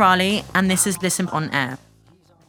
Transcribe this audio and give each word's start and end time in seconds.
And 0.00 0.70
this 0.70 0.86
is 0.86 1.02
Listen 1.02 1.28
on 1.28 1.50
Air. 1.50 1.76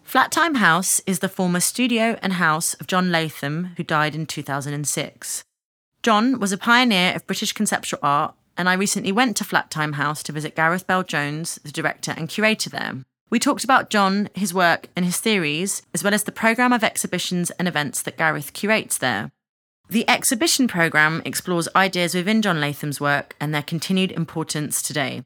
Flattime 0.05 0.55
House 0.55 1.01
is 1.05 1.19
the 1.19 1.27
former 1.27 1.59
studio 1.59 2.17
and 2.21 2.31
house 2.31 2.75
of 2.75 2.87
John 2.87 3.11
Latham, 3.11 3.71
who 3.75 3.83
died 3.83 4.15
in 4.15 4.25
2006. 4.25 5.43
John 6.01 6.39
was 6.39 6.53
a 6.53 6.57
pioneer 6.57 7.13
of 7.13 7.27
British 7.27 7.51
conceptual 7.51 7.99
art, 8.01 8.35
and 8.55 8.69
I 8.69 8.73
recently 8.73 9.11
went 9.11 9.35
to 9.35 9.43
Flattime 9.43 9.95
House 9.95 10.23
to 10.23 10.31
visit 10.31 10.55
Gareth 10.55 10.87
Bell 10.87 11.03
Jones, 11.03 11.59
the 11.61 11.73
director 11.73 12.13
and 12.15 12.29
curator 12.29 12.69
there. 12.69 13.03
We 13.29 13.37
talked 13.37 13.65
about 13.65 13.89
John, 13.89 14.29
his 14.33 14.53
work, 14.53 14.87
and 14.95 15.03
his 15.03 15.17
theories, 15.17 15.81
as 15.93 16.05
well 16.05 16.13
as 16.13 16.23
the 16.23 16.31
programme 16.31 16.71
of 16.71 16.85
exhibitions 16.85 17.51
and 17.51 17.67
events 17.67 18.01
that 18.03 18.17
Gareth 18.17 18.53
curates 18.53 18.97
there. 18.97 19.29
The 19.89 20.09
exhibition 20.09 20.69
programme 20.69 21.21
explores 21.25 21.67
ideas 21.75 22.15
within 22.15 22.41
John 22.41 22.61
Latham's 22.61 23.01
work 23.01 23.35
and 23.41 23.53
their 23.53 23.61
continued 23.61 24.13
importance 24.13 24.81
today. 24.81 25.25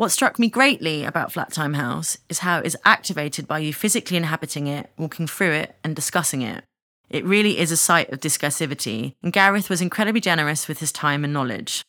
What 0.00 0.12
struck 0.12 0.38
me 0.38 0.48
greatly 0.48 1.04
about 1.04 1.30
Flattime 1.30 1.76
House 1.76 2.16
is 2.30 2.38
how 2.38 2.60
it 2.60 2.66
is 2.66 2.74
activated 2.86 3.46
by 3.46 3.58
you 3.58 3.74
physically 3.74 4.16
inhabiting 4.16 4.66
it, 4.66 4.90
walking 4.96 5.26
through 5.26 5.50
it, 5.50 5.76
and 5.84 5.94
discussing 5.94 6.40
it. 6.40 6.64
It 7.10 7.22
really 7.22 7.58
is 7.58 7.70
a 7.70 7.76
site 7.76 8.10
of 8.10 8.18
discursivity, 8.18 9.12
and 9.22 9.30
Gareth 9.30 9.68
was 9.68 9.82
incredibly 9.82 10.22
generous 10.22 10.68
with 10.68 10.78
his 10.80 10.90
time 10.90 11.22
and 11.22 11.34
knowledge. 11.34 11.82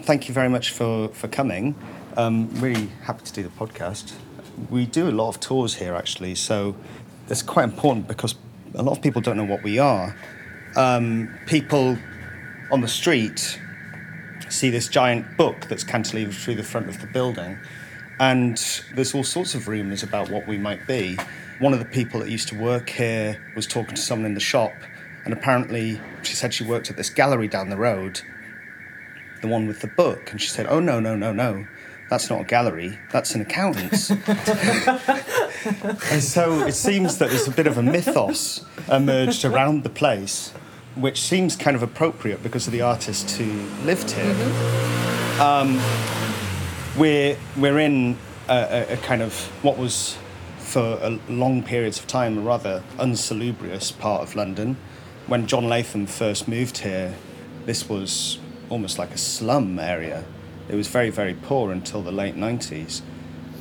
Thank 0.00 0.28
you 0.28 0.34
very 0.34 0.50
much 0.50 0.72
for, 0.72 1.08
for 1.08 1.26
coming. 1.26 1.74
Um, 2.18 2.50
really 2.60 2.88
happy 3.04 3.24
to 3.24 3.32
do 3.32 3.42
the 3.44 3.48
podcast. 3.48 4.12
We 4.68 4.84
do 4.84 5.08
a 5.08 5.10
lot 5.10 5.30
of 5.30 5.40
tours 5.40 5.76
here, 5.76 5.94
actually, 5.94 6.34
so 6.34 6.76
it's 7.30 7.40
quite 7.40 7.64
important 7.64 8.08
because 8.08 8.34
a 8.74 8.82
lot 8.82 8.94
of 8.94 9.02
people 9.02 9.22
don't 9.22 9.38
know 9.38 9.44
what 9.44 9.62
we 9.62 9.78
are 9.78 10.14
um, 10.76 11.34
people 11.46 11.96
on 12.70 12.82
the 12.82 12.88
street 12.88 13.58
see 14.52 14.70
this 14.70 14.88
giant 14.88 15.36
book 15.36 15.66
that's 15.68 15.84
cantilevered 15.84 16.34
through 16.34 16.56
the 16.56 16.62
front 16.62 16.88
of 16.88 17.00
the 17.00 17.06
building. 17.06 17.58
And 18.20 18.56
there's 18.94 19.14
all 19.14 19.24
sorts 19.24 19.54
of 19.54 19.66
rumours 19.66 20.02
about 20.02 20.30
what 20.30 20.46
we 20.46 20.58
might 20.58 20.86
be. 20.86 21.18
One 21.58 21.72
of 21.72 21.78
the 21.78 21.86
people 21.86 22.20
that 22.20 22.30
used 22.30 22.48
to 22.48 22.58
work 22.58 22.90
here 22.90 23.40
was 23.56 23.66
talking 23.66 23.94
to 23.94 24.00
someone 24.00 24.26
in 24.26 24.34
the 24.34 24.40
shop, 24.40 24.74
and 25.24 25.32
apparently 25.32 26.00
she 26.22 26.34
said 26.34 26.52
she 26.52 26.64
worked 26.64 26.90
at 26.90 26.96
this 26.96 27.08
gallery 27.10 27.48
down 27.48 27.70
the 27.70 27.76
road, 27.76 28.20
the 29.40 29.48
one 29.48 29.66
with 29.66 29.80
the 29.80 29.88
book. 29.88 30.30
And 30.30 30.40
she 30.40 30.48
said, 30.48 30.66
Oh, 30.68 30.80
no, 30.80 31.00
no, 31.00 31.16
no, 31.16 31.32
no. 31.32 31.66
That's 32.10 32.28
not 32.28 32.42
a 32.42 32.44
gallery, 32.44 32.98
that's 33.10 33.34
an 33.34 33.40
accountant's. 33.40 34.10
and 36.10 36.22
so 36.22 36.66
it 36.66 36.74
seems 36.74 37.16
that 37.16 37.30
there's 37.30 37.48
a 37.48 37.52
bit 37.52 37.66
of 37.66 37.78
a 37.78 37.82
mythos 37.82 38.66
emerged 38.90 39.46
around 39.46 39.82
the 39.82 39.88
place 39.88 40.52
which 40.94 41.20
seems 41.20 41.56
kind 41.56 41.76
of 41.76 41.82
appropriate 41.82 42.42
because 42.42 42.66
of 42.66 42.72
the 42.72 42.82
artists 42.82 43.36
who 43.36 43.50
lived 43.84 44.10
here. 44.10 44.34
Mm-hmm. 44.34 45.40
Um, 45.40 45.80
we're, 46.98 47.36
we're 47.56 47.78
in 47.78 48.18
a, 48.48 48.86
a, 48.90 48.96
kind 48.98 49.22
of 49.22 49.34
what 49.62 49.78
was, 49.78 50.18
for 50.58 50.98
a 51.00 51.18
long 51.28 51.62
periods 51.62 51.98
of 51.98 52.06
time, 52.06 52.38
a 52.38 52.40
rather 52.42 52.82
unsalubrious 52.98 53.90
part 53.90 54.22
of 54.22 54.36
London. 54.36 54.76
When 55.26 55.46
John 55.46 55.68
Latham 55.68 56.06
first 56.06 56.48
moved 56.48 56.78
here, 56.78 57.14
this 57.64 57.88
was 57.88 58.38
almost 58.68 58.98
like 58.98 59.12
a 59.12 59.18
slum 59.18 59.78
area. 59.78 60.24
It 60.68 60.74
was 60.74 60.88
very, 60.88 61.10
very 61.10 61.34
poor 61.34 61.72
until 61.72 62.02
the 62.02 62.12
late 62.12 62.36
90s. 62.36 63.02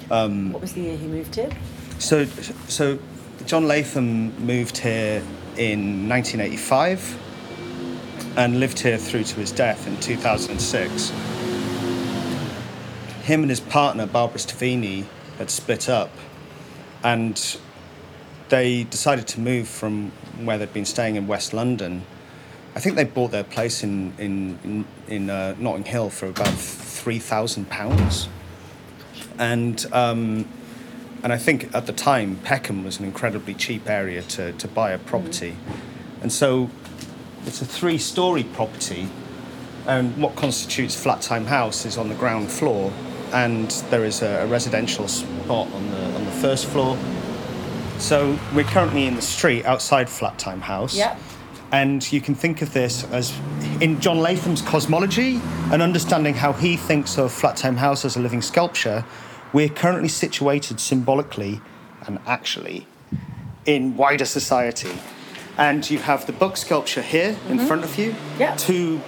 Um, 0.10 0.52
what 0.52 0.62
was 0.62 0.74
the 0.74 0.82
year 0.82 0.98
he 0.98 1.08
moved 1.08 1.36
here? 1.36 1.52
So, 2.00 2.26
so 2.26 3.00
John 3.46 3.68
Latham 3.68 4.46
moved 4.46 4.78
here 4.78 5.24
in 5.58 6.10
1985 6.10 7.21
and 8.38 8.60
lived 8.60 8.80
here 8.80 8.98
through 8.98 9.24
to 9.24 9.36
his 9.40 9.52
death 9.52 9.88
in 9.88 9.98
2006. 10.00 11.10
Him 13.24 13.42
and 13.42 13.50
his 13.50 13.60
partner, 13.60 14.06
Barbara 14.06 14.40
Steveni, 14.40 15.06
had 15.38 15.50
split 15.50 15.90
up 15.90 16.12
and 17.04 17.58
they 18.50 18.84
decided 18.86 19.28
to 19.28 19.40
move 19.40 19.68
from 19.68 20.12
where 20.44 20.58
they'd 20.58 20.74
been 20.74 20.86
staying 20.86 21.16
in 21.16 21.28
West 21.28 21.54
London. 21.54 22.04
I 22.76 22.80
think 22.80 22.96
they 22.96 23.04
bought 23.04 23.32
their 23.32 23.44
place 23.44 23.84
in, 23.84 24.14
in, 24.18 24.60
in, 24.64 24.86
in 25.08 25.30
uh, 25.30 25.56
Notting 25.58 25.86
Hill 25.86 26.10
for 26.10 26.28
about 26.28 26.48
£3,000. 26.48 28.28
And 29.38 29.86
um, 29.94 30.46
and 31.24 31.32
I 31.32 31.38
think 31.38 31.74
at 31.76 31.86
the 31.86 31.94
time, 31.94 32.38
Peckham 32.38 32.84
was 32.84 33.00
an 33.00 33.06
incredibly 33.06 33.54
cheap 33.54 33.88
area 33.88 34.24
to, 34.24 34.54
to 34.54 34.68
buy 34.68 34.92
a 34.92 34.98
property. 34.98 35.56
And 36.22 36.32
so 36.32 36.70
it's 37.46 37.62
a 37.62 37.66
three 37.66 37.98
story 37.98 38.44
property. 38.44 39.08
And 39.88 40.16
what 40.18 40.36
constitutes 40.36 40.96
Flattime 40.96 41.46
House 41.46 41.86
is 41.86 41.98
on 41.98 42.08
the 42.08 42.16
ground 42.16 42.52
floor, 42.52 42.94
and 43.34 43.72
there 43.90 44.06
is 44.06 44.22
a, 44.22 44.44
a 44.44 44.48
residential 44.48 45.08
spot 45.08 45.72
on 45.74 45.90
the, 45.90 46.04
on 46.16 46.26
the 46.26 46.32
first 46.32 46.68
floor. 46.68 46.98
So 47.98 48.38
we're 48.54 48.64
currently 48.64 49.08
in 49.08 49.16
the 49.16 49.22
street 49.22 49.66
outside 49.66 50.08
Flattime 50.08 50.62
House. 50.62 50.96
Yeah. 50.96 51.18
And 51.72 52.12
you 52.12 52.22
can 52.22 52.36
think 52.36 52.62
of 52.62 52.74
this 52.74 53.06
as 53.12 53.34
in 53.80 54.00
John 54.02 54.20
Latham's 54.20 54.62
cosmology 54.62 55.40
and 55.72 55.82
understanding 55.82 56.36
how 56.36 56.54
he 56.54 56.78
thinks 56.78 57.18
of 57.18 57.32
Flattime 57.32 57.78
House 57.78 58.06
as 58.06 58.18
a 58.18 58.20
living 58.20 58.42
sculpture 58.42 59.06
we're 59.54 59.70
currently 59.70 60.08
situated 60.08 60.80
symbolically 60.80 61.62
and 62.06 62.20
actually 62.26 62.88
in 63.66 63.98
wider 63.98 64.26
society. 64.26 64.92
And 65.62 65.88
you 65.92 66.00
have 66.00 66.26
the 66.26 66.34
book 66.34 66.58
sculpture 66.58 67.04
here 67.04 67.34
mm-hmm. 67.34 67.52
in 67.52 67.60
front 67.60 67.84
of 67.84 67.96
you. 67.96 68.16
Yeah. 68.40 68.56
Two 68.56 69.00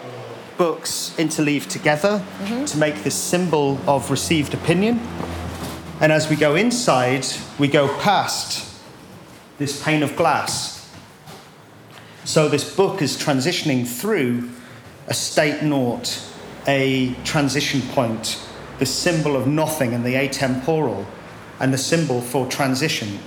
books 0.56 1.16
interleaved 1.18 1.72
together 1.72 2.24
mm-hmm. 2.44 2.66
to 2.66 2.78
make 2.78 3.02
this 3.02 3.16
symbol 3.16 3.80
of 3.88 4.12
received 4.12 4.53
opinion. 4.53 5.00
And 6.00 6.12
as 6.12 6.30
we 6.30 6.36
go 6.36 6.53
inside, 6.53 7.25
we 7.58 7.68
go 7.68 7.88
past 8.02 8.72
this 9.58 9.84
pane 9.84 10.03
of 10.03 10.16
glass. 10.16 10.94
So 12.24 12.47
this 12.47 12.75
book 12.75 13.02
is 13.02 13.18
transitioning 13.18 13.88
through 13.88 14.52
a 15.08 15.16
state 15.16 15.63
naught, 15.63 16.22
a 16.68 17.16
transition 17.24 17.81
point 17.94 18.40
the 18.78 18.86
symbol 18.86 19.36
of 19.36 19.47
nothing 19.47 19.94
and 19.94 20.06
the 20.06 20.13
atemporal, 20.13 21.06
and 21.59 21.74
the 21.74 21.78
symbol 21.80 22.22
for 22.22 22.46
transition, 22.47 23.18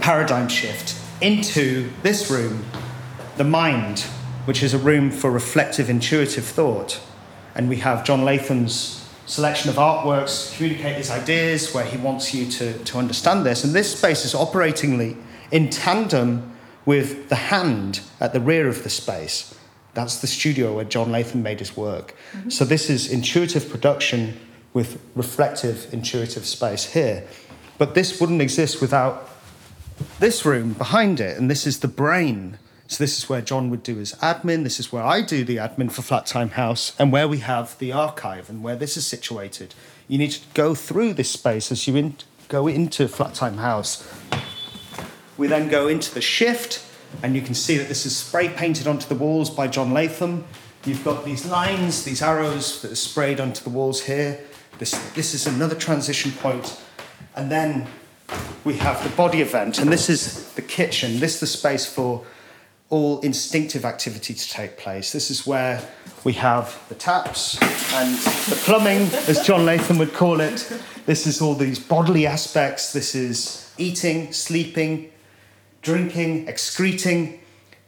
paradigm 0.00 0.48
shift, 0.48 0.94
into 1.20 1.90
this 2.02 2.30
room, 2.30 2.64
the 3.36 3.44
mind, 3.44 4.00
which 4.44 4.62
is 4.62 4.74
a 4.74 4.78
room 4.78 5.10
for 5.10 5.30
reflective, 5.30 5.90
intuitive 5.90 6.44
thought. 6.44 7.00
And 7.54 7.68
we 7.68 7.76
have 7.76 8.04
John 8.04 8.24
Latham's 8.24 9.08
selection 9.26 9.68
of 9.68 9.76
artworks 9.76 10.50
to 10.50 10.56
communicate 10.56 10.96
his 10.96 11.10
ideas, 11.10 11.74
where 11.74 11.84
he 11.84 11.98
wants 11.98 12.32
you 12.32 12.50
to, 12.50 12.78
to 12.84 12.98
understand 12.98 13.44
this. 13.44 13.64
And 13.64 13.74
this 13.74 13.96
space 13.96 14.24
is 14.24 14.34
operatingly 14.34 15.16
in 15.50 15.70
tandem 15.70 16.56
with 16.86 17.28
the 17.28 17.34
hand 17.36 18.00
at 18.20 18.32
the 18.32 18.40
rear 18.40 18.68
of 18.68 18.82
the 18.84 18.90
space. 18.90 19.54
That's 19.94 20.20
the 20.20 20.26
studio 20.26 20.74
where 20.74 20.84
John 20.84 21.10
Latham 21.10 21.42
made 21.42 21.58
his 21.58 21.76
work. 21.76 22.14
Mm-hmm. 22.32 22.50
So 22.50 22.64
this 22.64 22.88
is 22.88 23.10
intuitive 23.10 23.68
production 23.68 24.38
with 24.72 25.00
reflective, 25.14 25.92
intuitive 25.92 26.46
space 26.46 26.92
here. 26.92 27.24
But 27.76 27.94
this 27.94 28.20
wouldn't 28.20 28.40
exist 28.40 28.80
without 28.80 29.27
this 30.18 30.44
room 30.44 30.72
behind 30.72 31.20
it, 31.20 31.38
and 31.38 31.50
this 31.50 31.66
is 31.66 31.80
the 31.80 31.88
brain. 31.88 32.58
So 32.86 33.04
this 33.04 33.18
is 33.18 33.28
where 33.28 33.42
John 33.42 33.68
would 33.70 33.82
do 33.82 33.96
his 33.96 34.14
admin. 34.14 34.64
This 34.64 34.80
is 34.80 34.90
where 34.90 35.02
I 35.02 35.20
do 35.20 35.44
the 35.44 35.56
admin 35.56 35.92
for 35.92 36.02
Flattime 36.02 36.52
House, 36.52 36.94
and 36.98 37.12
where 37.12 37.28
we 37.28 37.38
have 37.38 37.78
the 37.78 37.92
archive 37.92 38.48
and 38.48 38.62
where 38.62 38.76
this 38.76 38.96
is 38.96 39.06
situated. 39.06 39.74
You 40.08 40.18
need 40.18 40.30
to 40.30 40.40
go 40.54 40.74
through 40.74 41.14
this 41.14 41.30
space 41.30 41.70
as 41.70 41.86
you 41.86 41.96
in, 41.96 42.16
go 42.48 42.66
into 42.66 43.06
Flattime 43.06 43.58
House. 43.58 44.08
We 45.36 45.46
then 45.46 45.68
go 45.68 45.86
into 45.86 46.12
the 46.14 46.22
shift, 46.22 46.82
and 47.22 47.36
you 47.36 47.42
can 47.42 47.54
see 47.54 47.76
that 47.76 47.88
this 47.88 48.06
is 48.06 48.16
spray 48.16 48.48
painted 48.48 48.86
onto 48.86 49.06
the 49.06 49.14
walls 49.14 49.50
by 49.50 49.68
John 49.68 49.92
Latham. 49.92 50.44
You've 50.84 51.04
got 51.04 51.24
these 51.24 51.44
lines, 51.44 52.04
these 52.04 52.22
arrows 52.22 52.80
that 52.82 52.92
are 52.92 52.96
sprayed 52.96 53.38
onto 53.38 53.62
the 53.62 53.70
walls 53.70 54.04
here. 54.04 54.40
This, 54.78 54.92
this 55.12 55.34
is 55.34 55.46
another 55.46 55.74
transition 55.74 56.32
point. 56.32 56.80
And 57.36 57.50
then 57.50 57.86
we 58.64 58.74
have 58.74 59.02
the 59.02 59.14
body 59.16 59.40
event, 59.40 59.78
and 59.78 59.92
this 59.92 60.08
is 60.08 60.52
the 60.52 60.62
kitchen. 60.62 61.20
This 61.20 61.34
is 61.34 61.40
the 61.40 61.46
space 61.46 61.86
for 61.86 62.24
all 62.90 63.20
instinctive 63.20 63.84
activity 63.84 64.34
to 64.34 64.48
take 64.50 64.78
place. 64.78 65.12
This 65.12 65.30
is 65.30 65.46
where 65.46 65.82
we 66.24 66.32
have 66.34 66.82
the 66.88 66.94
taps 66.94 67.60
and 67.92 68.16
the 68.16 68.60
plumbing, 68.64 69.08
as 69.28 69.46
John 69.46 69.66
Latham 69.66 69.98
would 69.98 70.14
call 70.14 70.40
it. 70.40 70.70
This 71.06 71.26
is 71.26 71.40
all 71.40 71.54
these 71.54 71.78
bodily 71.78 72.26
aspects. 72.26 72.92
This 72.92 73.14
is 73.14 73.72
eating, 73.78 74.32
sleeping, 74.32 75.10
drinking, 75.82 76.48
excreting, 76.48 77.40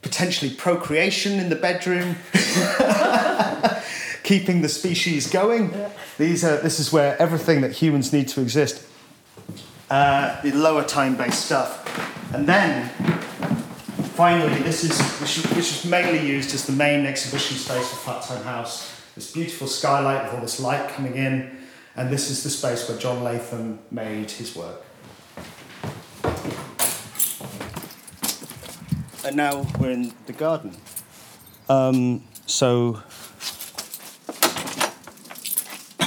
potentially 0.03 0.55
procreation 0.55 1.39
in 1.39 1.49
the 1.49 1.57
bedroom. 1.57 2.17
keeping 4.23 4.63
the 4.63 4.69
species 4.69 5.29
going. 5.29 5.75
These 6.17 6.45
are, 6.45 6.59
this 6.59 6.79
is 6.79 6.93
where 6.93 7.21
everything 7.21 7.63
that 7.63 7.73
humans 7.73 8.13
need 8.13 8.29
to 8.29 8.41
exist. 8.41 8.87
Uh, 9.91 10.41
the 10.43 10.53
lower 10.53 10.85
time 10.85 11.17
based 11.17 11.47
stuff. 11.47 11.85
And 12.33 12.47
then, 12.47 12.89
finally, 14.15 14.63
this 14.63 14.85
is 14.85 15.01
which, 15.21 15.45
which 15.57 15.73
is 15.73 15.85
mainly 15.85 16.25
used 16.25 16.55
as 16.55 16.65
the 16.65 16.73
main 16.73 17.07
exhibition 17.07 17.57
space 17.57 17.89
for 17.89 17.97
Flattime 17.97 18.45
House. 18.45 19.03
This 19.17 19.33
beautiful 19.33 19.67
skylight 19.67 20.23
with 20.23 20.35
all 20.35 20.41
this 20.41 20.61
light 20.61 20.91
coming 20.91 21.17
in. 21.17 21.59
And 21.97 22.09
this 22.09 22.31
is 22.31 22.45
the 22.45 22.51
space 22.51 22.89
where 22.89 22.97
John 22.99 23.25
Latham 23.25 23.81
made 23.91 24.31
his 24.31 24.55
work. 24.55 24.81
And 29.25 29.37
now 29.37 29.67
we're 29.81 29.91
in 29.91 30.13
the 30.27 30.33
garden. 30.33 30.77
Um, 31.69 32.23
so, 32.47 33.03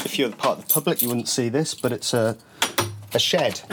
if 0.06 0.18
you're 0.18 0.32
part 0.32 0.60
of 0.60 0.68
the 0.68 0.74
public, 0.74 1.02
you 1.02 1.10
wouldn't 1.10 1.28
see 1.28 1.50
this, 1.50 1.76
but 1.76 1.92
it's 1.92 2.14
a, 2.14 2.38
a 3.16 3.20
shed 3.20 3.62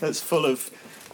that's 0.00 0.20
full 0.20 0.44
of 0.46 0.70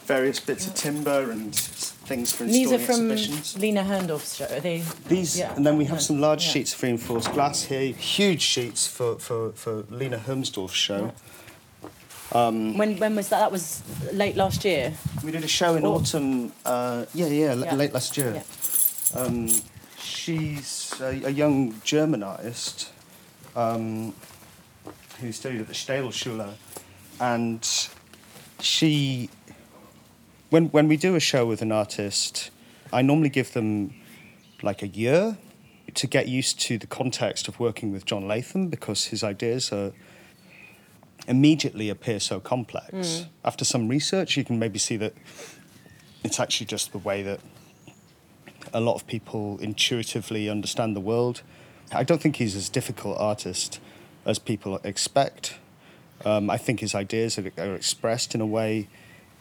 various 0.07 0.39
bits 0.41 0.67
of 0.69 0.75
timber 0.75 1.31
and 1.31 1.55
things 1.55 2.33
for 2.33 2.45
These 2.45 2.71
are 2.73 2.79
from 2.79 3.11
exhibitions. 3.11 3.59
Lena 3.59 3.83
Hermsdorf's 3.83 4.37
show. 4.37 4.45
Are 4.47 4.61
they? 4.61 4.83
These, 5.09 5.37
Yeah. 5.39 5.55
and 5.57 5.67
then 5.67 5.77
we 5.77 5.85
have 5.87 6.01
some 6.01 6.21
large 6.21 6.45
Yeah. 6.47 6.53
sheets 6.53 6.75
of 6.75 6.83
reinforced 6.83 7.33
glass 7.33 7.65
here, 7.65 7.93
huge 7.93 8.43
sheets 8.43 8.87
for, 8.87 9.19
for, 9.19 9.51
for 9.53 9.85
Lena 9.91 10.19
Hermsdorf's 10.19 10.75
show. 10.77 11.13
When 12.31 12.99
when 12.99 13.17
was 13.17 13.29
that? 13.31 13.39
That 13.41 13.51
was 13.53 13.83
late 14.13 14.37
last 14.37 14.65
year. 14.65 14.93
We 15.25 15.31
did 15.33 15.43
a 15.45 15.49
show 15.49 15.75
in 15.77 15.85
Oh. 15.87 15.95
autumn, 15.95 16.53
uh, 16.65 17.07
yeah, 17.15 17.27
yeah, 17.27 17.55
Yeah. 17.55 17.75
late 17.75 17.93
last 17.95 18.17
year. 18.17 18.35
Yeah. 18.35 19.21
Um, 19.21 19.49
she's 19.99 20.93
a, 21.01 21.23
a 21.27 21.31
young 21.31 21.81
German 21.85 22.23
artist 22.23 22.91
um, 23.57 24.13
who 25.21 25.33
studied 25.33 25.61
at 25.61 25.69
the 25.69 25.75
Städelschule, 25.75 26.55
and 27.21 27.89
she, 28.61 29.31
when 30.51 30.67
when 30.67 30.89
we 30.89 30.97
do 30.97 31.15
a 31.15 31.21
show 31.21 31.47
with 31.47 31.63
an 31.63 31.73
artist, 31.73 32.51
I 32.93 33.03
normally 33.03 33.31
give 33.31 33.53
them 33.53 33.95
like 34.63 34.83
a 34.83 34.89
year 34.89 35.37
to 35.95 36.07
get 36.07 36.29
used 36.29 36.61
to 36.61 36.79
the 36.79 36.87
context 36.87 37.49
of 37.49 37.59
working 37.59 37.93
with 37.93 38.05
John 38.05 38.27
Latham 38.29 38.69
because 38.69 39.07
his 39.07 39.23
ideas 39.25 39.73
are 39.73 39.93
immediately 41.29 41.89
appear 41.89 42.21
so 42.21 42.41
complex. 42.41 42.93
Mm. 42.93 43.27
After 43.45 43.65
some 43.65 43.89
research, 43.89 44.37
you 44.37 44.45
can 44.45 44.59
maybe 44.59 44.79
see 44.79 44.97
that 44.97 45.15
it's 46.23 46.39
actually 46.39 46.67
just 46.67 46.93
the 46.93 46.99
way 46.99 47.23
that 47.23 47.41
a 48.73 48.81
lot 48.81 48.95
of 48.95 49.07
people 49.07 49.59
intuitively 49.61 50.49
understand 50.49 50.95
the 50.95 51.01
world. 51.01 51.43
I 51.93 52.03
don't 52.03 52.21
think 52.21 52.37
he's 52.37 52.57
as 52.57 52.69
difficult 52.69 53.19
artist 53.19 53.81
as 54.26 54.38
people 54.38 54.78
expect. 54.84 55.55
Um, 56.25 56.50
I 56.50 56.58
think 56.58 56.81
his 56.81 56.94
ideas 56.94 57.38
are, 57.38 57.50
are 57.56 57.75
expressed 57.75 58.34
in 58.34 58.40
a 58.43 58.46
way 58.46 58.88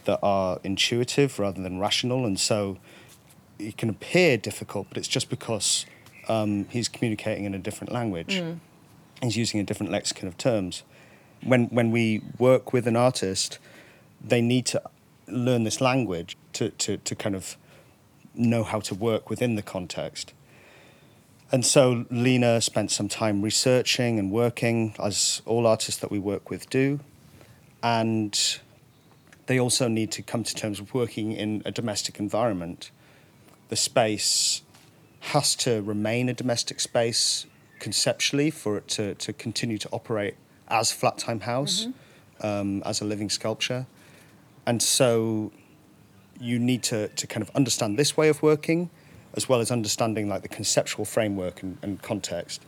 that 0.06 0.20
are 0.22 0.60
intuitive 0.64 1.40
rather 1.40 1.62
than 1.62 1.80
rational, 1.80 2.26
and 2.26 2.40
so 2.40 2.78
it 3.60 3.78
can 3.78 3.90
appear 3.90 4.38
difficult, 4.38 4.88
but 4.90 4.98
it's 4.98 5.08
just 5.08 5.30
because 5.30 5.86
um, 6.30 6.66
he's 6.70 6.88
communicating 6.88 7.46
in 7.46 7.54
a 7.54 7.60
different 7.60 7.92
language. 7.92 8.36
He's 9.22 9.36
using 9.36 9.60
a 9.60 9.64
different 9.64 9.92
lexicon 9.92 10.28
of 10.28 10.38
terms. 10.38 10.84
When 11.44 11.66
when 11.68 11.92
we 11.92 12.22
work 12.38 12.74
with 12.74 12.88
an 12.88 12.96
artist, 12.96 13.60
they 14.22 14.42
need 14.42 14.66
to 14.68 14.82
learn 15.28 15.64
this 15.64 15.82
language 15.82 16.38
to, 16.54 16.70
to, 16.70 16.98
to 16.98 17.16
kind 17.16 17.36
of 17.36 17.58
know 18.36 18.64
how 18.64 18.80
to 18.82 18.96
work 18.96 19.30
within 19.30 19.56
the 19.56 19.62
context. 19.62 20.34
And 21.52 21.66
so 21.66 22.06
Lena 22.10 22.60
spent 22.60 22.92
some 22.92 23.08
time 23.08 23.42
researching 23.42 24.20
and 24.20 24.32
working, 24.32 24.96
as 25.00 25.42
all 25.46 25.68
artists 25.68 26.02
that 26.02 26.12
we 26.12 26.20
work 26.20 26.50
with 26.50 26.70
do. 26.70 27.00
And 27.84 28.60
they 29.46 29.60
also 29.60 29.88
need 29.88 30.12
to 30.14 30.24
come 30.24 30.44
to 30.44 30.56
terms 30.56 30.82
with 30.82 30.94
working 30.94 31.34
in 31.34 31.62
a 31.66 31.72
domestic 31.72 32.20
environment. 32.20 32.90
The 33.70 33.76
space 33.76 34.64
has 35.20 35.56
to 35.58 35.82
remain 35.82 36.30
a 36.30 36.34
domestic 36.34 36.80
space 36.80 37.46
conceptually 37.80 38.50
for 38.50 38.78
it 38.78 38.88
to, 38.88 39.16
to 39.16 39.34
continue 39.34 39.78
to 39.78 39.90
operate 39.92 40.36
as 40.68 40.92
Flat 40.92 41.18
Time 41.18 41.42
House, 41.42 41.88
um, 42.42 42.82
as 42.86 43.02
a 43.02 43.06
living 43.06 43.30
sculpture. 43.30 43.86
And 44.66 44.82
so 44.82 45.52
you 46.40 46.58
need 46.58 46.82
to, 46.84 47.10
to 47.10 47.28
kind 47.28 47.44
of 47.44 47.56
understand 47.56 47.98
this 47.98 48.18
way 48.18 48.30
of 48.30 48.42
working 48.42 48.90
as 49.36 49.50
well 49.50 49.60
as 49.60 49.72
understanding 49.72 50.30
like 50.30 50.42
the 50.42 50.48
conceptual 50.48 51.06
framework 51.06 51.62
and, 51.62 51.78
and 51.82 52.02
context. 52.02 52.62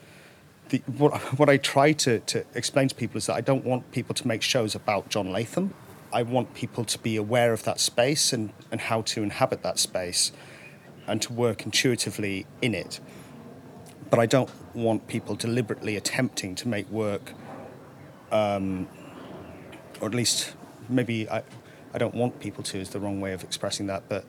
The, 0.70 0.80
what, 0.98 1.18
what 1.40 1.50
I 1.50 1.58
try 1.58 1.94
to, 1.94 2.20
to 2.20 2.46
explain 2.54 2.90
to 2.90 2.96
people 2.96 3.18
is 3.18 3.28
that 3.28 3.36
I 3.36 3.42
don't 3.42 3.64
want 3.64 3.92
people 3.92 4.14
to 4.16 4.28
make 4.28 4.42
shows 4.42 4.76
about 4.76 5.10
John 5.10 5.32
Latham. 5.32 5.74
I 6.12 6.24
want 6.24 6.54
people 6.54 6.84
to 6.86 7.00
be 7.00 7.16
aware 7.16 7.54
of 7.54 7.64
that 7.64 7.80
space 7.80 8.34
and, 8.34 8.52
and 8.72 8.82
how 8.82 9.02
to 9.04 9.24
inhabit 9.24 9.64
that 9.64 9.80
space 9.80 10.32
and 11.06 11.22
to 11.22 11.32
work 11.32 11.66
intuitively 11.66 12.46
in 12.62 12.74
it. 12.74 13.00
But 14.10 14.20
I 14.20 14.26
don't 14.26 14.50
want 14.74 15.08
people 15.08 15.36
deliberately 15.36 15.96
attempting 15.96 16.56
to 16.56 16.68
make 16.68 16.90
work, 16.90 17.34
um, 18.32 18.88
or 20.02 20.08
at 20.08 20.14
least 20.14 20.54
maybe 20.90 21.30
I, 21.30 21.44
I 21.94 21.98
don't 21.98 22.16
want 22.16 22.40
people 22.40 22.64
to, 22.66 22.78
is 22.78 22.90
the 22.90 23.00
wrong 23.00 23.22
way 23.22 23.34
of 23.34 23.44
expressing 23.44 23.88
that, 23.88 24.04
but 24.10 24.26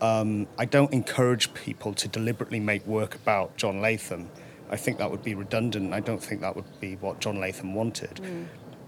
um, 0.00 0.46
I 0.58 0.64
don't 0.64 0.92
encourage 0.92 1.52
people 1.54 1.94
to 1.94 2.08
deliberately 2.08 2.60
make 2.60 2.86
work 2.86 3.14
about 3.14 3.56
John 3.56 3.80
Latham. 3.80 4.28
I 4.70 4.76
think 4.76 4.98
that 4.98 5.10
would 5.10 5.22
be 5.22 5.34
redundant. 5.34 5.94
I 5.94 6.00
don't 6.00 6.22
think 6.22 6.40
that 6.40 6.56
would 6.56 6.80
be 6.80 6.96
what 6.96 7.20
John 7.20 7.38
Latham 7.40 7.74
wanted. 7.74 8.20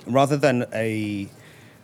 Rather 0.06 0.36
than 0.36 0.66
a, 0.72 1.28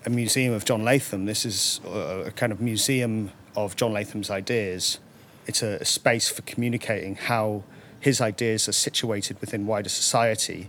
a 0.05 0.11
museum 0.11 0.53
of 0.53 0.65
John 0.65 0.85
Latham, 0.85 1.27
this 1.27 1.45
is 1.45 1.81
a, 1.87 2.25
a 2.27 2.31
kind 2.33 2.53
of 2.53 2.61
museum 2.61 3.31
of 3.57 3.77
John 3.77 3.93
Latham's 3.93 4.31
ideas. 4.31 4.99
It's 5.47 5.63
a, 5.63 5.79
a 5.81 5.85
space 5.85 6.29
for 6.29 6.43
communicating 6.43 7.15
how 7.15 7.65
his 8.01 8.21
ideas 8.21 8.69
are 8.69 8.73
situated 8.73 9.41
within 9.41 9.67
wider 9.67 9.89
society. 9.89 10.69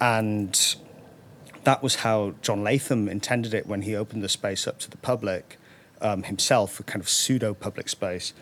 And 0.00 0.76
that 1.64 1.82
was 1.82 1.96
how 1.96 2.34
John 2.42 2.64
Latham 2.64 3.08
intended 3.08 3.54
it 3.54 3.66
when 3.66 3.82
he 3.82 3.94
opened 3.94 4.22
the 4.22 4.28
space 4.28 4.66
up 4.66 4.78
to 4.80 4.90
the 4.90 4.96
public 4.96 5.58
um, 6.02 6.24
himself, 6.24 6.78
a 6.80 6.82
kind 6.82 7.00
of 7.00 7.08
pseudo 7.08 7.54
public 7.54 7.88
space. 7.88 8.34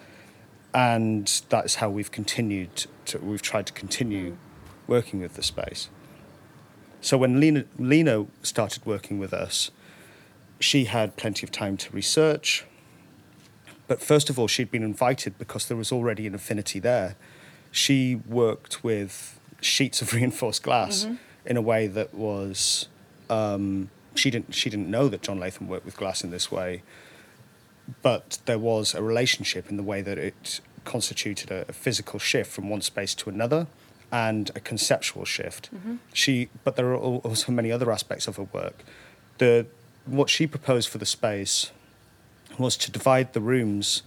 And 0.75 1.27
that 1.49 1.65
is 1.65 1.77
how 1.77 1.91
we've 1.91 2.11
continued 2.11 2.87
to, 3.07 3.19
we've 3.19 3.43
tried 3.43 3.67
to 3.67 3.73
continue 3.73 4.37
working 4.87 5.21
with 5.21 5.35
the 5.35 5.43
space. 5.43 5.89
So 7.01 7.17
when 7.17 7.41
Lena, 7.41 7.65
Lena 7.79 8.27
started 8.43 8.85
working 8.85 9.19
with 9.19 9.33
us, 9.33 9.71
she 10.59 10.85
had 10.85 11.17
plenty 11.17 11.47
of 11.47 11.51
time 11.51 11.77
to 11.79 11.91
research. 11.93 12.65
But 13.87 14.01
first 14.01 14.31
of 14.31 14.39
all, 14.39 14.47
she'd 14.47 14.71
been 14.71 14.83
invited 14.83 15.39
because 15.39 15.67
there 15.67 15.77
was 15.77 15.91
already 15.91 16.27
an 16.27 16.35
affinity 16.35 16.79
there. 16.79 17.17
She 17.73 18.17
worked 18.17 18.85
with 18.85 19.41
sheets 19.61 20.03
of 20.03 20.13
reinforced 20.15 20.63
glass 20.63 21.07
in 21.45 21.57
a 21.57 21.63
way 21.63 21.87
that 21.87 22.15
was 22.15 22.89
um, 23.31 23.91
she 24.15 24.31
didn't 24.31 24.55
she 24.55 24.69
didn't 24.69 24.91
know 24.91 25.09
that 25.09 25.23
John 25.23 25.39
Latham 25.39 25.69
worked 25.69 25.87
with 25.87 25.97
glass 25.97 26.23
in 26.23 26.31
this 26.31 26.51
way, 26.53 26.83
but 28.03 28.39
there 28.47 28.59
was 28.59 28.95
a 28.95 29.03
relationship 29.03 29.71
in 29.71 29.77
the 29.77 29.83
way 29.83 30.03
that 30.03 30.19
it 30.19 30.61
constituted 30.85 31.51
a, 31.51 31.65
a 31.69 31.73
physical 31.73 32.19
shift 32.19 32.51
from 32.51 32.69
one 32.69 32.81
space 32.81 33.15
to 33.15 33.31
another 33.31 33.67
and 34.13 34.51
a 34.55 34.61
conceptual 34.61 35.25
shift. 35.25 35.71
She, 36.13 36.49
but 36.65 36.77
there 36.77 36.91
are 36.93 36.97
also 36.97 37.53
many 37.53 37.71
other 37.71 37.93
aspects 37.93 38.27
of 38.27 38.37
her 38.37 38.45
work. 38.45 38.85
The 39.39 39.67
what 40.07 40.29
she 40.29 40.47
proposed 40.47 40.89
for 40.89 40.99
the 40.99 41.07
space 41.07 41.71
was 42.59 42.77
to 42.79 42.91
divide 42.91 43.33
the 43.33 43.41
rooms 43.41 44.03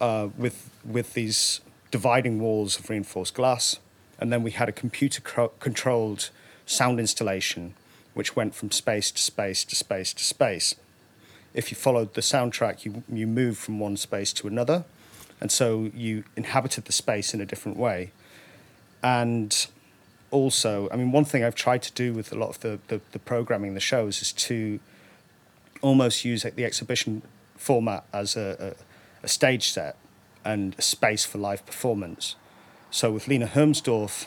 uh, 0.00 0.28
with 0.36 0.70
with 0.84 1.14
these 1.14 1.60
dividing 1.90 2.40
walls 2.40 2.78
of 2.78 2.90
reinforced 2.90 3.34
glass, 3.34 3.78
and 4.18 4.32
then 4.32 4.42
we 4.42 4.50
had 4.50 4.68
a 4.68 4.72
computer 4.72 5.20
cro- 5.20 5.52
controlled 5.60 6.30
sound 6.66 6.98
installation, 6.98 7.74
which 8.14 8.34
went 8.34 8.54
from 8.54 8.70
space 8.72 9.10
to 9.12 9.22
space 9.22 9.64
to 9.64 9.76
space 9.76 10.12
to 10.14 10.24
space. 10.24 10.74
If 11.54 11.70
you 11.70 11.76
followed 11.76 12.14
the 12.14 12.20
soundtrack, 12.20 12.84
you 12.84 13.02
you 13.12 13.26
moved 13.26 13.58
from 13.58 13.78
one 13.78 13.96
space 13.96 14.32
to 14.34 14.48
another, 14.48 14.84
and 15.40 15.50
so 15.50 15.90
you 15.94 16.24
inhabited 16.36 16.84
the 16.84 16.92
space 16.92 17.34
in 17.34 17.40
a 17.40 17.46
different 17.46 17.78
way. 17.78 18.12
And 19.02 19.66
also, 20.30 20.88
I 20.90 20.96
mean, 20.96 21.12
one 21.12 21.24
thing 21.24 21.44
I've 21.44 21.54
tried 21.54 21.82
to 21.82 21.92
do 21.92 22.12
with 22.14 22.32
a 22.32 22.36
lot 22.36 22.48
of 22.48 22.60
the, 22.60 22.78
the, 22.88 23.00
the 23.12 23.18
programming, 23.18 23.74
the 23.74 23.80
shows, 23.80 24.22
is 24.22 24.32
to 24.32 24.80
almost 25.82 26.24
use 26.24 26.42
the 26.42 26.64
exhibition 26.64 27.22
format 27.56 28.04
as 28.12 28.36
a, 28.36 28.74
a, 29.22 29.24
a 29.24 29.28
stage 29.28 29.70
set 29.70 29.96
and 30.44 30.74
a 30.78 30.82
space 30.82 31.24
for 31.24 31.38
live 31.38 31.66
performance. 31.66 32.36
So 32.90 33.12
with 33.12 33.28
Lena 33.28 33.46
Hermsdorf, 33.46 34.26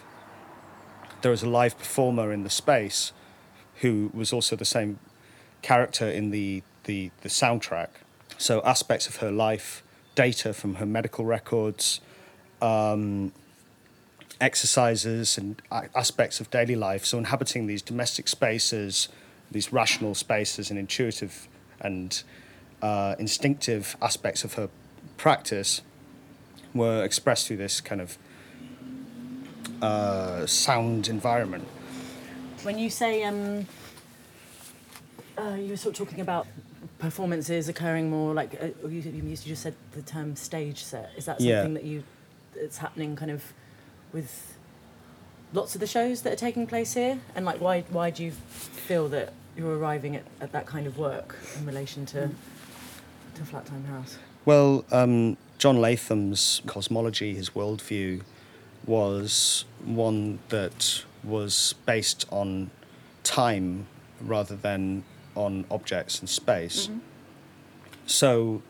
there 1.21 1.31
was 1.31 1.43
a 1.43 1.49
live 1.49 1.77
performer 1.77 2.31
in 2.31 2.43
the 2.43 2.49
space 2.49 3.11
who 3.81 4.11
was 4.13 4.31
also 4.31 4.55
the 4.55 4.65
same 4.65 4.99
character 5.61 6.07
in 6.07 6.31
the, 6.31 6.61
the, 6.85 7.11
the 7.21 7.29
soundtrack. 7.29 7.89
So 8.37 8.61
aspects 8.63 9.07
of 9.07 9.17
her 9.17 9.31
life, 9.31 9.83
data 10.15 10.53
from 10.53 10.75
her 10.75 10.85
medical 10.85 11.25
records, 11.25 12.01
um, 12.61 13.31
exercises 14.41 15.37
and 15.37 15.61
aspects 15.71 16.39
of 16.39 16.49
daily 16.49 16.75
life. 16.75 17.05
So 17.05 17.17
inhabiting 17.17 17.67
these 17.67 17.81
domestic 17.81 18.27
spaces, 18.27 19.09
these 19.51 19.71
rational 19.71 20.15
spaces 20.15 20.69
and 20.69 20.79
intuitive 20.79 21.47
and 21.79 22.21
uh, 22.81 23.15
instinctive 23.19 23.95
aspects 24.01 24.43
of 24.43 24.55
her 24.55 24.69
practice 25.17 25.81
were 26.73 27.03
expressed 27.03 27.47
through 27.47 27.57
this 27.57 27.79
kind 27.79 28.01
of 28.01 28.17
uh, 29.81 30.45
sound 30.45 31.07
environment. 31.07 31.65
When 32.63 32.77
you 32.77 32.89
say 32.89 33.23
um, 33.23 33.65
uh, 35.37 35.55
you 35.59 35.69
were 35.69 35.77
sort 35.77 35.99
of 35.99 36.07
talking 36.07 36.21
about 36.21 36.47
performances 37.05 37.69
occurring 37.69 38.09
more 38.09 38.33
like 38.33 38.55
uh, 38.61 38.87
you, 38.87 38.99
you 39.01 39.35
just 39.37 39.61
said 39.63 39.75
the 39.93 40.01
term 40.01 40.35
stage 40.35 40.83
set. 40.83 41.11
Is 41.17 41.25
that 41.25 41.37
something 41.37 41.47
Yeah. 41.47 41.67
that 41.67 41.83
you 41.83 42.03
it's 42.55 42.77
happening 42.77 43.15
kind 43.15 43.31
of 43.31 43.43
with 44.13 44.55
lots 45.53 45.75
of 45.75 45.81
the 45.81 45.87
shows 45.87 46.21
that 46.23 46.33
are 46.33 46.37
taking 46.47 46.65
place 46.67 46.93
here? 46.93 47.19
And 47.35 47.45
like 47.45 47.59
why 47.61 47.81
why 47.89 48.09
do 48.09 48.23
you 48.23 48.31
feel 48.31 49.07
that 49.09 49.33
you're 49.57 49.77
arriving 49.77 50.15
at, 50.15 50.23
at 50.41 50.51
that 50.51 50.65
kind 50.65 50.85
of 50.87 50.97
work 50.97 51.37
in 51.57 51.65
relation 51.65 52.05
to 52.07 52.29
to 53.35 53.43
Flat 53.45 53.65
Time 53.65 53.85
House? 53.85 54.17
Well, 54.45 54.85
um, 54.91 55.37
John 55.57 55.77
Latham's 55.81 56.61
cosmology, 56.67 57.33
his 57.33 57.49
worldview, 57.51 58.21
was 58.85 59.65
one 59.83 60.39
that 60.49 61.03
was 61.23 61.73
based 61.85 62.25
on 62.31 62.69
time 63.23 63.87
rather 64.21 64.55
than 64.55 65.03
on 65.35 65.65
objects 65.69 66.19
and 66.19 66.29
space. 66.29 66.87
Mm-hmm. 66.87 66.99
So, 68.05 68.61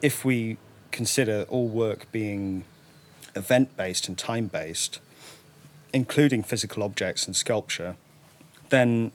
if 0.00 0.24
we 0.24 0.58
consider 0.90 1.46
all 1.48 1.68
work 1.68 2.10
being 2.12 2.64
event 3.34 3.76
based 3.76 4.08
and 4.08 4.18
time 4.18 4.46
based, 4.46 5.00
including 5.92 6.42
physical 6.42 6.82
objects 6.82 7.26
and 7.26 7.34
sculpture, 7.34 7.96
then 8.70 9.12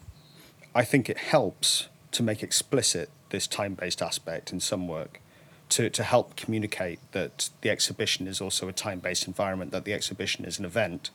I 0.74 0.84
think 0.84 1.10
it 1.10 1.18
helps 1.18 1.88
to 2.12 2.24
make 2.24 2.42
explicit 2.42 3.10
this 3.30 3.48
time 3.48 3.74
based 3.74 4.02
aspect 4.02 4.52
in 4.52 4.60
some 4.60 4.88
work 4.88 5.22
to, 5.70 5.90
to 5.90 6.04
help 6.04 6.36
communicate 6.36 7.00
that 7.12 7.50
the 7.62 7.70
exhibition 7.70 8.28
is 8.28 8.40
also 8.40 8.68
a 8.68 8.74
time 8.74 9.00
based 9.00 9.28
environment, 9.28 9.72
that 9.72 9.86
the 9.86 9.94
exhibition 9.94 10.46
is 10.46 10.60
an 10.60 10.66
event, 10.66 11.10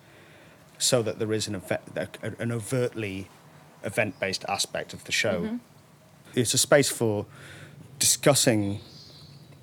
so 0.78 1.02
that 1.02 1.18
there 1.18 1.32
is 1.32 1.46
an, 1.46 1.54
event, 1.54 1.82
an 2.22 2.52
overtly 2.52 3.28
event 3.84 4.18
based 4.20 4.44
aspect 4.48 4.92
of 4.92 5.04
the 5.04 5.12
show. 5.12 5.58
It's 6.34 6.54
a 6.54 6.58
space 6.58 6.88
for 6.90 7.26
discussing 7.98 8.80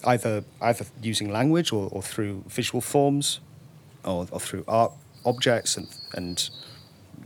either 0.06 0.44
either 0.62 0.86
using 1.02 1.32
language 1.32 1.74
or, 1.74 1.90
or 1.92 2.02
through 2.02 2.44
visual 2.48 2.82
forms 2.82 3.40
or, 4.06 4.28
or 4.32 4.40
through 4.40 4.64
art 4.68 4.92
objects 5.26 5.76
and, 5.76 5.88
and 6.14 6.50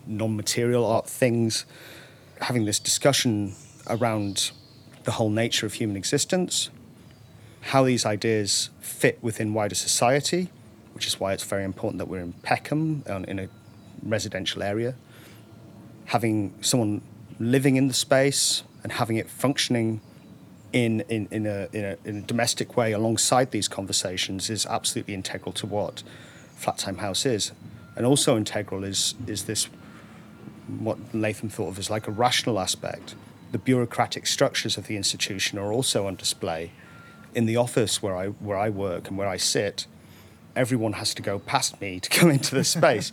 non-material 0.08 0.86
art 0.86 1.08
things. 1.08 1.66
Having 2.42 2.66
this 2.66 2.80
discussion 2.80 3.54
around 3.88 4.52
the 5.04 5.12
whole 5.12 5.30
nature 5.30 5.66
of 5.66 5.74
human 5.74 5.98
existence 5.98 6.70
how 7.68 7.84
these 7.84 8.06
ideas 8.06 8.70
fit 8.80 9.18
within 9.22 9.54
wider 9.54 9.76
society 9.76 10.50
which 10.94 11.08
is 11.08 11.20
why 11.20 11.34
it's 11.34 11.44
very 11.44 11.64
important 11.64 11.98
that 11.98 12.08
we're 12.08 12.20
in 12.20 12.34
Peckham 12.34 13.04
um, 13.08 13.24
in 13.26 13.40
a 13.40 13.50
residential 14.04 14.62
area 14.62 14.96
having 16.14 16.54
someone 16.62 17.02
living 17.40 17.76
in 17.76 17.88
the 17.88 17.94
space 17.94 18.62
and 18.84 18.92
having 18.92 19.18
it 19.18 19.28
functioning 19.28 20.00
in, 20.72 21.02
in, 21.10 21.28
in, 21.32 21.48
a, 21.48 21.68
in, 21.74 21.84
a, 21.84 21.98
in 22.06 22.18
a 22.18 22.22
domestic 22.22 22.78
way 22.78 22.92
alongside 22.92 23.50
these 23.50 23.68
conversations 23.68 24.48
is 24.48 24.64
absolutely 24.68 25.16
integral 25.16 25.52
to 25.52 25.66
what 25.66 26.04
Flat 26.56 26.78
Time 26.78 26.98
House 27.00 27.26
is. 27.26 27.52
And 27.96 28.06
also 28.06 28.38
integral 28.38 28.84
is, 28.84 29.16
is 29.26 29.46
this, 29.46 29.68
what 30.68 31.00
Latham 31.16 31.50
thought 31.50 31.70
of 31.70 31.80
as 31.80 31.90
like 31.90 32.08
a 32.08 32.12
rational 32.12 32.60
aspect. 32.60 33.16
The 33.52 33.58
bureaucratic 33.58 34.28
structures 34.28 34.78
of 34.78 34.86
the 34.86 34.96
institution 34.96 35.58
are 35.58 35.74
also 35.74 36.06
on 36.06 36.16
display. 36.16 36.74
In 37.34 37.48
the 37.48 37.58
office 37.58 38.04
where 38.04 38.16
I, 38.16 38.28
where 38.28 38.58
I 38.58 38.70
work 38.70 39.08
and 39.08 39.18
where 39.18 39.28
I 39.28 39.38
sit, 39.38 39.88
everyone 40.56 40.94
has 40.94 41.14
to 41.16 41.22
go 41.22 41.40
past 41.40 41.80
me 41.82 42.00
to 42.00 42.10
come 42.18 42.30
into 42.30 42.56
the 42.56 42.64
space. 42.64 43.12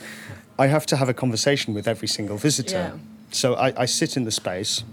I 0.58 0.66
have 0.66 0.86
to 0.86 0.96
have 0.96 1.08
a 1.08 1.14
conversation 1.14 1.74
with 1.74 1.88
every 1.88 2.08
single 2.08 2.36
visitor. 2.36 2.92
Yeah. 2.94 2.98
So 3.30 3.54
I, 3.54 3.82
I 3.82 3.86
sit 3.86 4.16
in 4.16 4.24
the 4.24 4.30
space 4.30 4.84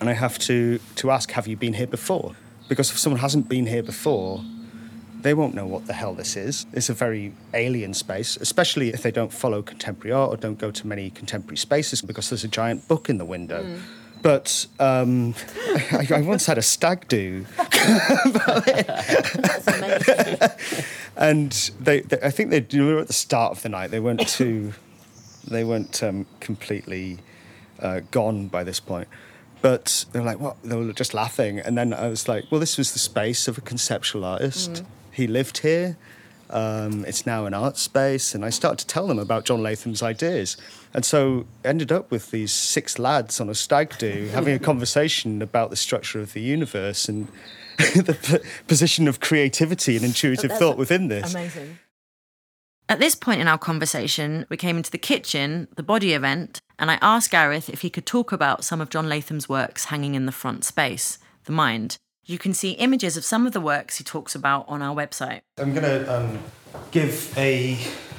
and 0.00 0.08
I 0.08 0.12
have 0.12 0.38
to, 0.40 0.80
to 0.96 1.10
ask, 1.10 1.30
have 1.32 1.46
you 1.46 1.56
been 1.56 1.74
here 1.74 1.86
before? 1.86 2.34
Because 2.68 2.90
if 2.90 2.98
someone 2.98 3.20
hasn't 3.20 3.48
been 3.48 3.66
here 3.66 3.82
before, 3.82 4.42
they 5.20 5.34
won't 5.34 5.54
know 5.54 5.66
what 5.66 5.86
the 5.86 5.92
hell 5.92 6.14
this 6.14 6.36
is. 6.36 6.66
It's 6.72 6.88
a 6.88 6.94
very 6.94 7.32
alien 7.54 7.94
space, 7.94 8.36
especially 8.36 8.90
if 8.90 9.02
they 9.02 9.10
don't 9.10 9.32
follow 9.32 9.62
contemporary 9.62 10.12
art 10.12 10.32
or 10.32 10.36
don't 10.36 10.58
go 10.58 10.70
to 10.70 10.86
many 10.86 11.10
contemporary 11.10 11.56
spaces 11.56 12.02
because 12.02 12.30
there's 12.30 12.44
a 12.44 12.48
giant 12.48 12.86
book 12.88 13.10
in 13.10 13.18
the 13.18 13.24
window. 13.24 13.64
Mm. 13.64 13.80
But 14.22 14.66
um, 14.80 15.34
I, 15.92 16.06
I 16.16 16.20
once 16.22 16.46
had 16.46 16.58
a 16.58 16.62
stag 16.62 17.08
do 17.08 17.46
and 21.16 21.52
they, 21.80 22.00
they 22.00 22.20
I 22.22 22.30
think 22.30 22.50
they 22.50 22.60
were 22.80 22.98
at 22.98 23.06
the 23.06 23.12
start 23.12 23.52
of 23.52 23.62
the 23.62 23.68
night. 23.68 23.90
They 23.90 24.00
weren't 24.00 24.26
too, 24.28 24.74
they 25.46 25.64
weren't 25.64 26.02
um, 26.02 26.26
completely 26.40 27.18
uh, 27.80 28.00
gone 28.10 28.48
by 28.48 28.64
this 28.64 28.80
point. 28.80 29.08
But 29.60 30.04
they 30.12 30.20
were 30.20 30.24
like, 30.26 30.38
what? 30.38 30.56
They 30.62 30.76
were 30.76 30.92
just 30.92 31.14
laughing. 31.14 31.58
And 31.58 31.76
then 31.76 31.92
I 31.92 32.08
was 32.08 32.28
like, 32.28 32.44
well, 32.50 32.60
this 32.60 32.78
was 32.78 32.92
the 32.92 33.00
space 33.00 33.48
of 33.48 33.58
a 33.58 33.60
conceptual 33.60 34.24
artist. 34.24 34.84
He 35.10 35.26
lived 35.26 35.58
here. 35.58 35.96
Um, 36.50 37.04
it's 37.04 37.26
now 37.26 37.46
an 37.46 37.54
art 37.54 37.76
space. 37.76 38.34
And 38.34 38.44
I 38.44 38.50
started 38.50 38.78
to 38.80 38.86
tell 38.86 39.06
them 39.06 39.18
about 39.18 39.44
John 39.44 39.62
Latham's 39.62 40.02
ideas. 40.02 40.56
And 40.94 41.04
so 41.04 41.46
ended 41.64 41.92
up 41.92 42.10
with 42.10 42.30
these 42.30 42.52
six 42.52 42.98
lads 42.98 43.40
on 43.40 43.48
a 43.48 43.54
stag 43.54 43.96
do 43.98 44.28
having 44.32 44.54
a 44.54 44.58
conversation 44.58 45.42
about 45.42 45.70
the 45.70 45.76
structure 45.76 46.20
of 46.20 46.32
the 46.32 46.40
universe 46.40 47.08
and 47.08 47.28
the 47.78 48.16
p- 48.20 48.48
position 48.66 49.06
of 49.06 49.20
creativity 49.20 49.96
and 49.96 50.04
intuitive 50.04 50.52
thought 50.52 50.76
within 50.76 51.08
this. 51.08 51.34
Amazing. 51.34 51.78
At 52.90 53.00
this 53.00 53.14
point 53.14 53.40
in 53.40 53.48
our 53.48 53.58
conversation, 53.58 54.46
we 54.48 54.56
came 54.56 54.78
into 54.78 54.90
the 54.90 54.98
kitchen, 54.98 55.68
the 55.76 55.82
body 55.82 56.14
event, 56.14 56.62
and 56.78 56.90
I 56.90 56.98
asked 57.02 57.30
Gareth 57.30 57.68
if 57.68 57.82
he 57.82 57.90
could 57.90 58.06
talk 58.06 58.32
about 58.32 58.64
some 58.64 58.80
of 58.80 58.88
John 58.88 59.08
Latham's 59.10 59.48
works 59.48 59.86
hanging 59.86 60.14
in 60.14 60.24
the 60.24 60.32
front 60.32 60.64
space, 60.64 61.18
the 61.44 61.52
mind. 61.52 61.98
You 62.28 62.36
can 62.36 62.52
see 62.52 62.72
images 62.72 63.16
of 63.16 63.24
some 63.24 63.46
of 63.46 63.54
the 63.54 63.60
works 63.60 63.96
he 63.96 64.04
talks 64.04 64.34
about 64.34 64.66
on 64.68 64.82
our 64.82 64.94
website. 64.94 65.40
I'm 65.56 65.72
going 65.72 65.84
to 65.84 66.14
um, 66.14 66.38
give 66.90 67.32
a, 67.38 67.78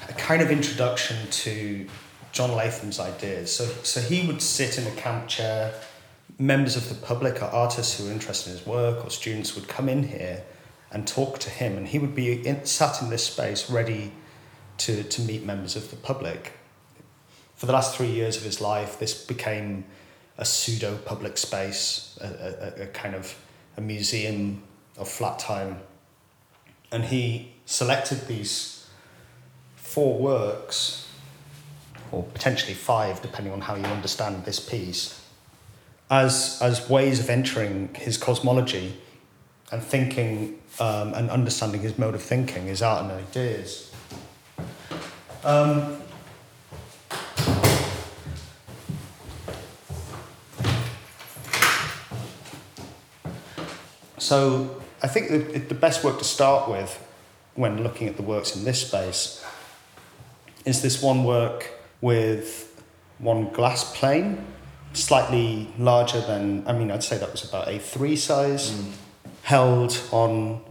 a 0.09 0.13
kind 0.13 0.41
of 0.41 0.49
introduction 0.49 1.29
to 1.29 1.87
John 2.31 2.53
Latham's 2.53 2.99
ideas. 2.99 3.55
So, 3.55 3.65
so 3.83 4.01
he 4.01 4.25
would 4.25 4.41
sit 4.41 4.79
in 4.79 4.87
a 4.87 4.91
camp 4.95 5.27
chair. 5.27 5.75
Members 6.39 6.75
of 6.75 6.89
the 6.89 6.95
public, 6.95 7.43
or 7.43 7.45
artists 7.45 7.99
who 7.99 8.05
were 8.05 8.11
interested 8.11 8.49
in 8.49 8.57
his 8.57 8.65
work, 8.65 9.05
or 9.05 9.11
students 9.11 9.53
would 9.53 9.67
come 9.67 9.87
in 9.87 10.01
here 10.01 10.43
and 10.91 11.07
talk 11.07 11.37
to 11.39 11.51
him, 11.51 11.77
and 11.77 11.87
he 11.87 11.99
would 11.99 12.15
be 12.15 12.47
in, 12.47 12.65
sat 12.65 13.03
in 13.03 13.11
this 13.11 13.25
space 13.25 13.69
ready 13.69 14.11
to, 14.77 15.03
to 15.03 15.21
meet 15.21 15.45
members 15.45 15.75
of 15.75 15.91
the 15.91 15.95
public. 15.95 16.53
For 17.53 17.67
the 17.67 17.73
last 17.73 17.95
three 17.95 18.09
years 18.09 18.37
of 18.37 18.43
his 18.43 18.59
life, 18.59 18.97
this 18.97 19.23
became 19.23 19.85
a 20.39 20.45
pseudo 20.45 20.97
public 20.97 21.37
space, 21.37 22.17
a, 22.21 22.79
a, 22.79 22.83
a 22.83 22.87
kind 22.87 23.13
of 23.13 23.35
a 23.79 23.81
museum 23.81 24.61
of 24.97 25.07
flat 25.07 25.39
time 25.39 25.79
and 26.91 27.05
he 27.05 27.53
selected 27.65 28.27
these 28.27 28.87
four 29.75 30.19
works, 30.19 31.07
or 32.11 32.23
potentially 32.23 32.73
five, 32.73 33.21
depending 33.21 33.53
on 33.53 33.61
how 33.61 33.75
you 33.75 33.85
understand 33.85 34.43
this 34.43 34.59
piece, 34.59 35.23
as, 36.09 36.59
as 36.61 36.89
ways 36.89 37.19
of 37.19 37.29
entering 37.29 37.89
his 37.93 38.17
cosmology 38.17 38.99
and 39.71 39.81
thinking 39.81 40.59
um, 40.79 41.13
and 41.13 41.29
understanding 41.29 41.81
his 41.81 41.97
mode 41.97 42.15
of 42.15 42.21
thinking, 42.21 42.65
his 42.65 42.81
art 42.81 43.03
and 43.03 43.11
ideas. 43.11 43.91
Um, 45.43 46.01
So 54.29 54.79
I 55.01 55.07
think 55.07 55.29
the, 55.29 55.57
the 55.57 55.73
best 55.73 56.03
work 56.03 56.19
to 56.19 56.23
start 56.23 56.69
with 56.69 57.03
when 57.55 57.81
looking 57.81 58.07
at 58.07 58.15
the 58.15 58.21
works 58.21 58.55
in 58.55 58.63
this 58.63 58.85
space 58.85 59.43
is 60.65 60.83
this 60.83 61.01
one 61.01 61.23
work 61.23 61.67
with 61.99 62.79
one 63.17 63.49
glass 63.49 63.91
plane, 63.97 64.45
slightly 64.93 65.73
larger 65.79 66.21
than, 66.21 66.63
I 66.67 66.73
mean, 66.73 66.91
I'd 66.91 67.03
say 67.03 67.17
that 67.17 67.31
was 67.31 67.43
about 67.43 67.69
A3 67.69 68.15
size, 68.19 68.69
mm. 68.69 68.91
held 69.41 69.99
on 70.11 70.61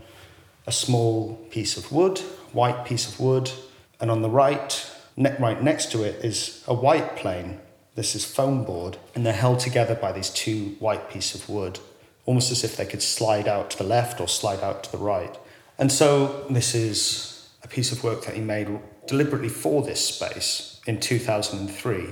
a 0.69 0.71
small 0.71 1.35
piece 1.51 1.77
of 1.77 1.91
wood, 1.91 2.21
white 2.53 2.85
piece 2.85 3.09
of 3.09 3.19
wood, 3.19 3.51
and 3.99 4.09
on 4.09 4.23
the 4.23 4.31
right, 4.31 4.89
ne- 5.17 5.37
right 5.41 5.61
next 5.61 5.91
to 5.91 6.05
it 6.05 6.25
is 6.25 6.63
a 6.69 6.75
white 6.75 7.17
plane. 7.17 7.59
This 7.97 8.15
is 8.15 8.25
foam 8.25 8.63
board, 8.63 8.99
and 9.17 9.27
they're 9.27 9.33
held 9.33 9.59
together 9.59 9.97
by 9.97 10.13
these 10.13 10.31
two 10.31 10.77
white 10.79 11.11
pieces 11.11 11.43
of 11.43 11.49
wood, 11.49 11.81
almost 12.29 12.53
as 12.53 12.63
if 12.63 12.77
they 12.77 12.85
could 12.85 13.01
slide 13.01 13.49
out 13.49 13.71
to 13.71 13.79
the 13.79 13.85
left 13.85 14.21
or 14.21 14.29
slide 14.29 14.61
out 14.61 14.85
to 14.85 14.93
the 14.93 14.99
right. 14.99 15.39
And 15.79 15.91
so 15.91 16.45
this 16.51 16.75
is 16.75 17.49
a 17.63 17.69
piece 17.69 17.91
of 17.91 18.05
work 18.05 18.27
that 18.27 18.35
he 18.35 18.43
made 18.43 18.69
deliberately 19.07 19.49
for 19.49 19.81
this 19.83 20.05
space 20.05 20.79
in 20.87 21.01
2003 21.01 22.05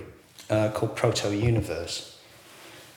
uh, 0.48 0.70
called 0.70 0.96
Proto 0.96 1.36
Universe, 1.36 2.18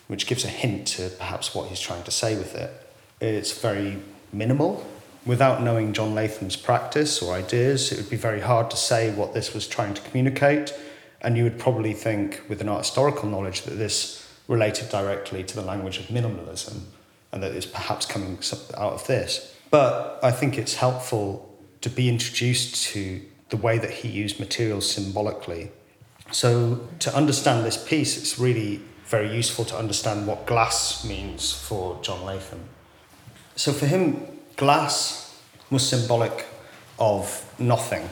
which 0.07 0.27
gives 0.27 0.45
a 0.45 0.47
hint 0.47 0.87
to 0.87 1.09
perhaps 1.09 1.53
what 1.53 1.67
he's 1.67 1.81
trying 1.81 2.03
to 2.03 2.11
say 2.11 2.37
with 2.37 2.55
it. 2.55 2.71
It's 3.19 3.51
very 3.51 3.97
minimal. 4.31 4.87
Without 5.25 5.61
knowing 5.61 5.91
John 5.91 6.15
Latham's 6.15 6.55
practice 6.55 7.21
or 7.21 7.33
ideas, 7.33 7.91
it 7.91 7.97
would 7.97 8.09
be 8.09 8.15
very 8.15 8.39
hard 8.39 8.71
to 8.71 8.77
say 8.77 9.13
what 9.13 9.33
this 9.33 9.53
was 9.53 9.67
trying 9.67 9.93
to 9.93 10.01
communicate. 10.03 10.73
And 11.19 11.35
you 11.35 11.43
would 11.43 11.59
probably 11.59 11.91
think, 11.91 12.43
with 12.47 12.61
an 12.61 12.69
art 12.69 12.85
historical 12.85 13.27
knowledge, 13.27 13.63
that 13.63 13.71
this 13.71 14.25
related 14.47 14.87
directly 14.87 15.43
to 15.43 15.53
the 15.53 15.61
language 15.61 15.97
of 15.97 16.05
minimalism 16.05 16.83
and 17.31 17.43
that 17.43 17.51
it's 17.51 17.65
perhaps 17.65 18.05
coming 18.05 18.37
out 18.77 18.93
of 18.93 19.07
this. 19.07 19.55
But 19.69 20.19
I 20.23 20.31
think 20.31 20.57
it's 20.57 20.75
helpful 20.75 21.57
to 21.81 21.89
be 21.89 22.09
introduced 22.09 22.83
to 22.87 23.21
the 23.49 23.57
way 23.57 23.77
that 23.77 23.91
he 23.91 24.07
used 24.07 24.39
materials 24.39 24.89
symbolically. 24.89 25.71
So, 26.31 26.87
to 26.99 27.15
understand 27.15 27.65
this 27.65 27.77
piece, 27.83 28.17
it's 28.17 28.37
really 28.37 28.81
very 29.05 29.35
useful 29.35 29.65
to 29.65 29.77
understand 29.77 30.27
what 30.27 30.45
glass 30.45 31.03
means 31.03 31.51
for 31.51 31.99
John 32.03 32.23
Latham. 32.23 32.63
So, 33.55 33.73
for 33.73 33.87
him, 33.87 34.39
glass 34.55 35.41
was 35.71 35.87
symbolic 35.87 36.45
of 36.99 37.43
nothing, 37.59 38.09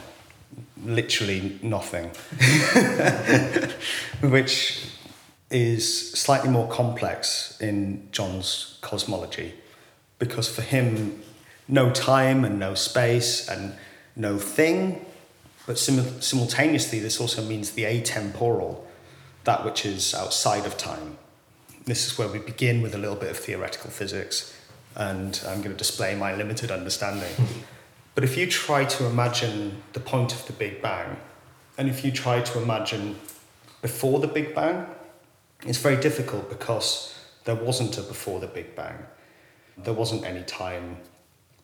literally 0.82 1.58
nothing, 1.62 2.10
which 4.20 4.86
is 5.50 6.12
slightly 6.12 6.50
more 6.50 6.68
complex 6.68 7.58
in 7.60 8.08
John's 8.12 8.78
cosmology 8.80 9.54
because 10.18 10.48
for 10.48 10.62
him, 10.62 11.22
no 11.68 11.90
time 11.90 12.44
and 12.44 12.58
no 12.58 12.74
space 12.74 13.48
and 13.48 13.74
no 14.16 14.38
thing, 14.38 15.04
but 15.66 15.78
sim- 15.78 16.20
simultaneously, 16.20 16.98
this 16.98 17.20
also 17.20 17.42
means 17.42 17.72
the 17.72 17.84
atemporal, 17.84 18.80
that 19.44 19.64
which 19.64 19.86
is 19.86 20.14
outside 20.14 20.66
of 20.66 20.76
time. 20.76 21.18
This 21.84 22.06
is 22.06 22.18
where 22.18 22.28
we 22.28 22.38
begin 22.38 22.82
with 22.82 22.94
a 22.94 22.98
little 22.98 23.16
bit 23.16 23.30
of 23.30 23.36
theoretical 23.36 23.90
physics, 23.90 24.54
and 24.96 25.40
I'm 25.46 25.58
going 25.58 25.70
to 25.70 25.78
display 25.78 26.14
my 26.14 26.34
limited 26.34 26.70
understanding. 26.70 27.30
but 28.14 28.24
if 28.24 28.36
you 28.36 28.46
try 28.46 28.84
to 28.84 29.06
imagine 29.06 29.82
the 29.92 30.00
point 30.00 30.34
of 30.34 30.46
the 30.46 30.52
Big 30.52 30.82
Bang, 30.82 31.16
and 31.76 31.88
if 31.88 32.04
you 32.04 32.10
try 32.10 32.40
to 32.40 32.60
imagine 32.60 33.16
before 33.80 34.18
the 34.18 34.26
Big 34.26 34.54
Bang, 34.54 34.86
it's 35.66 35.78
very 35.78 35.96
difficult 35.96 36.48
because 36.48 37.18
there 37.44 37.54
wasn't 37.54 37.98
a 37.98 38.02
before 38.02 38.40
the 38.40 38.46
Big 38.46 38.76
Bang. 38.76 38.96
There 39.76 39.94
wasn't 39.94 40.24
any 40.24 40.42
time, 40.42 40.98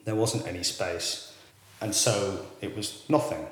there 0.04 0.14
wasn't 0.14 0.46
any 0.46 0.62
space, 0.62 1.32
and 1.80 1.94
so 1.94 2.46
it 2.60 2.76
was 2.76 3.04
nothing. 3.08 3.46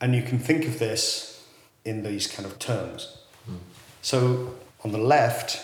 And 0.00 0.14
you 0.14 0.22
can 0.22 0.38
think 0.38 0.66
of 0.66 0.78
this 0.78 1.42
in 1.84 2.02
these 2.02 2.26
kind 2.26 2.46
of 2.46 2.58
terms. 2.58 3.18
Mm. 3.50 3.58
So 4.02 4.54
on 4.84 4.92
the 4.92 4.98
left, 4.98 5.60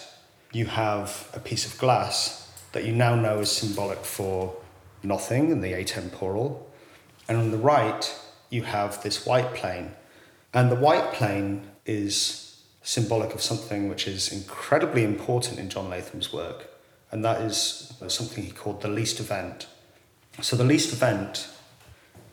you 0.52 0.66
have 0.66 1.28
a 1.34 1.40
piece 1.40 1.66
of 1.66 1.78
glass 1.78 2.50
that 2.72 2.84
you 2.84 2.92
now 2.92 3.14
know 3.14 3.40
is 3.40 3.50
symbolic 3.50 4.04
for 4.04 4.54
nothing 5.02 5.52
and 5.52 5.62
the 5.62 5.72
atemporal. 5.72 6.62
And 7.28 7.38
on 7.38 7.50
the 7.50 7.58
right, 7.58 8.12
you 8.48 8.62
have 8.62 9.02
this 9.02 9.26
white 9.26 9.54
plane. 9.54 9.92
And 10.52 10.70
the 10.70 10.76
white 10.76 11.12
plane 11.12 11.68
is 11.86 12.50
symbolic 12.82 13.34
of 13.34 13.42
something 13.42 13.88
which 13.88 14.06
is 14.06 14.32
incredibly 14.32 15.04
important 15.04 15.58
in 15.58 15.68
John 15.68 15.90
Latham's 15.90 16.32
work, 16.32 16.70
and 17.10 17.25
that 17.25 17.40
is 17.42 17.92
uh, 18.00 18.08
something 18.08 18.44
he 18.44 18.50
called 18.50 18.82
the 18.82 18.88
least 18.88 19.20
event. 19.20 19.66
So, 20.40 20.56
the 20.56 20.64
least 20.64 20.92
event 20.92 21.49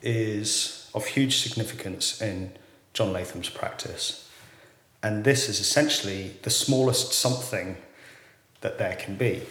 is 0.02 0.90
of 0.94 1.04
huge 1.06 1.38
significance 1.38 2.20
in 2.22 2.52
John 2.94 3.12
Latham's 3.12 3.50
practice, 3.50 4.28
and 5.02 5.24
this 5.24 5.48
is 5.48 5.60
essentially 5.60 6.36
the 6.42 6.50
smallest 6.50 7.12
something 7.12 7.76
that 8.60 8.78
there 8.78 8.96
can 8.96 9.16
be, 9.16 9.42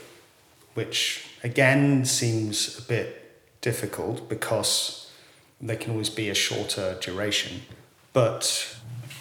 which 0.73 1.27
again 1.43 2.05
seems 2.05 2.79
a 2.79 2.81
bit 2.81 3.23
difficult 3.61 4.27
because 4.29 5.11
there 5.59 5.75
can 5.75 5.91
always 5.91 6.09
be 6.09 6.29
a 6.29 6.35
shorter 6.35 6.97
duration. 7.01 7.61
But 8.13 8.77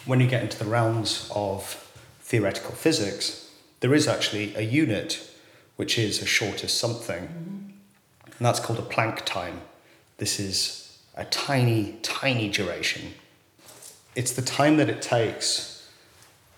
when 0.07 0.21
you 0.21 0.27
get 0.27 0.41
into 0.41 0.57
the 0.57 0.65
realms 0.65 1.29
of 1.35 1.83
theoretical 2.21 2.71
physics, 2.71 3.51
there 3.81 3.93
is 3.93 4.07
actually 4.07 4.55
a 4.55 4.61
unit 4.61 5.29
which 5.75 5.99
is 5.99 6.21
a 6.21 6.25
shortest 6.25 6.79
something, 6.79 7.73
and 8.25 8.45
that's 8.45 8.59
called 8.59 8.79
a 8.79 8.83
Planck 8.83 9.23
time. 9.25 9.61
This 10.17 10.39
is 10.39 10.97
a 11.15 11.25
tiny, 11.25 11.97
tiny 12.01 12.49
duration. 12.49 13.13
It's 14.15 14.31
the 14.31 14.41
time 14.41 14.77
that 14.77 14.89
it 14.89 15.01
takes 15.01 15.91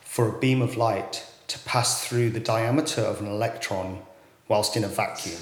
for 0.02 0.30
a 0.30 0.40
beam 0.40 0.62
of 0.62 0.78
light 0.78 1.26
to 1.48 1.60
pass 1.60 2.08
through 2.08 2.30
the 2.30 2.40
diameter 2.40 3.02
of 3.02 3.20
an 3.20 3.28
electron 3.28 4.02
whilst 4.48 4.78
in 4.78 4.84
a 4.84 4.88
vacuum. 4.88 5.42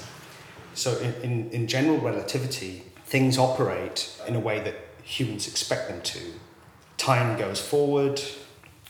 So, 0.74 0.96
in, 0.98 1.14
in, 1.22 1.50
in 1.50 1.66
general 1.66 1.98
relativity, 1.98 2.84
things 3.04 3.38
operate 3.38 4.10
in 4.26 4.34
a 4.34 4.40
way 4.40 4.60
that 4.60 4.76
humans 5.02 5.46
expect 5.46 5.88
them 5.88 6.00
to 6.02 6.20
time 6.98 7.38
goes 7.38 7.60
forward, 7.60 8.20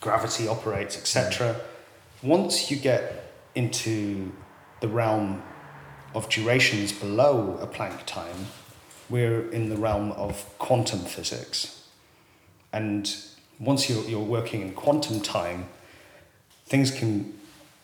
gravity 0.01 0.49
operates, 0.49 0.97
etc. 0.97 1.61
Once 2.23 2.71
you 2.71 2.77
get 2.77 3.33
into 3.55 4.33
the 4.81 4.89
realm 4.89 5.43
of 6.15 6.29
durations 6.29 6.93
below 6.93 7.59
a 7.61 7.67
Planck 7.67 8.05
time, 8.07 8.47
we're 9.09 9.49
in 9.51 9.69
the 9.69 9.77
realm 9.77 10.13
of 10.13 10.47
quantum 10.59 11.01
physics. 11.01 11.89
And 12.73 13.15
once 13.59 13.89
you're, 13.89 14.05
you're 14.05 14.21
working 14.21 14.63
in 14.63 14.73
quantum 14.73 15.21
time, 15.21 15.69
things 16.67 16.91
can 16.91 17.39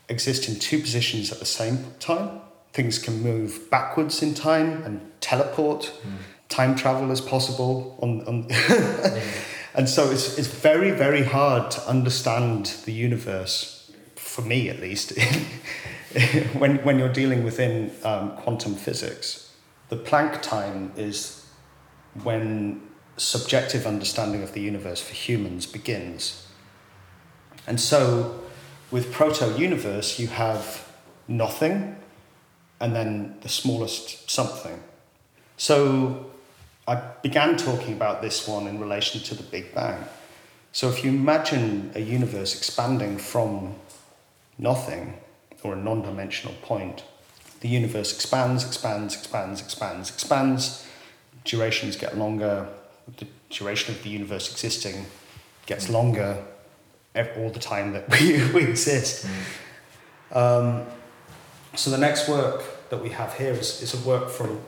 exist 0.09 0.49
in 0.49 0.59
two 0.59 0.79
positions 0.79 1.33
at 1.33 1.39
the 1.39 1.47
same 1.47 1.93
time. 2.01 2.41
Things 2.73 2.99
can 2.99 3.23
move 3.23 3.71
backwards 3.71 4.23
in 4.23 4.35
time 4.35 4.83
and 4.83 5.01
teleport. 5.21 5.93
Mm. 6.03 6.17
Time 6.49 6.77
travel 6.77 7.11
is 7.11 7.21
possible 7.21 7.97
on, 8.03 8.21
on 8.27 8.49
And 9.75 9.89
so 9.89 10.11
it's, 10.11 10.39
it's 10.39 10.49
very, 10.49 10.93
very 10.93 11.25
hard 11.25 11.71
to 11.73 11.89
understand 11.89 12.67
the 12.85 12.93
universe, 12.93 13.91
for 14.15 14.43
me 14.43 14.69
at 14.69 14.81
least, 14.81 15.19
when, 16.55 16.77
when 16.85 16.99
you're 16.99 17.13
dealing 17.13 17.43
within 17.43 17.91
um, 18.05 18.37
quantum 18.37 18.77
physics. 18.77 19.53
The 19.89 19.97
Planck 19.97 20.43
time 20.43 20.93
is 20.97 21.45
when 22.23 22.83
subjective 23.17 23.87
understanding 23.87 24.43
of 24.43 24.53
the 24.53 24.61
universe 24.61 25.01
for 25.01 25.15
humans 25.15 25.67
begins. 25.67 26.47
And 27.67 27.81
so 27.81 28.41
with 28.91 29.13
proto 29.13 29.59
universe, 29.59 30.19
you 30.19 30.29
have 30.29 30.89
nothing 31.27 31.97
and 32.81 32.95
then 32.95 33.37
the 33.41 33.49
smallest 33.49 34.31
something. 34.31 34.83
So 35.57 36.31
I 36.87 36.97
began 37.23 37.57
talking 37.57 37.95
about 37.95 38.21
this 38.21 38.47
one 38.47 38.67
in 38.67 38.79
relation 38.79 39.21
to 39.23 39.35
the 39.35 39.43
Big 39.43 39.75
Bang. 39.75 40.05
So 40.73 40.89
if 40.89 41.05
you 41.05 41.11
imagine 41.11 41.93
a 41.95 42.01
universe 42.01 42.57
expanding 42.57 43.17
from 43.17 43.75
nothing 44.59 45.15
or 45.63 45.75
a 45.75 45.77
non 45.77 46.03
dimensional 46.03 46.55
point, 46.63 47.05
the 47.61 47.69
universe 47.69 48.13
expands, 48.13 48.67
expands, 48.67 49.15
expands, 49.15 49.63
expands, 49.63 50.11
expands. 50.11 50.87
Durations 51.45 51.97
get 51.97 52.19
longer. 52.19 52.69
The 53.17 53.27
duration 53.49 53.95
of 53.95 54.03
the 54.03 54.11
universe 54.11 54.51
existing 54.51 55.07
gets 55.67 55.89
longer 55.89 56.45
all 57.37 57.51
the 57.51 57.61
time 57.61 57.93
that 57.93 58.11
we, 58.21 58.45
we 58.53 58.65
exist. 58.69 59.27
Mm. 60.33 60.37
Um, 60.37 60.87
so 61.75 61.91
the 61.91 61.99
next 61.99 62.29
work 62.29 62.89
that 62.91 63.03
we 63.03 63.11
have 63.11 63.35
here 63.35 63.53
is, 63.53 63.81
is 63.81 63.95
a 63.95 64.09
work 64.09 64.29
from 64.29 64.61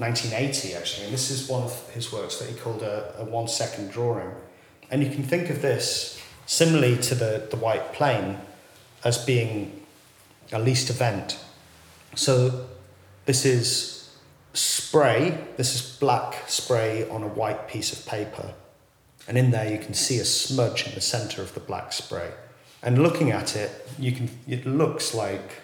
1980 0.00 0.74
actually, 0.74 1.04
and 1.04 1.14
this 1.14 1.30
is 1.30 1.48
one 1.48 1.62
of 1.62 1.90
his 1.90 2.12
works 2.12 2.38
that 2.38 2.48
he 2.48 2.54
called 2.54 2.82
a, 2.82 3.14
a 3.18 3.24
one 3.24 3.48
second 3.48 3.90
drawing. 3.90 4.30
And 4.90 5.02
you 5.02 5.10
can 5.10 5.22
think 5.22 5.50
of 5.50 5.62
this 5.62 6.20
similarly 6.46 6.96
to 6.98 7.14
the, 7.14 7.46
the 7.50 7.56
white 7.56 7.92
plane 7.92 8.38
as 9.04 9.24
being 9.24 9.82
a 10.52 10.58
least 10.58 10.90
event. 10.90 11.38
So 12.14 12.66
this 13.26 13.44
is 13.44 14.16
spray, 14.52 15.38
this 15.56 15.74
is 15.74 15.96
black 15.98 16.48
spray 16.48 17.08
on 17.08 17.22
a 17.22 17.28
white 17.28 17.68
piece 17.68 17.92
of 17.92 18.04
paper. 18.06 18.54
And 19.28 19.38
in 19.38 19.52
there 19.52 19.70
you 19.70 19.78
can 19.78 19.94
see 19.94 20.18
a 20.18 20.24
smudge 20.24 20.86
in 20.88 20.94
the 20.94 21.00
center 21.00 21.40
of 21.42 21.54
the 21.54 21.60
black 21.60 21.92
spray. 21.92 22.32
And 22.82 23.02
looking 23.02 23.30
at 23.30 23.54
it, 23.54 23.88
you 23.98 24.12
can 24.12 24.30
it 24.48 24.66
looks 24.66 25.14
like 25.14 25.62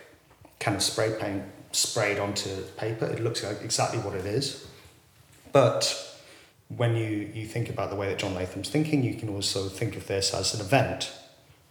kind 0.61 0.77
of 0.77 0.83
spray 0.83 1.14
paint 1.18 1.42
sprayed 1.77 2.19
onto 2.19 2.62
paper. 2.79 3.05
It 3.05 3.23
looks 3.23 3.45
like 3.45 3.61
exactly 3.62 3.99
what 3.99 4.15
it 4.15 4.25
is. 4.25 4.67
But 5.53 6.17
when 6.69 6.97
you, 6.97 7.31
you 7.35 7.47
think 7.47 7.69
about 7.69 7.91
the 7.91 7.97
way 7.97 8.09
that 8.09 8.19
John 8.19 8.35
Latham's 8.35 8.69
thinking, 8.69 9.05
you 9.05 9.15
can 9.15 9.29
also 9.29 9.69
think 9.69 9.97
of 9.97 10.07
this 10.07 10.35
as 10.35 10.55
an 10.55 10.61
event. 10.61 11.12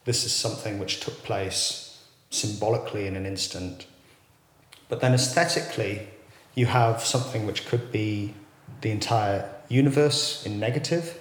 This 0.06 0.24
is 0.24 0.32
something 0.32 0.80
which 0.80 1.00
took 1.00 1.24
place 1.24 2.04
symbolically 2.30 3.08
in 3.08 3.15
an 3.15 3.26
instant. 3.26 3.88
But 4.88 5.02
then 5.02 5.13
aesthetically, 5.13 6.08
you 6.54 6.68
have 6.68 7.04
something 7.04 7.48
which 7.48 7.65
could 7.65 7.91
be 7.91 8.34
the 8.82 8.91
entire 8.91 9.50
universe 9.68 10.46
in 10.46 10.60
negative. 10.60 11.20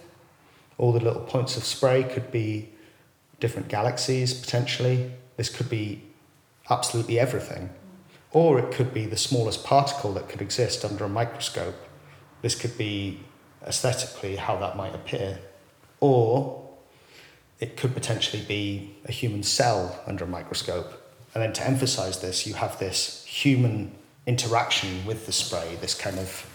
All 0.76 0.92
the 0.92 1.00
little 1.00 1.22
points 1.22 1.56
of 1.56 1.64
spray 1.64 2.04
could 2.04 2.30
be 2.30 2.68
different 3.40 3.68
galaxies 3.68 4.34
potentially. 4.34 5.12
This 5.36 5.48
could 5.48 5.70
be 5.70 6.02
absolutely 6.68 7.18
everything. 7.18 7.70
Or 8.34 8.58
it 8.58 8.72
could 8.72 8.92
be 8.92 9.06
the 9.06 9.16
smallest 9.16 9.64
particle 9.64 10.12
that 10.14 10.28
could 10.28 10.42
exist 10.42 10.84
under 10.84 11.04
a 11.04 11.08
microscope. 11.08 11.76
This 12.42 12.56
could 12.56 12.76
be 12.76 13.20
aesthetically 13.66 14.36
how 14.36 14.56
that 14.58 14.76
might 14.76 14.94
appear. 14.94 15.38
Or 16.00 16.68
it 17.60 17.76
could 17.76 17.94
potentially 17.94 18.42
be 18.42 18.96
a 19.06 19.12
human 19.12 19.44
cell 19.44 20.02
under 20.04 20.24
a 20.24 20.26
microscope. 20.26 21.00
And 21.32 21.42
then 21.42 21.52
to 21.54 21.64
emphasize 21.64 22.20
this, 22.20 22.44
you 22.44 22.54
have 22.54 22.78
this 22.80 23.24
human 23.24 23.92
interaction 24.26 25.06
with 25.06 25.26
the 25.26 25.32
spray, 25.32 25.76
this 25.80 25.94
kind 25.94 26.18
of 26.18 26.50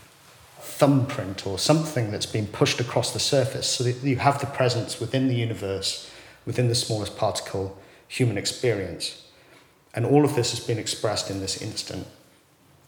thumbprint 0.60 1.48
or 1.48 1.58
something 1.58 2.12
that's 2.12 2.26
been 2.26 2.48
pushed 2.48 2.82
across 2.82 3.14
the 3.14 3.20
surface 3.20 3.68
so 3.68 3.86
that 3.86 4.04
you 4.04 4.18
have 4.18 4.42
the 4.42 4.48
presence 4.48 5.00
within 5.00 5.30
the 5.30 5.36
universe, 5.36 6.12
within 6.46 6.68
the 6.68 6.76
smallest 6.76 7.16
particle, 7.16 7.78
human 8.10 8.38
experience. 8.38 9.29
And 9.94 10.06
all 10.06 10.24
of 10.24 10.36
this 10.36 10.52
has 10.52 10.60
been 10.60 10.78
expressed 10.78 11.30
in 11.30 11.40
this 11.40 11.62
instant. 11.62 12.08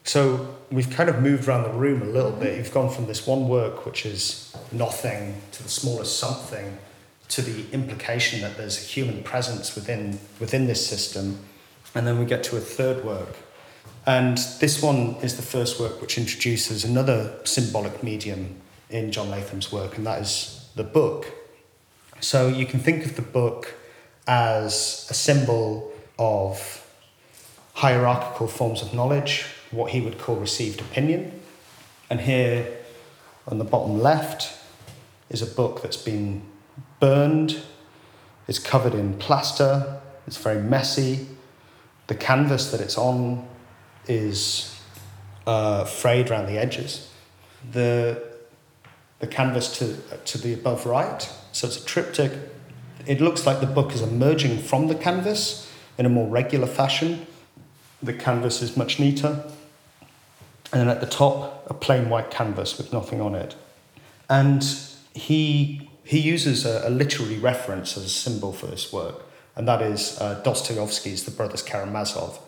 So 0.03 0.55
we've 0.71 0.89
kind 0.89 1.09
of 1.09 1.21
moved 1.21 1.47
around 1.47 1.63
the 1.63 1.77
room 1.77 2.01
a 2.01 2.05
little 2.05 2.31
bit. 2.31 2.57
You've 2.57 2.73
gone 2.73 2.89
from 2.89 3.07
this 3.07 3.27
one 3.27 3.47
work, 3.47 3.85
which 3.85 4.05
is 4.05 4.55
nothing, 4.71 5.41
to 5.51 5.63
the 5.63 5.69
smallest 5.69 6.17
something, 6.17 6.77
to 7.29 7.41
the 7.41 7.69
implication 7.71 8.41
that 8.41 8.57
there's 8.57 8.77
a 8.77 8.85
human 8.85 9.23
presence 9.23 9.75
within, 9.75 10.19
within 10.39 10.67
this 10.67 10.85
system. 10.85 11.39
And 11.93 12.07
then 12.07 12.19
we 12.19 12.25
get 12.25 12.43
to 12.45 12.57
a 12.57 12.61
third 12.61 13.03
work. 13.03 13.35
And 14.05 14.37
this 14.59 14.81
one 14.81 15.15
is 15.21 15.35
the 15.35 15.43
first 15.43 15.79
work 15.79 16.01
which 16.01 16.17
introduces 16.17 16.83
another 16.83 17.39
symbolic 17.43 18.01
medium 18.01 18.55
in 18.89 19.11
John 19.11 19.29
Latham's 19.29 19.71
work, 19.71 19.97
and 19.97 20.05
that 20.05 20.21
is 20.21 20.67
the 20.75 20.83
book. 20.83 21.31
So 22.19 22.47
you 22.47 22.65
can 22.65 22.79
think 22.79 23.05
of 23.05 23.15
the 23.15 23.21
book 23.21 23.75
as 24.27 25.07
a 25.09 25.13
symbol 25.13 25.91
of 26.17 26.80
hierarchical 27.73 28.47
forms 28.47 28.81
of 28.81 28.93
knowledge, 28.93 29.45
what 29.71 29.91
he 29.91 30.01
would 30.01 30.19
call 30.19 30.35
received 30.35 30.81
opinion. 30.81 31.39
And 32.09 32.21
here 32.21 32.77
on 33.47 33.57
the 33.57 33.63
bottom 33.63 34.01
left 34.01 34.57
is 35.29 35.41
a 35.41 35.45
book 35.45 35.81
that's 35.81 35.97
been 35.97 36.43
burned, 36.99 37.61
it's 38.47 38.59
covered 38.59 38.93
in 38.93 39.13
plaster, 39.15 40.01
it's 40.27 40.37
very 40.37 40.61
messy. 40.61 41.27
The 42.07 42.15
canvas 42.15 42.71
that 42.71 42.81
it's 42.81 42.97
on 42.97 43.47
is 44.07 44.77
uh, 45.47 45.85
frayed 45.85 46.29
around 46.29 46.47
the 46.47 46.57
edges. 46.57 47.09
The, 47.71 48.21
the 49.19 49.27
canvas 49.27 49.77
to, 49.79 49.97
to 50.25 50.37
the 50.37 50.53
above 50.53 50.85
right, 50.85 51.21
so 51.51 51.67
it's 51.67 51.77
a 51.77 51.85
triptych. 51.85 52.33
It 53.07 53.21
looks 53.21 53.45
like 53.45 53.59
the 53.59 53.67
book 53.67 53.93
is 53.93 54.01
emerging 54.01 54.59
from 54.59 54.87
the 54.87 54.95
canvas 54.95 55.71
in 55.97 56.05
a 56.05 56.09
more 56.09 56.27
regular 56.27 56.67
fashion. 56.67 57.25
The 58.03 58.13
canvas 58.13 58.61
is 58.61 58.75
much 58.75 58.99
neater. 58.99 59.43
And 60.73 60.81
then 60.81 60.89
at 60.89 61.01
the 61.01 61.07
top, 61.07 61.65
a 61.69 61.73
plain 61.73 62.09
white 62.09 62.31
canvas 62.31 62.77
with 62.77 62.93
nothing 62.93 63.21
on 63.21 63.35
it. 63.35 63.55
And 64.29 64.63
he, 65.13 65.89
he 66.03 66.19
uses 66.19 66.65
a, 66.65 66.87
a 66.87 66.89
literary 66.89 67.37
reference 67.37 67.97
as 67.97 68.05
a 68.05 68.09
symbol 68.09 68.53
for 68.53 68.67
this 68.67 68.93
work, 68.93 69.25
and 69.55 69.67
that 69.67 69.81
is 69.81 70.19
uh, 70.21 70.41
Dostoevsky's 70.43 71.25
The 71.25 71.31
Brothers 71.31 71.61
Karamazov. 71.61 72.39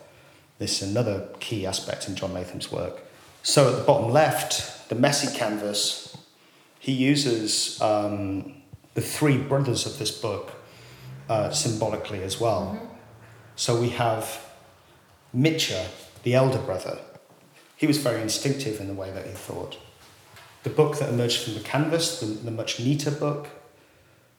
This 0.59 0.81
is 0.81 0.89
another 0.89 1.27
key 1.39 1.65
aspect 1.65 2.07
in 2.07 2.15
John 2.15 2.33
Latham's 2.33 2.71
work. 2.71 3.01
So 3.41 3.69
at 3.69 3.77
the 3.77 3.83
bottom 3.83 4.11
left, 4.11 4.87
the 4.87 4.95
messy 4.95 5.37
canvas, 5.37 6.15
he 6.79 6.93
uses 6.93 7.81
um, 7.81 8.53
the 8.93 9.01
three 9.01 9.37
brothers 9.37 9.85
of 9.85 9.99
this 9.99 10.11
book 10.11 10.53
uh, 11.27 11.49
symbolically 11.49 12.23
as 12.23 12.39
well. 12.39 12.77
Mm-hmm. 12.77 12.85
So 13.55 13.79
we 13.79 13.89
have 13.89 14.42
Mitya, 15.33 15.87
the 16.21 16.35
elder 16.35 16.59
brother, 16.59 16.99
he 17.75 17.87
was 17.87 17.97
very 17.97 18.21
instinctive 18.21 18.79
in 18.79 18.87
the 18.87 18.93
way 18.93 19.11
that 19.11 19.25
he 19.25 19.31
thought. 19.31 19.77
The 20.61 20.69
book 20.69 20.99
that 20.99 21.09
emerged 21.09 21.43
from 21.43 21.55
the 21.55 21.59
canvas, 21.59 22.19
the, 22.19 22.27
the 22.27 22.51
much 22.51 22.79
neater 22.79 23.11
book, 23.11 23.49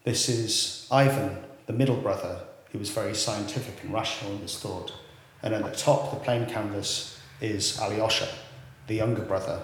this 0.04 0.28
is 0.28 0.86
Ivan, 0.90 1.38
the 1.66 1.72
middle 1.72 1.96
brother. 1.96 2.40
He 2.70 2.78
was 2.78 2.90
very 2.90 3.14
scientific 3.14 3.82
and 3.82 3.92
rational 3.92 4.32
in 4.32 4.38
his 4.38 4.58
thought. 4.58 4.92
And 5.42 5.52
at 5.52 5.64
the 5.64 5.76
top, 5.76 6.10
the 6.10 6.16
plain 6.20 6.46
canvas, 6.46 7.18
is 7.40 7.78
Alyosha, 7.78 8.28
the 8.86 8.94
younger 8.94 9.22
brother. 9.22 9.60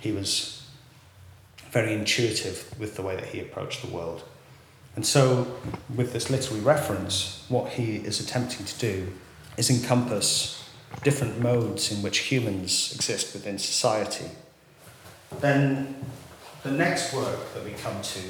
He 0.00 0.12
was 0.12 0.66
very 1.70 1.94
intuitive 1.94 2.74
with 2.78 2.96
the 2.96 3.02
way 3.02 3.14
that 3.16 3.26
he 3.26 3.40
approached 3.40 3.82
the 3.82 3.94
world. 3.94 4.24
And 4.96 5.06
so, 5.06 5.46
with 5.94 6.12
this 6.12 6.30
literary 6.30 6.62
reference, 6.62 7.44
what 7.48 7.72
he 7.72 7.96
is 7.96 8.20
attempting 8.20 8.66
to 8.66 8.78
do 8.78 9.12
is 9.58 9.68
encompass 9.68 10.64
different 11.02 11.40
modes 11.40 11.92
in 11.92 12.00
which 12.02 12.18
humans 12.18 12.94
exist 12.94 13.34
within 13.34 13.58
society. 13.58 14.30
Then 15.40 15.96
the 16.62 16.70
next 16.70 17.12
work 17.12 17.52
that 17.54 17.64
we 17.64 17.72
come 17.72 18.00
to, 18.00 18.20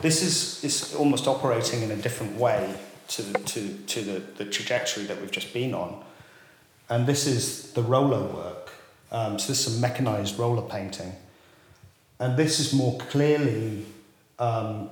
this 0.00 0.22
is, 0.22 0.64
is 0.64 0.94
almost 0.94 1.26
operating 1.26 1.82
in 1.82 1.90
a 1.90 1.96
different 1.96 2.36
way 2.36 2.74
to, 3.08 3.22
the, 3.22 3.38
to, 3.40 3.74
to 3.86 4.00
the, 4.02 4.18
the 4.38 4.44
trajectory 4.46 5.04
that 5.04 5.20
we've 5.20 5.30
just 5.30 5.52
been 5.52 5.74
on. 5.74 6.02
And 6.88 7.06
this 7.06 7.26
is 7.26 7.72
the 7.72 7.82
roller 7.82 8.22
work. 8.22 8.70
Um, 9.12 9.38
so 9.38 9.48
this 9.48 9.66
is 9.66 9.78
a 9.78 9.80
mechanized 9.80 10.38
roller 10.38 10.62
painting. 10.62 11.12
And 12.18 12.36
this 12.36 12.60
is 12.60 12.72
more 12.72 12.98
clearly, 12.98 13.84
um, 14.38 14.90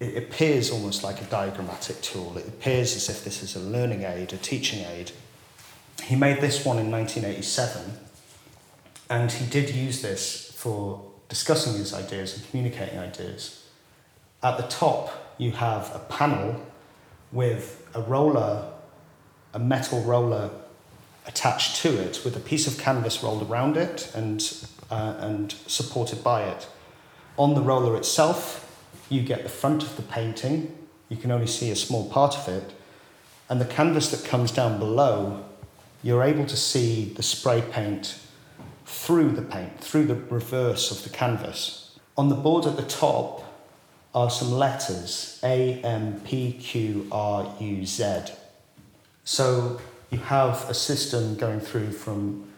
it 0.00 0.16
appears 0.16 0.70
almost 0.70 1.02
like 1.02 1.20
a 1.20 1.24
diagrammatic 1.24 2.00
tool. 2.02 2.36
It 2.38 2.46
appears 2.46 2.94
as 2.94 3.08
if 3.08 3.24
this 3.24 3.42
is 3.42 3.56
a 3.56 3.60
learning 3.60 4.04
aid, 4.04 4.32
a 4.32 4.36
teaching 4.36 4.84
aid. 4.84 5.10
He 6.04 6.14
made 6.14 6.40
this 6.40 6.64
one 6.64 6.78
in 6.78 6.90
1987, 6.90 7.98
and 9.10 9.32
he 9.32 9.46
did 9.46 9.74
use 9.74 10.00
this 10.00 10.52
for 10.56 11.04
discussing 11.28 11.74
his 11.74 11.92
ideas 11.92 12.36
and 12.36 12.48
communicating 12.48 12.98
ideas. 12.98 13.66
At 14.42 14.56
the 14.56 14.64
top, 14.68 15.34
you 15.36 15.50
have 15.52 15.94
a 15.94 15.98
panel 15.98 16.64
with 17.32 17.86
a 17.94 18.00
roller, 18.00 18.72
a 19.52 19.58
metal 19.58 20.02
roller 20.02 20.50
attached 21.26 21.76
to 21.82 22.00
it 22.00 22.24
with 22.24 22.36
a 22.36 22.40
piece 22.40 22.66
of 22.66 22.78
canvas 22.78 23.22
rolled 23.22 23.48
around 23.50 23.76
it 23.76 24.10
and, 24.14 24.64
uh, 24.90 25.16
and 25.18 25.52
supported 25.66 26.22
by 26.22 26.44
it. 26.44 26.68
On 27.36 27.54
the 27.54 27.60
roller 27.60 27.96
itself, 27.96 28.67
you 29.08 29.22
get 29.22 29.42
the 29.42 29.48
front 29.48 29.82
of 29.82 29.96
the 29.96 30.02
painting. 30.02 30.76
You 31.08 31.16
can 31.16 31.30
only 31.30 31.46
see 31.46 31.70
a 31.70 31.76
small 31.76 32.08
part 32.10 32.36
of 32.36 32.48
it. 32.48 32.72
And 33.48 33.60
the 33.60 33.64
canvas 33.64 34.10
that 34.10 34.28
comes 34.28 34.52
down 34.52 34.78
below 34.78 35.44
you're 36.02 36.22
able 36.22 36.46
to 36.46 36.56
see 36.56 37.06
the 37.16 37.22
spray 37.22 37.62
paint 37.72 38.18
through 38.86 39.30
the 39.30 39.42
paint, 39.42 39.80
through 39.80 40.06
the 40.06 40.14
reverse 40.14 40.90
of 40.90 41.02
the 41.02 41.10
canvas. 41.10 41.98
On 42.16 42.28
the 42.28 42.34
board 42.34 42.66
at 42.66 42.76
the 42.76 42.82
top 42.82 43.44
are 44.14 44.30
some 44.30 44.52
letters 44.52 45.40
A, 45.42 45.80
M, 45.82 46.20
P, 46.20 46.52
Q, 46.52 47.08
R, 47.10 47.54
U, 47.60 47.84
Z. 47.84 48.32
So 49.24 49.80
you 50.10 50.18
have 50.18 50.68
a 50.70 50.74
system 50.74 51.36
going 51.36 51.60
through 51.60 51.92
from, 51.92 52.48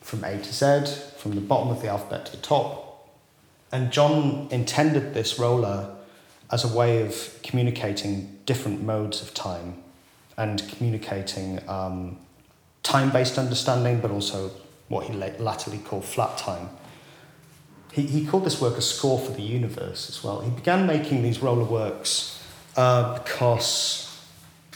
from 0.00 0.24
A 0.24 0.38
to 0.38 0.52
Z, 0.52 0.94
from 1.18 1.34
the 1.34 1.40
bottom 1.40 1.68
of 1.68 1.82
the 1.82 1.88
alphabet 1.88 2.26
to 2.26 2.32
the 2.32 2.42
top. 2.42 3.10
And 3.72 3.90
John 3.90 4.48
intended 4.50 5.14
this 5.14 5.38
roller 5.38 5.93
as 6.54 6.62
a 6.62 6.68
way 6.68 7.02
of 7.02 7.36
communicating 7.42 8.38
different 8.46 8.80
modes 8.80 9.20
of 9.20 9.34
time 9.34 9.74
and 10.36 10.62
communicating 10.68 11.60
um, 11.68 12.16
time 12.84 13.10
based 13.10 13.38
understanding, 13.38 14.00
but 14.00 14.12
also 14.12 14.52
what 14.86 15.04
he 15.04 15.12
latterly 15.12 15.78
called 15.78 16.04
flat 16.04 16.38
time. 16.38 16.68
He, 17.90 18.02
he 18.02 18.24
called 18.24 18.44
this 18.44 18.60
work 18.60 18.78
a 18.78 18.80
score 18.80 19.18
for 19.18 19.32
the 19.32 19.42
universe 19.42 20.08
as 20.08 20.22
well. 20.22 20.42
He 20.42 20.50
began 20.50 20.86
making 20.86 21.22
these 21.22 21.40
roller 21.40 21.64
works 21.64 22.40
uh, 22.76 23.18
because 23.18 24.16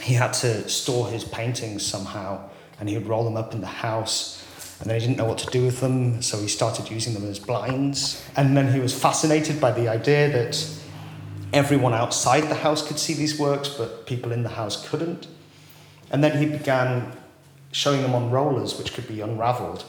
he 0.01 0.15
had 0.15 0.33
to 0.33 0.69
store 0.69 1.09
his 1.09 1.23
paintings 1.23 1.87
somehow 1.87 2.41
and 2.81 2.89
he 2.89 2.99
would 2.99 3.07
roll 3.07 3.23
them 3.23 3.37
up 3.37 3.55
in 3.55 3.61
the 3.61 3.69
house 3.69 4.45
and 4.81 4.91
then 4.91 5.01
he 5.01 5.07
didn't 5.07 5.19
know 5.19 5.27
what 5.27 5.39
to 5.39 5.51
do 5.51 5.65
with 5.65 5.81
them, 5.81 6.23
so 6.23 6.39
he 6.39 6.49
started 6.49 6.91
using 6.91 7.15
them 7.15 7.29
as 7.29 7.41
blinds. 7.41 8.25
And 8.37 8.57
then 8.57 8.73
he 8.73 8.79
was 8.79 8.95
fascinated 8.97 9.61
by 9.61 9.73
the 9.73 9.89
idea 9.89 10.29
that 10.31 10.55
everyone 11.53 11.95
outside 11.95 12.43
the 12.43 12.55
house 12.57 12.87
could 12.87 12.99
see 12.99 13.15
these 13.15 13.39
works, 13.39 13.69
but 13.69 14.07
people 14.07 14.33
in 14.33 14.43
the 14.43 14.51
house 14.51 14.89
couldn't. 14.89 15.27
And 16.11 16.23
then 16.23 16.39
he 16.39 16.47
began 16.47 17.13
showing 17.73 18.03
them 18.03 18.15
on 18.15 18.31
rollers 18.31 18.79
which 18.79 18.95
could 18.95 19.07
be 19.07 19.21
unraveled 19.21 19.85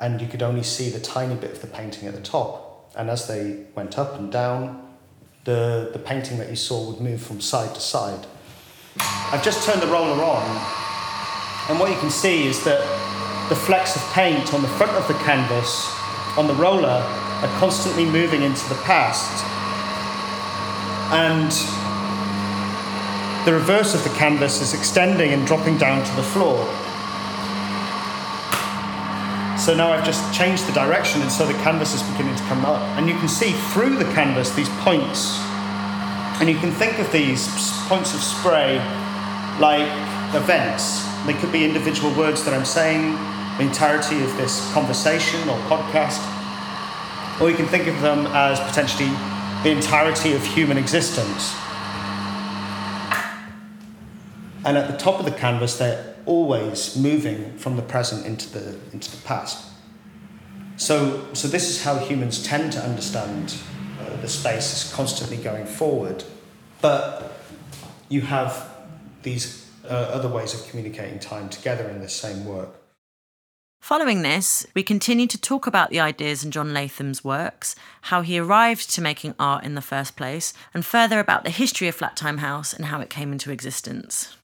and 0.00 0.20
you 0.20 0.26
could 0.26 0.42
only 0.42 0.62
see 0.62 0.90
the 0.90 0.98
tiny 0.98 1.34
bit 1.36 1.52
of 1.52 1.60
the 1.60 1.66
painting 1.66 2.08
at 2.08 2.14
the 2.14 2.20
top. 2.20 2.92
And 2.96 3.08
as 3.08 3.28
they 3.28 3.64
went 3.74 3.98
up 3.98 4.18
and 4.18 4.30
down 4.30 4.82
the, 5.44 5.90
the 5.92 5.98
painting 5.98 6.38
that 6.38 6.50
you 6.50 6.56
saw 6.56 6.90
would 6.90 7.00
move 7.00 7.22
from 7.22 7.40
side 7.40 7.74
to 7.74 7.80
side. 7.80 8.26
I've 8.98 9.42
just 9.42 9.66
turned 9.66 9.82
the 9.82 9.86
roller 9.86 10.22
on 10.22 10.84
and 11.68 11.80
what 11.80 11.90
you 11.90 11.96
can 11.98 12.10
see 12.10 12.46
is 12.46 12.62
that 12.64 12.80
the 13.48 13.56
flecks 13.56 13.96
of 13.96 14.02
paint 14.12 14.52
on 14.52 14.62
the 14.62 14.68
front 14.68 14.92
of 14.92 15.06
the 15.08 15.14
canvas 15.14 15.88
on 16.36 16.46
the 16.46 16.54
roller 16.54 17.02
are 17.42 17.58
constantly 17.58 18.04
moving 18.04 18.42
into 18.42 18.68
the 18.68 18.74
past 18.76 19.44
and 21.14 21.50
the 23.46 23.52
reverse 23.52 23.94
of 23.94 24.02
the 24.04 24.10
canvas 24.18 24.60
is 24.60 24.74
extending 24.74 25.32
and 25.32 25.46
dropping 25.46 25.78
down 25.78 26.04
to 26.04 26.16
the 26.16 26.22
floor 26.22 26.64
so 29.64 29.72
now 29.72 29.92
I've 29.92 30.04
just 30.04 30.34
changed 30.34 30.66
the 30.66 30.72
direction 30.72 31.22
and 31.22 31.32
so 31.32 31.46
the 31.46 31.54
canvas 31.64 31.94
is 31.94 32.02
beginning 32.12 32.36
to 32.36 32.42
come 32.44 32.66
up. 32.66 32.82
And 32.98 33.08
you 33.08 33.16
can 33.16 33.28
see 33.28 33.52
through 33.72 33.96
the 33.96 34.04
canvas 34.12 34.50
these 34.54 34.68
points 34.84 35.38
And 36.40 36.50
you 36.50 36.58
can 36.58 36.72
think 36.72 36.98
of 36.98 37.10
these 37.12 37.46
points 37.86 38.12
of 38.12 38.20
spray 38.20 38.76
like 39.60 39.88
events. 40.34 41.06
They 41.24 41.32
could 41.32 41.52
be 41.52 41.64
individual 41.64 42.12
words 42.14 42.44
that 42.44 42.52
I'm 42.52 42.64
saying, 42.64 43.12
the 43.56 43.64
entirety 43.64 44.22
of 44.24 44.36
this 44.36 44.70
conversation 44.74 45.48
or 45.48 45.56
podcast, 45.70 46.20
or 47.40 47.48
you 47.48 47.56
can 47.56 47.66
think 47.66 47.86
of 47.86 48.00
them 48.02 48.26
as 48.32 48.58
potentially 48.60 49.08
the 49.64 49.70
entirety 49.70 50.34
of 50.34 50.44
human 50.44 50.76
existence. 50.76 51.56
And 54.62 54.76
at 54.76 54.90
the 54.90 54.96
top 54.98 55.18
of 55.18 55.24
the 55.24 55.30
canvas, 55.30 55.78
they're 55.78 56.16
always 56.26 56.96
moving 56.96 57.56
from 57.56 57.76
the 57.76 57.82
present 57.82 58.26
into 58.26 58.50
the, 58.50 58.78
into 58.92 59.10
the 59.10 59.22
past. 59.24 59.72
So, 60.76 61.26
so 61.32 61.48
this 61.48 61.70
is 61.70 61.82
how 61.82 61.96
humans 61.96 62.44
tend 62.44 62.74
to 62.74 62.80
understand 62.80 63.56
uh, 63.98 64.16
the 64.20 64.28
space 64.28 64.84
is 64.84 64.92
constantly 64.92 65.38
going 65.38 65.64
forward. 65.64 66.24
But 66.82 67.32
you 68.10 68.20
have 68.20 68.68
these 69.22 69.70
uh, 69.84 69.94
other 69.94 70.28
ways 70.28 70.52
of 70.52 70.68
communicating 70.68 71.18
time 71.18 71.48
together 71.48 71.88
in 71.88 72.02
the 72.02 72.08
same 72.10 72.44
work. 72.44 72.83
Following 73.84 74.22
this, 74.22 74.64
we 74.72 74.82
continue 74.82 75.26
to 75.26 75.38
talk 75.38 75.66
about 75.66 75.90
the 75.90 76.00
ideas 76.00 76.42
in 76.42 76.50
John 76.50 76.72
Latham's 76.72 77.22
works, 77.22 77.76
how 78.00 78.22
he 78.22 78.38
arrived 78.38 78.88
to 78.94 79.02
making 79.02 79.34
art 79.38 79.62
in 79.62 79.74
the 79.74 79.82
first 79.82 80.16
place, 80.16 80.54
and 80.72 80.86
further 80.86 81.20
about 81.20 81.44
the 81.44 81.50
history 81.50 81.86
of 81.86 81.94
Flattime 81.94 82.38
House 82.38 82.72
and 82.72 82.86
how 82.86 83.02
it 83.02 83.10
came 83.10 83.30
into 83.30 83.52
existence. 83.52 84.38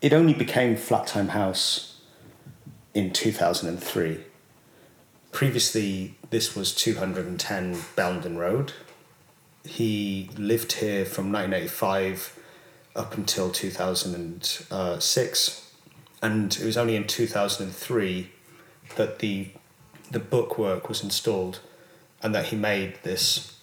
It 0.00 0.12
only 0.12 0.34
became 0.34 0.74
Flattime 0.74 1.28
House 1.28 2.00
in 2.92 3.12
2003. 3.12 4.24
Previously, 5.30 6.16
this 6.30 6.56
was 6.56 6.74
210 6.74 7.76
Bellenden 7.94 8.36
Road. 8.36 8.72
He 9.64 10.28
lived 10.36 10.72
here 10.72 11.04
from 11.04 11.30
1985 11.30 12.36
up 12.96 13.16
until 13.16 13.52
2006 13.52 15.67
and 16.22 16.56
it 16.56 16.64
was 16.64 16.76
only 16.76 16.96
in 16.96 17.06
2003 17.06 18.30
that 18.96 19.18
the 19.18 19.48
the 20.10 20.18
bookwork 20.18 20.88
was 20.88 21.02
installed 21.02 21.60
and 22.22 22.34
that 22.34 22.46
he 22.46 22.56
made 22.56 22.98
this 23.02 23.60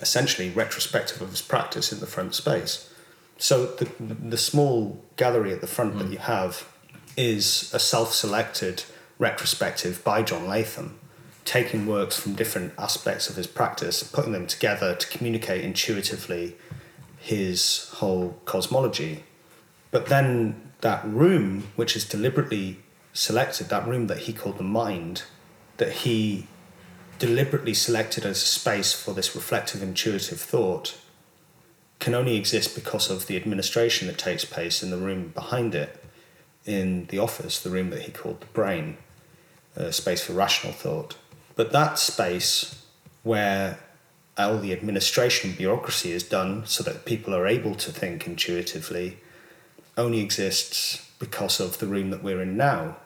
essentially 0.00 0.50
retrospective 0.50 1.22
of 1.22 1.30
his 1.30 1.42
practice 1.42 1.92
in 1.92 2.00
the 2.00 2.06
front 2.06 2.34
space 2.34 2.92
so 3.36 3.66
the 3.66 3.88
the 3.98 4.36
small 4.36 5.02
gallery 5.16 5.52
at 5.52 5.60
the 5.60 5.66
front 5.66 5.94
mm. 5.94 5.98
that 6.00 6.10
you 6.10 6.18
have 6.18 6.68
is 7.16 7.72
a 7.74 7.78
self-selected 7.78 8.84
retrospective 9.18 10.02
by 10.04 10.22
John 10.22 10.46
Latham 10.46 10.98
taking 11.44 11.86
works 11.86 12.18
from 12.18 12.34
different 12.34 12.72
aspects 12.78 13.30
of 13.30 13.36
his 13.36 13.46
practice 13.46 14.02
putting 14.02 14.32
them 14.32 14.46
together 14.46 14.94
to 14.94 15.06
communicate 15.08 15.64
intuitively 15.64 16.56
his 17.18 17.88
whole 17.94 18.38
cosmology 18.44 19.24
but 19.90 20.06
then 20.06 20.67
that 20.80 21.04
room, 21.04 21.68
which 21.76 21.96
is 21.96 22.04
deliberately 22.04 22.78
selected, 23.12 23.68
that 23.68 23.86
room 23.86 24.06
that 24.06 24.20
he 24.20 24.32
called 24.32 24.58
the 24.58 24.64
mind, 24.64 25.24
that 25.78 25.92
he 25.92 26.46
deliberately 27.18 27.74
selected 27.74 28.24
as 28.24 28.42
a 28.42 28.46
space 28.46 28.92
for 28.92 29.12
this 29.12 29.34
reflective, 29.34 29.82
intuitive 29.82 30.40
thought, 30.40 30.96
can 31.98 32.14
only 32.14 32.36
exist 32.36 32.74
because 32.76 33.10
of 33.10 33.26
the 33.26 33.36
administration 33.36 34.06
that 34.06 34.18
takes 34.18 34.44
place 34.44 34.82
in 34.82 34.90
the 34.90 34.96
room 34.96 35.28
behind 35.34 35.74
it, 35.74 36.02
in 36.64 37.06
the 37.06 37.18
office, 37.18 37.60
the 37.60 37.70
room 37.70 37.90
that 37.90 38.02
he 38.02 38.12
called 38.12 38.40
the 38.40 38.46
brain, 38.46 38.96
a 39.74 39.92
space 39.92 40.22
for 40.22 40.32
rational 40.32 40.72
thought. 40.72 41.16
But 41.56 41.72
that 41.72 41.98
space 41.98 42.84
where 43.24 43.80
all 44.36 44.58
the 44.58 44.72
administration 44.72 45.52
bureaucracy 45.52 46.12
is 46.12 46.22
done 46.22 46.64
so 46.66 46.84
that 46.84 47.04
people 47.04 47.34
are 47.34 47.48
able 47.48 47.74
to 47.74 47.90
think 47.90 48.26
intuitively 48.26 49.18
only 49.98 50.20
exists 50.20 51.10
because 51.18 51.60
of 51.60 51.78
the 51.78 51.86
room 51.86 52.10
that 52.10 52.22
we're 52.22 52.40
in 52.40 52.56
now. 52.56 52.96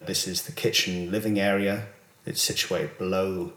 This 0.00 0.26
is 0.26 0.42
the 0.42 0.52
kitchen 0.52 1.10
living 1.10 1.38
area. 1.38 1.86
It's 2.26 2.40
situated 2.42 2.98
below 2.98 3.52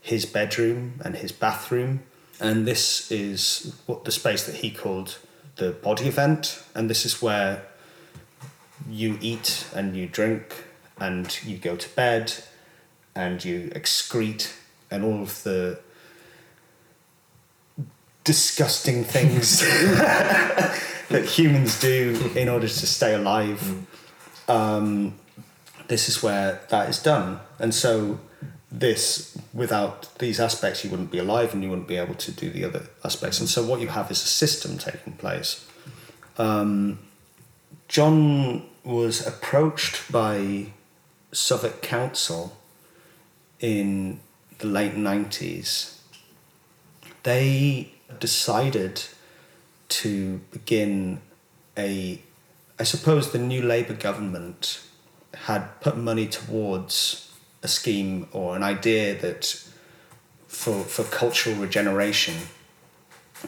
his 0.00 0.24
bedroom 0.24 1.00
and 1.04 1.16
his 1.16 1.32
bathroom. 1.32 2.04
And 2.40 2.66
this 2.66 3.10
is 3.10 3.76
what 3.86 4.04
the 4.04 4.12
space 4.12 4.46
that 4.46 4.56
he 4.56 4.70
called 4.70 5.18
the 5.56 5.72
body 5.72 6.06
event. 6.06 6.62
And 6.74 6.88
this 6.88 7.04
is 7.04 7.20
where 7.20 7.66
you 8.88 9.18
eat 9.20 9.66
and 9.74 9.96
you 9.96 10.06
drink 10.06 10.64
and 10.98 11.36
you 11.44 11.58
go 11.58 11.74
to 11.76 11.88
bed 11.90 12.32
and 13.14 13.44
you 13.44 13.70
excrete 13.74 14.54
and 14.90 15.04
all 15.04 15.22
of 15.22 15.42
the 15.42 15.80
disgusting 18.22 19.02
things 19.02 19.62
that 21.08 21.24
humans 21.24 21.80
do 21.80 22.32
in 22.34 22.48
order 22.48 22.68
to 22.68 22.86
stay 22.86 23.14
alive. 23.14 23.86
Um, 24.48 25.14
this 25.88 26.08
is 26.08 26.22
where 26.22 26.60
that 26.70 26.88
is 26.88 27.02
done. 27.02 27.40
And 27.58 27.74
so, 27.74 28.20
this, 28.70 29.38
without 29.54 30.18
these 30.18 30.40
aspects, 30.40 30.84
you 30.84 30.90
wouldn't 30.90 31.10
be 31.10 31.18
alive 31.18 31.54
and 31.54 31.62
you 31.62 31.70
wouldn't 31.70 31.88
be 31.88 31.96
able 31.96 32.14
to 32.14 32.32
do 32.32 32.50
the 32.50 32.64
other 32.64 32.86
aspects. 33.04 33.40
And 33.40 33.48
so, 33.48 33.64
what 33.64 33.80
you 33.80 33.88
have 33.88 34.10
is 34.10 34.22
a 34.22 34.26
system 34.26 34.78
taking 34.78 35.14
place. 35.14 35.66
Um, 36.38 36.98
John 37.88 38.66
was 38.84 39.26
approached 39.26 40.10
by 40.10 40.66
Southwark 41.32 41.82
Council 41.82 42.56
in 43.60 44.20
the 44.58 44.66
late 44.66 44.94
90s. 44.94 45.98
They 47.22 47.92
decided 48.20 49.02
to 49.88 50.38
begin 50.50 51.20
a, 51.76 52.20
I 52.78 52.84
suppose 52.84 53.32
the 53.32 53.38
new 53.38 53.62
Labour 53.62 53.94
government 53.94 54.82
had 55.34 55.80
put 55.80 55.96
money 55.96 56.26
towards 56.26 57.32
a 57.62 57.68
scheme 57.68 58.28
or 58.32 58.56
an 58.56 58.62
idea 58.62 59.14
that 59.14 59.62
for, 60.48 60.82
for 60.82 61.04
cultural 61.04 61.56
regeneration, 61.56 62.34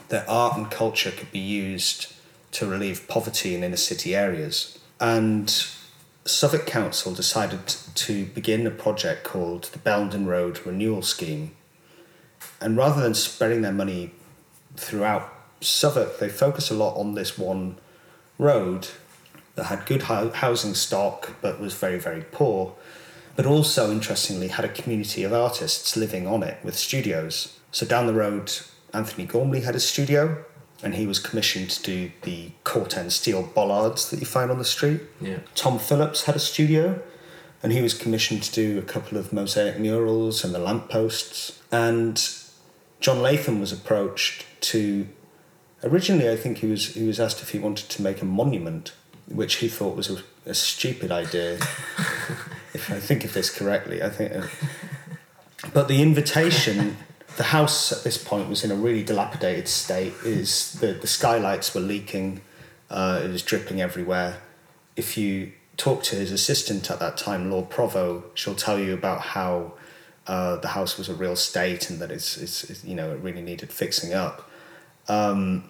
that 0.08 0.28
art 0.28 0.56
and 0.56 0.70
culture 0.70 1.10
could 1.10 1.32
be 1.32 1.38
used 1.38 2.12
to 2.52 2.66
relieve 2.66 3.08
poverty 3.08 3.54
in 3.54 3.64
inner 3.64 3.76
city 3.76 4.14
areas. 4.14 4.78
And 5.00 5.48
Southwark 6.24 6.66
Council 6.66 7.14
decided 7.14 7.66
to 7.66 8.26
begin 8.26 8.66
a 8.66 8.70
project 8.70 9.24
called 9.24 9.64
the 9.72 9.78
Bellenden 9.78 10.26
Road 10.26 10.64
Renewal 10.66 11.02
Scheme. 11.02 11.56
And 12.60 12.76
rather 12.76 13.00
than 13.00 13.14
spreading 13.14 13.62
their 13.62 13.72
money 13.72 14.12
throughout 14.76 15.32
Southwark, 15.60 16.18
they 16.18 16.28
focus 16.28 16.70
a 16.70 16.74
lot 16.74 16.96
on 16.96 17.14
this 17.14 17.36
one 17.36 17.76
road 18.38 18.88
that 19.56 19.64
had 19.64 19.86
good 19.86 20.02
housing 20.02 20.74
stock 20.74 21.32
but 21.42 21.60
was 21.60 21.74
very, 21.74 21.98
very 21.98 22.22
poor, 22.22 22.74
but 23.34 23.46
also, 23.46 23.90
interestingly, 23.90 24.48
had 24.48 24.64
a 24.64 24.68
community 24.68 25.24
of 25.24 25.32
artists 25.32 25.96
living 25.96 26.26
on 26.26 26.42
it 26.42 26.58
with 26.64 26.76
studios. 26.76 27.58
So 27.70 27.86
down 27.86 28.06
the 28.06 28.14
road, 28.14 28.52
Antony 28.94 29.26
Gormley 29.26 29.60
had 29.60 29.74
a 29.74 29.80
studio, 29.80 30.44
and 30.82 30.94
he 30.94 31.06
was 31.06 31.18
commissioned 31.18 31.70
to 31.70 31.82
do 31.82 32.12
the 32.22 32.50
Corten 32.64 33.10
steel 33.10 33.42
bollards 33.42 34.10
that 34.10 34.20
you 34.20 34.26
find 34.26 34.50
on 34.50 34.58
the 34.58 34.64
street. 34.64 35.02
Yeah. 35.20 35.38
Tom 35.54 35.78
Phillips 35.78 36.24
had 36.24 36.36
a 36.36 36.40
studio, 36.40 37.02
and 37.62 37.72
he 37.72 37.82
was 37.82 37.94
commissioned 37.94 38.44
to 38.44 38.52
do 38.52 38.78
a 38.78 38.82
couple 38.82 39.18
of 39.18 39.32
mosaic 39.32 39.78
murals 39.78 40.44
and 40.44 40.54
the 40.54 40.60
lampposts. 40.60 41.60
And 41.72 42.24
John 43.00 43.20
Latham 43.22 43.60
was 43.60 43.72
approached 43.72 44.46
to 44.62 45.08
Originally, 45.82 46.28
I 46.28 46.36
think 46.36 46.58
he 46.58 46.66
was 46.66 46.94
he 46.94 47.06
was 47.06 47.20
asked 47.20 47.40
if 47.42 47.50
he 47.50 47.58
wanted 47.58 47.88
to 47.90 48.02
make 48.02 48.20
a 48.20 48.24
monument, 48.24 48.92
which 49.26 49.56
he 49.56 49.68
thought 49.68 49.96
was 49.96 50.10
a, 50.10 50.22
a 50.46 50.54
stupid 50.54 51.12
idea. 51.12 51.54
if 52.74 52.90
I 52.90 52.98
think 52.98 53.24
of 53.24 53.32
this 53.32 53.50
correctly, 53.50 54.02
I 54.02 54.08
think. 54.08 54.34
Uh, 54.34 54.46
but 55.72 55.88
the 55.88 56.02
invitation, 56.02 56.96
the 57.36 57.44
house 57.44 57.92
at 57.92 58.04
this 58.04 58.22
point 58.22 58.48
was 58.48 58.64
in 58.64 58.70
a 58.70 58.74
really 58.74 59.04
dilapidated 59.04 59.68
state. 59.68 60.14
Is 60.24 60.72
the 60.74 60.94
the 60.94 61.06
skylights 61.06 61.74
were 61.74 61.80
leaking, 61.80 62.40
uh, 62.90 63.20
it 63.24 63.28
was 63.28 63.42
dripping 63.42 63.80
everywhere. 63.80 64.38
If 64.96 65.16
you 65.16 65.52
talk 65.76 66.02
to 66.04 66.16
his 66.16 66.32
assistant 66.32 66.90
at 66.90 66.98
that 66.98 67.16
time, 67.16 67.50
Lord 67.50 67.70
Provost, 67.70 68.26
she'll 68.34 68.56
tell 68.56 68.78
you 68.78 68.94
about 68.94 69.20
how 69.20 69.74
uh, 70.26 70.56
the 70.56 70.68
house 70.68 70.98
was 70.98 71.08
a 71.08 71.14
real 71.14 71.36
state 71.36 71.88
and 71.88 72.00
that 72.00 72.10
it's, 72.10 72.36
it's, 72.36 72.64
it's 72.64 72.84
you 72.84 72.94
know 72.94 73.12
it 73.12 73.20
really 73.20 73.42
needed 73.42 73.72
fixing 73.72 74.12
up. 74.12 74.47
Um, 75.08 75.68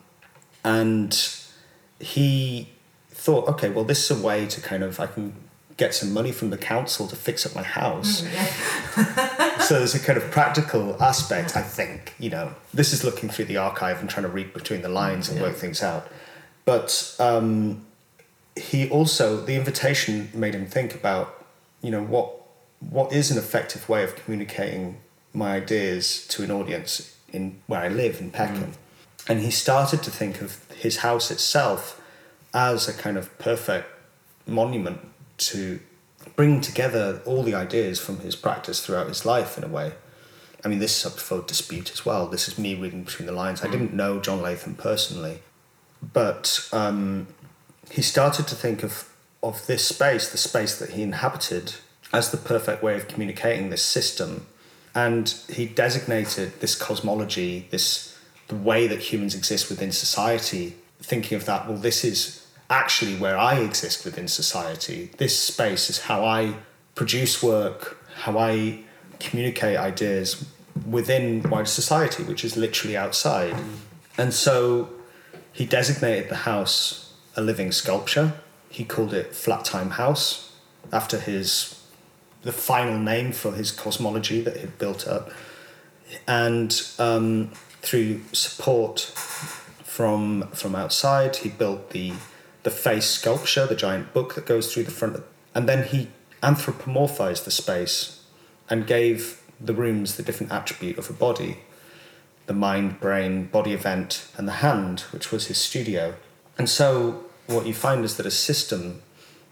and 0.64 1.16
he 2.01 2.68
thought, 3.11 3.48
okay, 3.48 3.70
well, 3.70 3.85
this 3.85 4.11
is 4.11 4.18
a 4.18 4.22
way 4.22 4.46
to 4.46 4.61
kind 4.61 4.83
of, 4.83 5.01
I 5.01 5.07
can 5.07 5.35
get 5.77 5.94
some 5.94 6.12
money 6.12 6.33
from 6.33 6.51
the 6.51 6.59
council 6.59 7.07
to 7.07 7.16
fix 7.16 7.46
up 7.46 7.55
my 7.55 7.62
house. 7.62 8.22
Mm, 8.22 9.61
so 9.61 9.79
there's 9.79 9.94
a 9.94 10.01
kind 10.01 10.16
of 10.16 10.31
practical 10.31 11.01
aspect, 11.03 11.57
I 11.57 11.62
think, 11.62 12.14
you 12.18 12.31
know, 12.31 12.55
this 12.74 12.92
is 12.92 13.05
looking 13.05 13.29
through 13.29 13.46
the 13.46 13.57
archive 13.57 14.01
and 14.01 14.11
trying 14.11 14.24
to 14.24 14.33
read 14.33 14.53
between 14.53 14.83
the 14.83 14.88
lines 14.88 15.29
and 15.29 15.38
yeah. 15.38 15.44
work 15.44 15.57
things 15.57 15.83
out. 15.83 16.09
But 16.64 17.16
um, 17.18 17.87
he 18.57 18.90
also, 18.90 19.40
the 19.40 19.55
invitation 19.55 20.31
made 20.35 20.55
him 20.55 20.66
think 20.66 20.94
about, 20.94 21.46
you 21.81 21.90
know, 21.90 22.03
what 22.03 22.35
what 22.81 23.12
is 23.12 23.31
an 23.31 23.38
effective 23.38 23.88
way 23.88 24.05
of 24.05 24.14
communicating 24.14 25.01
my 25.33 25.57
ideas 25.57 26.27
to 26.29 26.42
an 26.44 26.51
audience 26.51 27.16
in 27.33 27.61
where 27.66 27.81
I 27.81 27.88
live 27.88 28.20
in 28.20 28.31
Peckham. 28.31 28.72
And 29.28 29.40
he 29.40 29.50
started 29.50 30.02
to 30.04 30.10
think 30.10 30.40
of 30.40 30.64
his 30.72 30.98
house 30.98 31.30
itself 31.30 32.00
as 32.54 32.88
a 32.88 32.94
kind 32.94 33.18
of 33.18 33.36
perfect 33.38 33.86
monument 34.46 35.00
to 35.36 35.80
bring 36.34 36.60
together 36.60 37.20
all 37.26 37.42
the 37.42 37.54
ideas 37.54 38.00
from 38.00 38.20
his 38.20 38.34
practice 38.34 38.84
throughout 38.84 39.08
his 39.08 39.26
life 39.26 39.58
in 39.58 39.64
a 39.64 39.68
way. 39.68 39.92
I 40.64 40.68
mean, 40.68 40.78
this 40.78 40.98
is 40.98 41.12
up 41.12 41.18
for 41.20 41.42
dispute 41.42 41.92
as 41.92 42.04
well. 42.04 42.26
This 42.26 42.48
is 42.48 42.58
me 42.58 42.74
reading 42.74 43.04
between 43.04 43.26
the 43.26 43.32
lines. 43.32 43.62
I 43.62 43.68
didn't 43.68 43.94
know 43.94 44.18
John 44.18 44.42
Latham 44.42 44.74
personally, 44.74 45.40
but 46.12 46.68
um, 46.72 47.28
he 47.90 48.02
started 48.02 48.48
to 48.48 48.54
think 48.54 48.82
of, 48.82 49.08
of 49.42 49.66
this 49.66 49.86
space, 49.86 50.28
the 50.30 50.38
space 50.38 50.78
that 50.78 50.90
he 50.90 51.02
inhabited, 51.02 51.74
as 52.12 52.30
the 52.30 52.36
perfect 52.36 52.82
way 52.82 52.96
of 52.96 53.06
communicating 53.06 53.70
this 53.70 53.82
system. 53.82 54.46
And 54.94 55.32
he 55.48 55.66
designated 55.66 56.60
this 56.60 56.74
cosmology, 56.74 57.68
this 57.70 58.17
the 58.48 58.56
way 58.56 58.87
that 58.87 58.98
humans 59.00 59.34
exist 59.34 59.68
within 59.70 59.92
society, 59.92 60.74
thinking 61.00 61.37
of 61.37 61.44
that, 61.46 61.68
well, 61.68 61.76
this 61.76 62.04
is 62.04 62.46
actually 62.70 63.16
where 63.16 63.38
I 63.38 63.61
exist 63.61 64.04
within 64.04 64.28
society. 64.28 65.11
This 65.18 65.38
space 65.38 65.88
is 65.88 66.00
how 66.00 66.24
I 66.24 66.54
produce 66.94 67.42
work, 67.42 68.04
how 68.16 68.38
I 68.38 68.80
communicate 69.20 69.76
ideas 69.76 70.46
within 70.88 71.42
wider 71.48 71.66
society, 71.66 72.22
which 72.22 72.44
is 72.44 72.56
literally 72.56 72.96
outside. 72.96 73.56
And 74.16 74.32
so 74.34 74.90
he 75.52 75.64
designated 75.64 76.28
the 76.28 76.37
house 76.37 77.14
a 77.37 77.40
living 77.40 77.72
sculpture. 77.72 78.34
He 78.70 78.84
called 78.84 79.14
it 79.14 79.34
Flat 79.34 79.64
Time 79.64 79.90
House 79.90 80.52
after 80.92 81.18
his 81.18 81.74
the 82.42 82.52
final 82.52 82.98
name 82.98 83.32
for 83.32 83.52
his 83.52 83.70
cosmology 83.70 84.40
that 84.40 84.56
he'd 84.58 84.78
built 84.78 85.06
up. 85.06 85.30
And 86.26 86.80
um, 86.98 87.50
through 87.82 88.22
support 88.32 89.00
from 89.00 90.48
from 90.48 90.74
outside, 90.74 91.36
he 91.36 91.48
built 91.48 91.90
the 91.90 92.12
the 92.62 92.70
face 92.70 93.06
sculpture, 93.06 93.66
the 93.66 93.74
giant 93.74 94.12
book 94.12 94.34
that 94.34 94.46
goes 94.46 94.72
through 94.72 94.84
the 94.84 94.90
front, 94.90 95.22
and 95.54 95.68
then 95.68 95.84
he 95.84 96.08
anthropomorphized 96.42 97.44
the 97.44 97.50
space 97.50 98.22
and 98.70 98.86
gave 98.86 99.42
the 99.60 99.74
rooms 99.74 100.16
the 100.16 100.22
different 100.22 100.52
attribute 100.52 100.98
of 100.98 101.10
a 101.10 101.12
body 101.12 101.58
the 102.48 102.54
mind, 102.54 102.98
brain, 102.98 103.44
body 103.44 103.74
event, 103.74 104.26
and 104.36 104.48
the 104.48 104.52
hand, 104.64 105.00
which 105.12 105.30
was 105.30 105.46
his 105.46 105.58
studio. 105.58 106.14
And 106.56 106.68
so, 106.68 107.24
what 107.46 107.66
you 107.66 107.74
find 107.74 108.04
is 108.04 108.16
that 108.16 108.26
a 108.26 108.30
system 108.30 109.02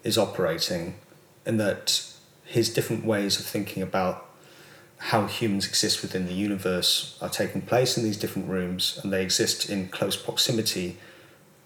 is 0.03 0.17
operating, 0.17 0.97
and 1.45 1.61
that 1.61 2.11
his 2.45 2.73
different 2.73 3.05
ways 3.05 3.39
of 3.39 3.45
thinking 3.45 3.83
about 3.83 4.27
how 4.99 5.27
humans 5.27 5.67
exist 5.67 6.03
within 6.03 6.27
the 6.27 6.33
universe 6.33 7.19
are 7.21 7.29
taking 7.29 7.63
place 7.63 7.97
in 7.97 8.05
these 8.05 8.17
different 8.17 8.49
rooms, 8.49 8.99
and 9.03 9.13
they 9.13 9.23
exist 9.23 9.69
in 9.69 9.89
close 9.89 10.17
proximity 10.17 10.97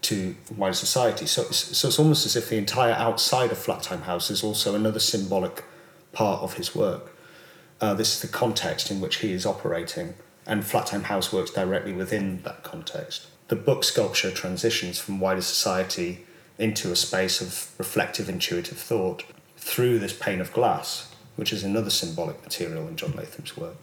to 0.02 0.34
wider 0.56 0.74
society. 0.74 1.26
So 1.26 1.42
it's, 1.42 1.78
so 1.78 1.88
it's 1.88 1.98
almost 1.98 2.26
as 2.26 2.36
if 2.36 2.48
the 2.48 2.56
entire 2.56 2.92
outside 2.92 3.52
of 3.52 3.58
Flat 3.58 3.82
Time 3.82 4.02
House 4.02 4.30
is 4.30 4.42
also 4.42 4.74
another 4.74 4.98
symbolic 4.98 5.64
part 6.12 6.42
of 6.42 6.54
his 6.54 6.74
work. 6.74 7.16
Uh, 7.80 7.94
this 7.94 8.14
is 8.14 8.20
the 8.20 8.28
context 8.28 8.90
in 8.90 9.00
which 9.00 9.16
he 9.16 9.32
is 9.32 9.46
operating, 9.46 10.14
and 10.46 10.64
Flat 10.64 10.86
Time 10.86 11.04
House 11.04 11.32
works 11.32 11.50
directly 11.50 11.92
within 11.92 12.42
that 12.42 12.62
context. 12.62 13.26
The 13.48 13.56
book 13.56 13.84
sculpture 13.84 14.30
transitions 14.30 14.98
from 14.98 15.20
wider 15.20 15.42
society 15.42 16.26
into 16.58 16.92
a 16.92 16.96
space 16.96 17.40
of 17.40 17.74
reflective, 17.78 18.28
intuitive 18.28 18.78
thought 18.78 19.24
through 19.56 19.98
this 19.98 20.12
pane 20.12 20.40
of 20.40 20.52
glass, 20.52 21.09
which 21.40 21.54
is 21.54 21.64
another 21.64 21.88
symbolic 21.88 22.42
material 22.42 22.86
in 22.86 22.96
John 22.96 23.12
Latham's 23.12 23.56
work. 23.56 23.76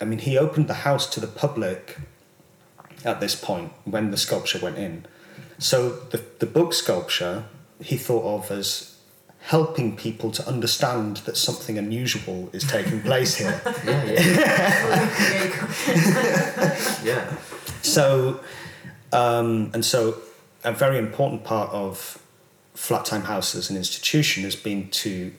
I 0.00 0.04
mean, 0.04 0.18
he 0.18 0.36
opened 0.36 0.66
the 0.66 0.82
house 0.82 1.08
to 1.10 1.20
the 1.20 1.28
public 1.28 1.96
at 3.04 3.20
this 3.20 3.36
point 3.36 3.70
when 3.84 4.10
the 4.10 4.16
sculpture 4.16 4.58
went 4.58 4.78
in. 4.78 5.06
So 5.60 5.90
the, 6.10 6.20
the 6.40 6.46
book 6.46 6.74
sculpture 6.74 7.44
he 7.80 7.96
thought 7.96 8.24
of 8.24 8.50
as 8.50 8.96
helping 9.42 9.96
people 9.96 10.32
to 10.32 10.48
understand 10.48 11.18
that 11.18 11.36
something 11.36 11.78
unusual 11.78 12.50
is 12.52 12.64
taking 12.64 13.00
place 13.02 13.36
here. 13.36 13.60
Yeah, 13.84 14.04
yeah. 14.04 14.18
yeah. 17.04 17.36
So, 17.82 18.40
um, 19.12 19.70
and 19.72 19.84
so 19.84 20.18
a 20.64 20.72
very 20.72 20.98
important 20.98 21.44
part 21.44 21.70
of 21.70 22.20
Flat 22.74 23.04
Time 23.04 23.22
House 23.22 23.54
as 23.54 23.70
an 23.70 23.76
institution 23.76 24.42
has 24.42 24.56
been 24.56 24.90
to 24.90 25.30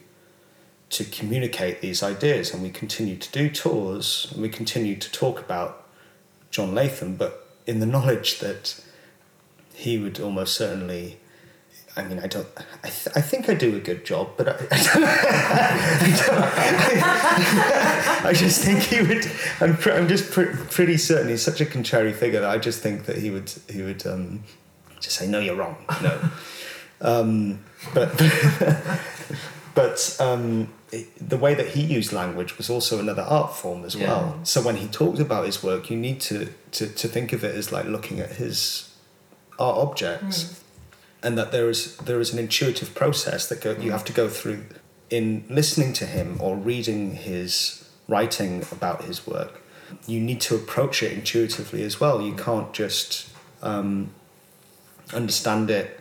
to 0.90 1.04
communicate 1.04 1.80
these 1.80 2.02
ideas, 2.02 2.52
and 2.52 2.62
we 2.62 2.70
continue 2.70 3.16
to 3.16 3.30
do 3.30 3.48
tours, 3.48 4.28
and 4.32 4.42
we 4.42 4.48
continue 4.48 4.96
to 4.96 5.10
talk 5.12 5.38
about 5.38 5.86
John 6.50 6.74
Latham, 6.74 7.14
but 7.16 7.48
in 7.66 7.78
the 7.78 7.86
knowledge 7.86 8.40
that 8.40 8.80
he 9.74 9.98
would 9.98 10.20
almost 10.20 10.54
certainly. 10.54 11.18
I 11.96 12.04
mean, 12.04 12.20
I 12.20 12.28
don't. 12.28 12.46
I, 12.84 12.88
th- 12.88 13.16
I 13.16 13.20
think 13.20 13.48
I 13.48 13.54
do 13.54 13.74
a 13.76 13.80
good 13.80 14.04
job, 14.04 14.30
but 14.36 14.48
I, 14.48 14.52
I, 14.70 14.78
I, 18.28 18.32
just 18.32 18.62
think 18.62 18.80
he 18.80 19.02
would. 19.02 19.26
I'm, 19.60 19.76
I'm 19.92 20.06
just 20.06 20.30
pr- 20.30 20.56
pretty 20.70 20.96
certain 20.96 21.28
he's 21.28 21.42
such 21.42 21.60
a 21.60 21.66
contrary 21.66 22.12
figure 22.12 22.40
that 22.40 22.50
I 22.50 22.58
just 22.58 22.80
think 22.80 23.06
that 23.06 23.18
he 23.18 23.30
would. 23.30 23.52
He 23.68 23.82
would 23.82 24.06
um, 24.06 24.44
just 25.00 25.16
say, 25.16 25.26
"No, 25.26 25.40
you're 25.40 25.56
wrong." 25.56 25.76
No, 26.00 26.30
um, 27.00 27.58
but 27.92 28.08
but 29.74 30.16
um, 30.20 30.68
it, 30.92 31.06
the 31.28 31.36
way 31.36 31.54
that 31.54 31.68
he 31.68 31.82
used 31.82 32.12
language 32.12 32.56
was 32.58 32.68
also 32.70 32.98
another 32.98 33.22
art 33.22 33.54
form 33.54 33.84
as 33.84 33.94
Yeah. 33.94 34.08
well. 34.08 34.40
So 34.44 34.60
when 34.62 34.76
he 34.76 34.86
talked 34.88 35.18
about 35.20 35.46
his 35.46 35.62
work, 35.62 35.90
you 35.90 35.96
need 35.96 36.20
to, 36.22 36.48
to 36.72 36.86
to 36.88 37.08
think 37.08 37.32
of 37.32 37.44
it 37.44 37.54
as 37.54 37.70
like 37.72 37.86
looking 37.86 38.20
at 38.20 38.32
his 38.32 38.88
art 39.58 39.76
objects, 39.78 40.62
and 41.22 41.36
that 41.38 41.52
there 41.52 41.68
is 41.68 41.96
there 41.96 42.20
is 42.20 42.32
an 42.32 42.38
intuitive 42.38 42.94
process 42.94 43.48
that 43.48 43.60
go, 43.60 43.72
you 43.72 43.92
have 43.92 44.04
to 44.06 44.12
go 44.12 44.28
through 44.28 44.64
in 45.10 45.44
listening 45.48 45.92
to 45.92 46.06
him 46.06 46.36
or 46.40 46.56
reading 46.56 47.14
his 47.14 47.88
writing 48.08 48.64
about 48.72 49.04
his 49.04 49.26
work. 49.26 49.60
You 50.06 50.20
need 50.20 50.40
to 50.42 50.54
approach 50.54 51.02
it 51.02 51.12
intuitively 51.12 51.82
as 51.82 52.00
well. 52.00 52.22
You 52.22 52.34
can't 52.34 52.72
just 52.72 53.28
um, 53.62 54.10
understand 55.12 55.70
it. 55.70 55.98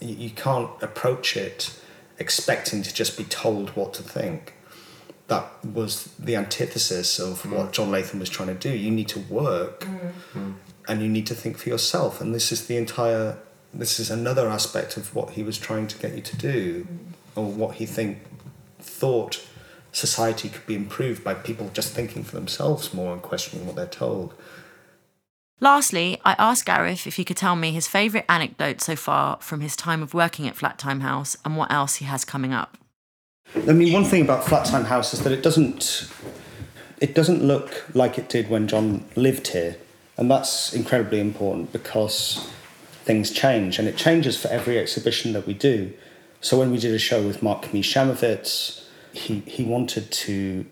You 0.00 0.30
can't 0.30 0.70
approach 0.82 1.36
it 1.36 1.78
expecting 2.18 2.82
to 2.82 2.92
just 2.92 3.16
be 3.16 3.24
told 3.24 3.70
what 3.70 3.94
to 3.94 4.02
think. 4.02 4.54
That 5.28 5.64
was 5.64 6.04
the 6.18 6.36
antithesis 6.36 7.18
of 7.18 7.42
mm. 7.42 7.56
what 7.56 7.72
John 7.72 7.90
Latham 7.90 8.20
was 8.20 8.28
trying 8.28 8.48
to 8.48 8.54
do. 8.54 8.70
You 8.70 8.90
need 8.90 9.08
to 9.08 9.20
work 9.20 9.80
mm. 9.80 10.12
Mm. 10.34 10.54
and 10.88 11.02
you 11.02 11.08
need 11.08 11.26
to 11.28 11.34
think 11.34 11.56
for 11.58 11.68
yourself. 11.68 12.20
And 12.20 12.34
this 12.34 12.52
is 12.52 12.66
the 12.66 12.76
entire, 12.76 13.38
this 13.72 13.98
is 13.98 14.10
another 14.10 14.48
aspect 14.48 14.96
of 14.96 15.14
what 15.14 15.30
he 15.30 15.42
was 15.42 15.58
trying 15.58 15.86
to 15.88 15.98
get 15.98 16.14
you 16.14 16.22
to 16.22 16.36
do, 16.36 16.86
or 17.34 17.46
what 17.46 17.76
he 17.76 17.86
think 17.86 18.18
thought 18.78 19.46
society 19.92 20.48
could 20.48 20.66
be 20.66 20.74
improved 20.74 21.22
by 21.22 21.34
people 21.34 21.70
just 21.72 21.92
thinking 21.92 22.24
for 22.24 22.34
themselves 22.34 22.92
more 22.92 23.12
and 23.12 23.22
questioning 23.22 23.66
what 23.66 23.76
they're 23.76 23.86
told. 23.86 24.34
Lastly, 25.62 26.20
I 26.24 26.34
asked 26.40 26.66
Gareth 26.66 27.06
if 27.06 27.14
he 27.14 27.24
could 27.24 27.36
tell 27.36 27.54
me 27.54 27.70
his 27.70 27.86
favourite 27.86 28.26
anecdote 28.28 28.80
so 28.80 28.96
far 28.96 29.38
from 29.40 29.60
his 29.60 29.76
time 29.76 30.02
of 30.02 30.12
working 30.12 30.48
at 30.48 30.56
Flat 30.56 30.76
Time 30.76 31.02
House 31.02 31.36
and 31.44 31.56
what 31.56 31.70
else 31.70 31.96
he 31.96 32.04
has 32.04 32.24
coming 32.24 32.52
up. 32.52 32.76
I 33.54 33.72
mean, 33.72 33.92
one 33.92 34.02
thing 34.02 34.22
about 34.22 34.44
Flat 34.44 34.66
Time 34.66 34.86
House 34.86 35.14
is 35.14 35.22
that 35.22 35.32
it 35.32 35.40
doesn't 35.40 36.12
it 37.00 37.14
doesn't 37.14 37.44
look 37.44 37.84
like 37.94 38.18
it 38.18 38.28
did 38.28 38.50
when 38.50 38.66
John 38.66 39.04
lived 39.14 39.46
here, 39.48 39.76
and 40.16 40.28
that's 40.28 40.72
incredibly 40.72 41.20
important 41.20 41.72
because 41.72 42.50
things 43.04 43.30
change, 43.30 43.78
and 43.78 43.86
it 43.86 43.96
changes 43.96 44.36
for 44.36 44.48
every 44.48 44.80
exhibition 44.80 45.32
that 45.34 45.46
we 45.46 45.54
do. 45.54 45.92
So 46.40 46.58
when 46.58 46.72
we 46.72 46.78
did 46.78 46.92
a 46.92 46.98
show 46.98 47.24
with 47.24 47.40
Marc 47.40 47.62
Camille 47.62 47.84
Chaimowicz, 47.84 48.84
he 49.12 49.44
he 49.46 49.62
wanted 49.62 50.10
to 50.10 50.66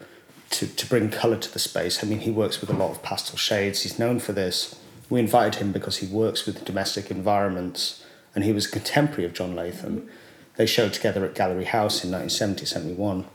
to 0.51 0.67
to 0.67 0.87
bring 0.89 1.11
color 1.11 1.37
to 1.37 1.53
the 1.53 1.61
space. 1.61 2.03
I 2.03 2.09
mean, 2.09 2.19
he 2.19 2.33
works 2.33 2.61
with 2.61 2.71
a 2.71 2.77
lot 2.77 2.91
of 2.91 3.05
pastel 3.05 3.39
shades. 3.39 3.83
He's 3.83 3.97
known 3.97 4.19
for 4.19 4.33
this. 4.33 4.80
We 5.11 5.21
invited 5.21 5.61
him 5.61 5.73
because 5.73 5.99
he 5.99 6.07
works 6.07 6.47
with 6.47 6.65
domestic 6.65 7.11
environments, 7.11 8.05
and 8.35 8.45
he 8.45 8.53
was 8.53 8.67
a 8.67 8.71
contemporary 8.71 9.25
of 9.25 9.35
John 9.35 9.57
Latham. 9.57 10.09
They 10.57 10.67
showed 10.67 10.93
together 10.93 11.25
at 11.25 11.35
Gallery 11.35 11.65
House 11.65 12.05
in 12.05 12.13
1970 12.13 12.65
71. 12.65 13.27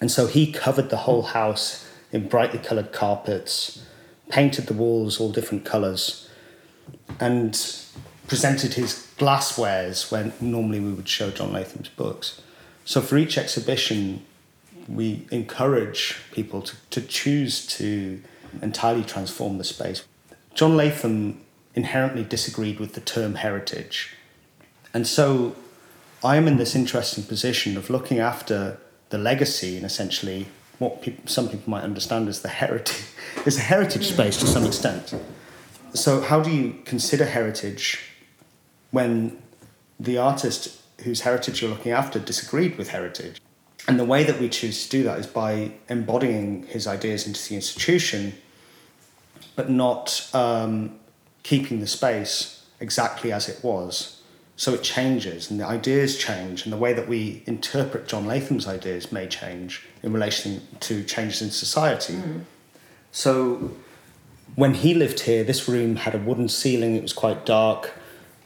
And 0.00 0.10
so 0.10 0.26
he 0.26 0.52
covered 0.52 0.90
the 0.90 0.98
whole 0.98 1.22
house 1.22 1.86
in 2.12 2.28
brightly 2.28 2.58
coloured 2.58 2.92
carpets, 2.92 3.82
painted 4.28 4.66
the 4.66 4.74
walls 4.74 5.18
all 5.18 5.32
different 5.32 5.64
colours, 5.64 6.28
and 7.18 7.52
presented 8.26 8.74
his 8.74 9.08
glasswares 9.18 10.12
when 10.12 10.32
normally 10.40 10.80
we 10.80 10.92
would 10.92 11.08
show 11.08 11.30
John 11.30 11.52
Latham's 11.52 11.88
books. 11.88 12.40
So 12.84 13.00
for 13.00 13.16
each 13.16 13.38
exhibition, 13.38 14.24
we 14.88 15.26
encourage 15.30 16.16
people 16.32 16.62
to, 16.62 16.76
to 16.90 17.00
choose 17.00 17.66
to 17.78 18.22
entirely 18.62 19.04
transform 19.04 19.58
the 19.58 19.64
space. 19.64 20.04
John 20.54 20.76
Latham 20.76 21.40
inherently 21.74 22.24
disagreed 22.24 22.80
with 22.80 22.94
the 22.94 23.00
term 23.00 23.36
heritage. 23.36 24.14
And 24.92 25.06
so 25.06 25.54
I 26.22 26.36
am 26.36 26.48
in 26.48 26.56
this 26.56 26.74
interesting 26.74 27.24
position 27.24 27.76
of 27.76 27.90
looking 27.90 28.18
after 28.18 28.78
the 29.10 29.18
legacy 29.18 29.76
and 29.76 29.86
essentially 29.86 30.48
what 30.78 31.02
peop 31.02 31.28
some 31.28 31.48
people 31.48 31.70
might 31.70 31.82
understand 31.82 32.28
as 32.28 32.42
the 32.42 32.48
heritage 32.48 33.04
is 33.46 33.56
a 33.56 33.60
heritage 33.60 34.08
space 34.08 34.38
to 34.38 34.46
some 34.46 34.64
extent. 34.64 35.14
So 35.94 36.20
how 36.20 36.40
do 36.40 36.50
you 36.50 36.76
consider 36.84 37.24
heritage 37.24 38.00
when 38.90 39.40
the 39.98 40.18
artist 40.18 40.80
whose 41.02 41.22
heritage 41.22 41.62
you're 41.62 41.70
looking 41.70 41.92
after 41.92 42.18
disagreed 42.18 42.76
with 42.76 42.90
heritage? 42.90 43.40
And 43.88 43.98
the 43.98 44.04
way 44.04 44.24
that 44.24 44.40
we 44.40 44.48
choose 44.48 44.84
to 44.84 44.90
do 44.90 45.02
that 45.04 45.18
is 45.18 45.26
by 45.26 45.72
embodying 45.88 46.64
his 46.66 46.86
ideas 46.86 47.26
into 47.26 47.48
the 47.48 47.54
institution, 47.54 48.34
but 49.60 49.68
not 49.68 50.26
um, 50.32 50.98
keeping 51.42 51.80
the 51.80 51.86
space 51.86 52.64
exactly 52.80 53.30
as 53.30 53.46
it 53.46 53.62
was. 53.62 54.22
So 54.56 54.72
it 54.72 54.82
changes, 54.82 55.50
and 55.50 55.60
the 55.60 55.66
ideas 55.66 56.16
change, 56.16 56.64
and 56.64 56.72
the 56.72 56.78
way 56.78 56.94
that 56.94 57.06
we 57.06 57.42
interpret 57.44 58.08
John 58.08 58.26
Latham's 58.26 58.66
ideas 58.66 59.12
may 59.12 59.26
change 59.26 59.86
in 60.02 60.14
relation 60.14 60.66
to 60.80 61.04
changes 61.04 61.42
in 61.42 61.50
society. 61.50 62.14
So 63.12 63.72
when 64.54 64.72
he 64.72 64.94
lived 64.94 65.20
here, 65.20 65.44
this 65.44 65.68
room 65.68 65.96
had 65.96 66.14
a 66.14 66.18
wooden 66.18 66.48
ceiling, 66.48 66.96
it 66.96 67.02
was 67.02 67.12
quite 67.12 67.44
dark, 67.44 67.92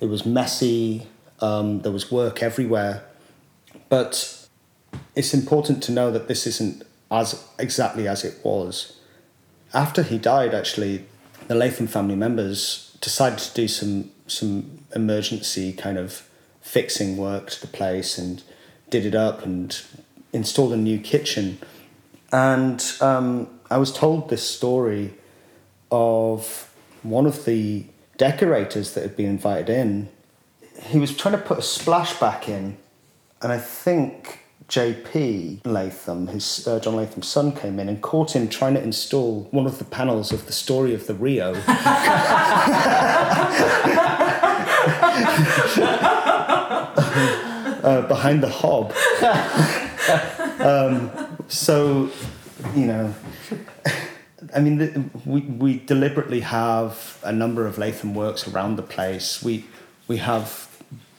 it 0.00 0.06
was 0.06 0.26
messy, 0.26 1.06
um, 1.38 1.82
there 1.82 1.92
was 1.92 2.10
work 2.10 2.42
everywhere. 2.42 3.04
But 3.88 4.48
it's 5.14 5.32
important 5.32 5.80
to 5.84 5.92
know 5.92 6.10
that 6.10 6.26
this 6.26 6.44
isn't 6.48 6.82
as 7.08 7.44
exactly 7.56 8.08
as 8.08 8.24
it 8.24 8.44
was. 8.44 8.98
After 9.74 10.04
he 10.04 10.18
died, 10.18 10.54
actually, 10.54 11.04
the 11.48 11.54
Latham 11.54 11.88
family 11.88 12.14
members 12.14 12.96
decided 13.00 13.40
to 13.40 13.54
do 13.54 13.68
some 13.68 14.10
some 14.26 14.78
emergency 14.94 15.72
kind 15.72 15.98
of 15.98 16.26
fixing 16.62 17.18
work 17.18 17.50
to 17.50 17.60
the 17.60 17.66
place 17.66 18.16
and 18.16 18.42
did 18.88 19.04
it 19.04 19.14
up 19.14 19.44
and 19.44 19.82
installed 20.32 20.72
a 20.72 20.76
new 20.76 20.98
kitchen. 20.98 21.58
And 22.32 22.82
um, 23.02 23.48
I 23.70 23.76
was 23.76 23.92
told 23.92 24.30
this 24.30 24.48
story 24.48 25.12
of 25.90 26.72
one 27.02 27.26
of 27.26 27.44
the 27.44 27.84
decorators 28.16 28.94
that 28.94 29.02
had 29.02 29.16
been 29.16 29.28
invited 29.28 29.68
in. 29.68 30.08
He 30.80 30.98
was 30.98 31.14
trying 31.14 31.36
to 31.36 31.40
put 31.40 31.58
a 31.58 31.62
splashback 31.62 32.48
in, 32.48 32.78
and 33.42 33.52
I 33.52 33.58
think 33.58 34.43
JP 34.68 35.66
Latham, 35.66 36.28
his 36.28 36.66
uh, 36.66 36.80
John 36.80 36.96
Latham's 36.96 37.28
son, 37.28 37.52
came 37.52 37.78
in 37.78 37.88
and 37.88 38.00
caught 38.02 38.34
him 38.34 38.48
trying 38.48 38.74
to 38.74 38.82
install 38.82 39.44
one 39.50 39.66
of 39.66 39.78
the 39.78 39.84
panels 39.84 40.32
of 40.32 40.46
the 40.46 40.52
story 40.52 40.94
of 40.94 41.06
the 41.06 41.14
Rio. 41.14 41.54
uh, 47.84 48.02
behind 48.08 48.42
the 48.42 48.48
hob. 48.48 48.92
um, 50.60 51.10
so, 51.48 52.10
you 52.74 52.86
know, 52.86 53.14
I 54.54 54.60
mean, 54.60 54.78
the, 54.78 55.04
we, 55.24 55.40
we 55.42 55.78
deliberately 55.78 56.40
have 56.40 57.18
a 57.22 57.32
number 57.32 57.66
of 57.66 57.76
Latham 57.76 58.14
works 58.14 58.48
around 58.48 58.76
the 58.76 58.82
place. 58.82 59.42
We, 59.42 59.66
we 60.08 60.18
have 60.18 60.68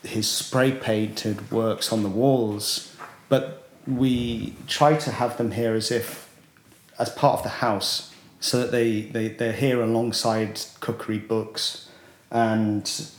his 0.03 0.29
spray 0.29 0.71
painted 0.71 1.51
works 1.51 1.91
on 1.91 2.03
the 2.03 2.09
walls, 2.09 2.94
but 3.29 3.69
we 3.87 4.53
try 4.67 4.95
to 4.95 5.11
have 5.11 5.37
them 5.37 5.51
here 5.51 5.73
as 5.73 5.91
if, 5.91 6.29
as 6.97 7.09
part 7.09 7.37
of 7.37 7.43
the 7.43 7.49
house, 7.49 8.13
so 8.39 8.59
that 8.59 8.71
they, 8.71 9.01
they, 9.01 9.29
they're 9.29 9.53
here 9.53 9.81
alongside 9.81 10.61
cookery 10.79 11.19
books 11.19 11.89
and 12.31 13.09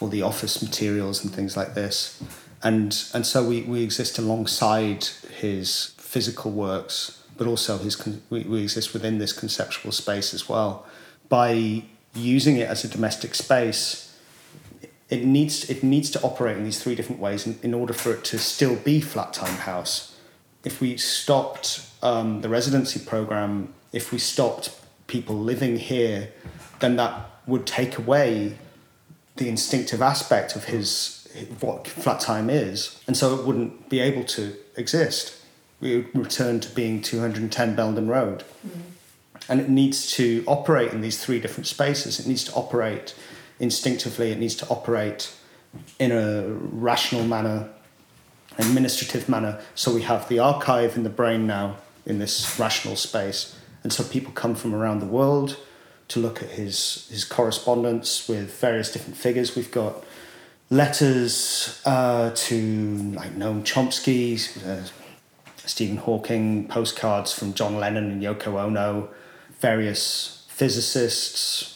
all 0.00 0.08
the 0.08 0.22
office 0.22 0.62
materials 0.62 1.24
and 1.24 1.32
things 1.32 1.56
like 1.56 1.74
this. 1.74 2.22
And, 2.62 3.04
and 3.12 3.26
so 3.26 3.46
we, 3.46 3.62
we 3.62 3.82
exist 3.82 4.18
alongside 4.18 5.04
his 5.38 5.94
physical 5.98 6.50
works 6.50 7.24
but 7.36 7.46
also 7.46 7.78
his 7.78 8.00
we, 8.30 8.42
we 8.42 8.62
exist 8.62 8.92
within 8.92 9.18
this 9.18 9.32
conceptual 9.32 9.92
space 9.92 10.34
as 10.34 10.48
well. 10.48 10.86
By 11.28 11.84
using 12.14 12.56
it 12.56 12.68
as 12.68 12.84
a 12.84 12.88
domestic 12.88 13.34
space, 13.34 14.13
it 15.10 15.24
needs 15.24 15.68
it 15.70 15.82
needs 15.82 16.10
to 16.10 16.22
operate 16.22 16.56
in 16.56 16.64
these 16.64 16.82
three 16.82 16.94
different 16.94 17.20
ways 17.20 17.46
in, 17.46 17.58
in 17.62 17.74
order 17.74 17.92
for 17.92 18.14
it 18.14 18.24
to 18.24 18.38
still 18.38 18.76
be 18.76 19.00
flat 19.00 19.32
time 19.32 19.58
house. 19.58 20.16
If 20.64 20.80
we 20.80 20.96
stopped 20.96 21.86
um, 22.02 22.40
the 22.40 22.48
residency 22.48 23.00
program, 23.00 23.74
if 23.92 24.12
we 24.12 24.18
stopped 24.18 24.74
people 25.06 25.36
living 25.36 25.76
here, 25.76 26.32
then 26.80 26.96
that 26.96 27.30
would 27.46 27.66
take 27.66 27.98
away 27.98 28.56
the 29.36 29.48
instinctive 29.48 30.00
aspect 30.00 30.56
of 30.56 30.64
his 30.64 31.28
what 31.60 31.86
flat 31.86 32.20
time 32.20 32.48
is, 32.48 33.00
and 33.06 33.16
so 33.16 33.34
it 33.34 33.44
wouldn't 33.44 33.88
be 33.88 34.00
able 34.00 34.24
to 34.24 34.54
exist 34.76 35.44
we 35.84 35.96
would 35.96 36.16
return 36.16 36.60
to 36.60 36.74
being 36.74 37.02
210 37.02 37.76
Bellenden 37.76 38.08
Road. 38.08 38.42
Mm. 38.66 38.80
And 39.48 39.60
it 39.60 39.68
needs 39.68 40.10
to 40.12 40.42
operate 40.46 40.92
in 40.92 41.02
these 41.02 41.22
three 41.22 41.38
different 41.38 41.66
spaces. 41.66 42.18
It 42.18 42.26
needs 42.26 42.44
to 42.44 42.52
operate 42.54 43.14
instinctively, 43.58 44.30
it 44.30 44.38
needs 44.38 44.54
to 44.56 44.68
operate 44.68 45.34
in 45.98 46.12
a 46.12 46.46
rational 46.48 47.24
manner, 47.24 47.68
administrative 48.58 49.28
manner. 49.28 49.60
So 49.74 49.94
we 49.94 50.02
have 50.02 50.28
the 50.28 50.38
archive 50.38 50.96
in 50.96 51.02
the 51.02 51.10
brain 51.10 51.46
now 51.46 51.76
in 52.06 52.18
this 52.18 52.58
rational 52.58 52.96
space. 52.96 53.58
And 53.82 53.92
so 53.92 54.04
people 54.04 54.32
come 54.32 54.54
from 54.54 54.74
around 54.74 55.00
the 55.00 55.06
world 55.06 55.58
to 56.08 56.20
look 56.20 56.42
at 56.42 56.50
his, 56.50 57.08
his 57.10 57.24
correspondence 57.24 58.28
with 58.28 58.52
various 58.60 58.92
different 58.92 59.16
figures. 59.16 59.56
We've 59.56 59.70
got 59.70 60.04
letters 60.70 61.80
uh, 61.84 62.30
to 62.34 63.12
like 63.14 63.34
Noam 63.36 63.62
Chomsky, 63.62 64.38
uh, 64.66 64.86
Stephen 65.56 65.96
Hawking, 65.96 66.68
postcards 66.68 67.32
from 67.32 67.54
John 67.54 67.76
Lennon 67.76 68.10
and 68.10 68.22
Yoko 68.22 68.62
Ono, 68.62 69.08
various 69.60 70.46
physicists, 70.48 71.73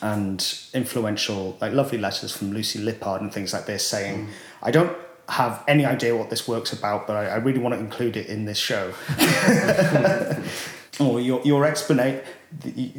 and 0.00 0.68
influential, 0.74 1.56
like 1.60 1.72
lovely 1.72 1.98
letters 1.98 2.36
from 2.36 2.52
Lucy 2.52 2.78
Lippard 2.78 3.20
and 3.20 3.32
things 3.32 3.52
like 3.52 3.66
this 3.66 3.86
saying, 3.86 4.26
mm. 4.26 4.30
I 4.62 4.70
don't 4.70 4.96
have 5.28 5.62
any 5.68 5.84
idea 5.84 6.16
what 6.16 6.30
this 6.30 6.48
work's 6.48 6.72
about, 6.72 7.06
but 7.06 7.16
I, 7.16 7.26
I 7.26 7.36
really 7.36 7.58
want 7.58 7.74
to 7.74 7.80
include 7.80 8.16
it 8.16 8.26
in 8.26 8.44
this 8.44 8.58
show. 8.58 8.92
or 11.00 11.20
your, 11.20 11.42
your, 11.42 11.64
explana- 11.64 12.24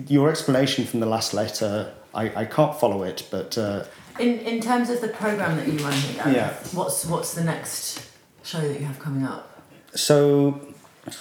your 0.09 0.29
explanation 0.29 0.85
from 0.85 0.99
the 0.99 1.05
last 1.05 1.33
letter, 1.33 1.93
I, 2.13 2.41
I 2.41 2.45
can't 2.45 2.79
follow 2.79 3.03
it, 3.03 3.27
but. 3.31 3.57
Uh, 3.57 3.85
in, 4.19 4.39
in 4.39 4.61
terms 4.61 4.89
of 4.89 5.01
the 5.01 5.07
program 5.07 5.57
that 5.57 5.67
you 5.67 5.79
run 5.79 5.93
here, 5.93 6.23
yeah. 6.27 6.53
what's, 6.73 7.05
what's 7.05 7.33
the 7.33 7.43
next 7.43 8.07
show 8.43 8.59
that 8.61 8.79
you 8.79 8.85
have 8.85 8.99
coming 8.99 9.23
up? 9.23 9.49
so 9.95 10.59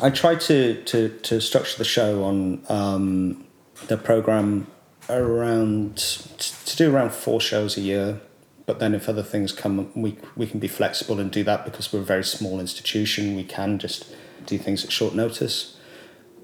I 0.00 0.10
try 0.10 0.34
to, 0.34 0.82
to, 0.84 1.08
to 1.08 1.40
structure 1.40 1.78
the 1.78 1.84
show 1.84 2.24
on 2.24 2.62
um, 2.68 3.44
the 3.86 3.96
program 3.96 4.66
around 5.08 5.96
to 5.96 6.76
do 6.76 6.94
around 6.94 7.12
four 7.12 7.40
shows 7.40 7.76
a 7.76 7.80
year. 7.80 8.20
But 8.66 8.80
then 8.80 8.94
if 8.94 9.08
other 9.08 9.22
things 9.22 9.52
come, 9.52 9.90
we 9.94 10.16
we 10.36 10.46
can 10.46 10.60
be 10.60 10.68
flexible 10.68 11.18
and 11.20 11.30
do 11.30 11.42
that 11.44 11.64
because 11.64 11.92
we're 11.92 12.00
a 12.00 12.04
very 12.04 12.24
small 12.24 12.60
institution. 12.60 13.34
We 13.34 13.44
can 13.44 13.78
just 13.78 14.14
do 14.44 14.58
things 14.58 14.84
at 14.84 14.92
short 14.92 15.14
notice, 15.14 15.76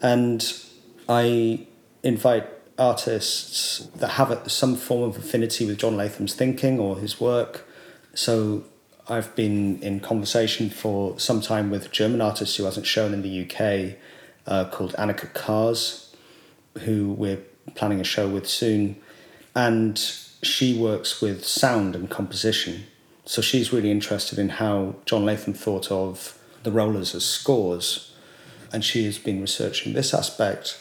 and 0.01 0.43
I 1.09 1.67
invite 2.03 2.49
artists 2.79 3.89
that 3.97 4.13
have 4.13 4.51
some 4.51 4.75
form 4.75 5.03
of 5.11 5.17
affinity 5.17 5.67
with 5.67 5.79
John 5.79 5.97
Latham's 5.97 6.35
thinking 6.35 6.81
or 6.81 6.99
his 6.99 7.21
work. 7.21 7.67
So 8.15 8.65
I've 9.09 9.35
been 9.37 9.83
in 9.83 10.01
conversation 10.01 10.71
for 10.71 11.19
some 11.19 11.41
time 11.41 11.71
with 11.71 11.87
a 11.87 11.89
German 11.89 12.21
artist 12.21 12.57
who 12.57 12.65
hasn't 12.65 12.87
shown 12.87 13.13
in 13.13 13.23
the 13.23 13.45
UK 13.45 13.97
uh, 14.47 14.69
called 14.71 14.95
Annika 14.95 15.33
Kahrs, 15.33 16.15
who 16.81 17.13
we're 17.13 17.43
planning 17.75 18.01
a 18.01 18.05
show 18.05 18.29
with 18.29 18.49
soon. 18.49 18.97
And 19.55 19.99
she 20.43 20.79
works 20.79 21.21
with 21.21 21.45
sound 21.45 21.95
and 21.95 22.11
composition. 22.11 22.85
So 23.25 23.41
she's 23.41 23.73
really 23.73 23.91
interested 23.91 24.39
in 24.39 24.51
how 24.51 24.97
John 25.07 25.25
Latham 25.25 25.55
thought 25.55 25.91
of 25.91 26.39
the 26.63 26.73
rollers 26.73 27.15
as 27.15 27.25
scores. 27.25 28.13
And 28.73 28.85
she 28.85 29.05
has 29.05 29.19
been 29.19 29.41
researching 29.41 29.93
this 29.93 30.13
aspect. 30.13 30.81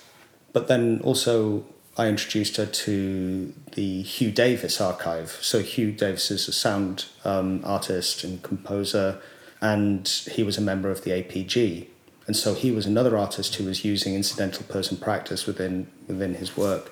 But 0.51 0.67
then 0.67 0.99
also 1.03 1.65
I 1.95 2.07
introduced 2.07 2.57
her 2.57 2.65
to 2.65 3.53
the 3.73 4.01
Hugh 4.01 4.31
Davies 4.31 4.81
archive. 4.81 5.37
So 5.41 5.61
Hugh 5.61 5.91
Davies 5.91 6.31
is 6.31 6.47
a 6.47 6.53
sound 6.53 7.05
um, 7.23 7.61
artist 7.63 8.23
and 8.23 8.41
composer, 8.41 9.21
and 9.61 10.07
he 10.07 10.41
was 10.41 10.57
a 10.57 10.61
member 10.61 10.89
of 10.89 11.03
the 11.03 11.11
APG. 11.11 11.87
And 12.25 12.35
so 12.35 12.53
he 12.53 12.71
was 12.71 12.85
another 12.85 13.17
artist 13.17 13.55
who 13.55 13.65
was 13.65 13.83
using 13.83 14.15
incidental 14.15 14.63
person 14.63 14.97
practice 14.97 15.45
within 15.45 15.87
within 16.07 16.35
his 16.35 16.55
work. 16.55 16.91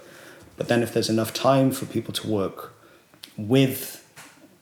But 0.57 0.67
then, 0.67 0.83
if 0.83 0.93
there's 0.93 1.09
enough 1.09 1.33
time 1.33 1.71
for 1.71 1.85
people 1.85 2.13
to 2.15 2.27
work 2.27 2.73
with 3.37 3.97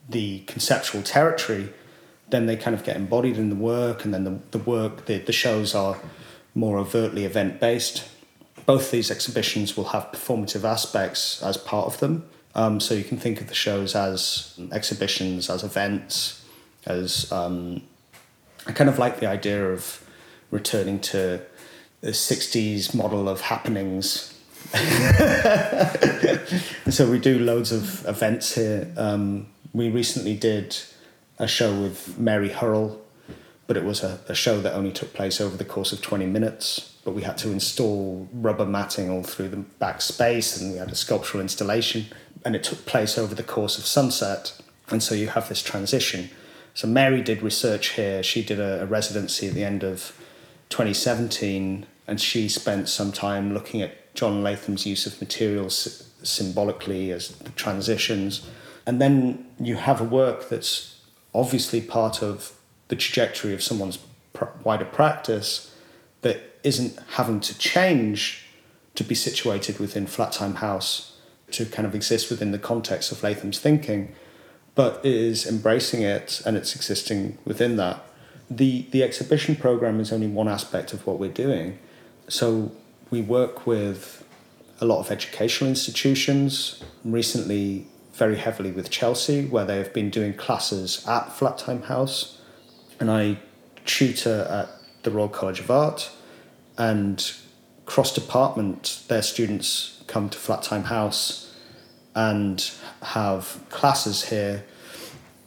the 0.07 0.39
conceptual 0.41 1.01
territory, 1.01 1.73
then 2.29 2.45
they 2.45 2.55
kind 2.55 2.75
of 2.75 2.83
get 2.83 2.95
embodied 2.95 3.37
in 3.37 3.49
the 3.49 3.55
work, 3.55 4.05
and 4.05 4.13
then 4.13 4.23
the, 4.23 4.39
the 4.51 4.59
work, 4.59 5.05
the, 5.05 5.17
the 5.17 5.31
shows 5.31 5.73
are 5.73 5.97
more 6.53 6.77
overtly 6.77 7.25
event 7.25 7.59
based 7.59 8.07
both 8.69 8.91
these 8.91 9.09
exhibitions 9.09 9.75
will 9.75 9.85
have 9.85 10.11
performative 10.11 10.63
aspects 10.63 11.41
as 11.41 11.57
part 11.57 11.87
of 11.87 11.99
them. 11.99 12.23
Um, 12.53 12.79
so 12.79 12.93
you 12.93 13.03
can 13.03 13.17
think 13.17 13.41
of 13.41 13.47
the 13.47 13.55
shows 13.55 13.95
as 13.95 14.59
exhibitions, 14.71 15.49
as 15.49 15.63
events, 15.63 16.45
as 16.85 17.31
um, 17.31 17.81
I 18.67 18.71
kind 18.73 18.87
of 18.87 18.99
like 18.99 19.19
the 19.19 19.25
idea 19.25 19.71
of 19.71 20.07
returning 20.51 20.99
to 20.99 21.41
the 22.01 22.11
60s 22.11 22.95
model 22.95 23.27
of 23.27 23.41
happenings. 23.41 24.33
so 26.89 27.09
we 27.09 27.19
do 27.19 27.39
loads 27.39 27.71
of 27.71 28.05
events 28.07 28.55
here. 28.55 28.91
Um, 28.97 29.47
we 29.73 29.89
recently 29.89 30.35
did 30.35 30.77
a 31.37 31.47
show 31.47 31.73
with 31.73 32.17
Mary 32.17 32.49
Hurrell, 32.49 33.01
but 33.67 33.77
it 33.77 33.83
was 33.83 34.03
a, 34.03 34.19
a 34.27 34.35
show 34.35 34.61
that 34.61 34.73
only 34.73 34.91
took 34.91 35.13
place 35.13 35.41
over 35.41 35.57
the 35.57 35.65
course 35.65 35.91
of 35.91 36.01
20 36.01 36.25
minutes. 36.25 36.95
But 37.03 37.13
we 37.13 37.23
had 37.23 37.37
to 37.39 37.51
install 37.51 38.27
rubber 38.33 38.65
matting 38.65 39.09
all 39.09 39.23
through 39.23 39.49
the 39.49 39.57
back 39.57 40.01
space, 40.01 40.59
and 40.59 40.73
we 40.73 40.77
had 40.77 40.91
a 40.91 40.95
sculptural 40.95 41.41
installation, 41.41 42.05
and 42.45 42.55
it 42.55 42.63
took 42.63 42.85
place 42.85 43.17
over 43.17 43.33
the 43.33 43.43
course 43.43 43.77
of 43.77 43.85
sunset. 43.85 44.59
And 44.89 45.01
so 45.01 45.15
you 45.15 45.27
have 45.27 45.49
this 45.49 45.63
transition. 45.63 46.29
So 46.73 46.87
Mary 46.87 47.21
did 47.21 47.41
research 47.41 47.89
here. 47.89 48.23
She 48.23 48.43
did 48.43 48.59
a, 48.59 48.83
a 48.83 48.85
residency 48.85 49.47
at 49.47 49.53
the 49.53 49.63
end 49.63 49.83
of 49.83 50.13
2017, 50.69 51.85
and 52.07 52.21
she 52.21 52.47
spent 52.47 52.89
some 52.89 53.11
time 53.11 53.53
looking 53.53 53.81
at 53.81 54.13
John 54.15 54.41
Latham's 54.41 54.85
use 54.85 55.05
of 55.05 55.19
materials 55.19 56.11
symbolically 56.23 57.11
as 57.11 57.29
the 57.29 57.51
transitions. 57.51 58.47
And 58.85 59.01
then 59.01 59.47
you 59.59 59.75
have 59.75 60.01
a 60.01 60.03
work 60.03 60.49
that's 60.49 60.99
obviously 61.33 61.81
part 61.81 62.21
of 62.21 62.53
the 62.87 62.95
trajectory 62.95 63.53
of 63.53 63.61
someone's 63.63 63.97
pr- 64.33 64.45
wider 64.63 64.85
practice 64.85 65.73
that 66.21 66.41
isn't 66.63 66.99
having 67.11 67.39
to 67.39 67.57
change 67.57 68.45
to 68.95 69.03
be 69.03 69.15
situated 69.15 69.79
within 69.79 70.07
Flat 70.07 70.31
Time 70.33 70.55
House 70.55 71.17
to 71.51 71.65
kind 71.65 71.87
of 71.87 71.95
exist 71.95 72.29
within 72.29 72.51
the 72.51 72.59
context 72.59 73.11
of 73.11 73.23
Latham's 73.23 73.59
thinking, 73.59 74.13
but 74.75 75.03
is 75.05 75.47
embracing 75.47 76.01
it 76.01 76.41
and 76.45 76.57
it's 76.57 76.75
existing 76.75 77.37
within 77.45 77.77
that. 77.77 78.03
The, 78.49 78.87
the 78.91 79.03
exhibition 79.03 79.55
program 79.55 79.99
is 79.99 80.11
only 80.11 80.27
one 80.27 80.47
aspect 80.47 80.93
of 80.93 81.05
what 81.05 81.19
we're 81.19 81.31
doing. 81.31 81.77
So 82.27 82.71
we 83.11 83.21
work 83.21 83.67
with 83.67 84.25
a 84.81 84.85
lot 84.85 84.99
of 84.99 85.11
educational 85.11 85.69
institutions, 85.69 86.83
recently, 87.03 87.87
very 88.13 88.37
heavily 88.37 88.71
with 88.71 88.89
Chelsea, 88.89 89.45
where 89.45 89.65
they 89.65 89.77
have 89.77 89.93
been 89.93 90.09
doing 90.09 90.33
classes 90.33 91.05
at 91.07 91.31
Flat 91.31 91.57
Time 91.57 91.83
House. 91.83 92.41
And 92.99 93.09
I 93.11 93.37
tutor 93.85 94.47
at 94.49 94.69
the 95.03 95.11
Royal 95.11 95.29
College 95.29 95.59
of 95.59 95.71
Art, 95.71 96.11
and 96.77 97.31
cross 97.85 98.13
department, 98.13 99.03
their 99.07 99.21
students 99.21 100.03
come 100.07 100.29
to 100.29 100.37
Flat 100.37 100.63
Time 100.63 100.85
House 100.85 101.53
and 102.15 102.71
have 103.01 103.63
classes 103.69 104.29
here. 104.29 104.63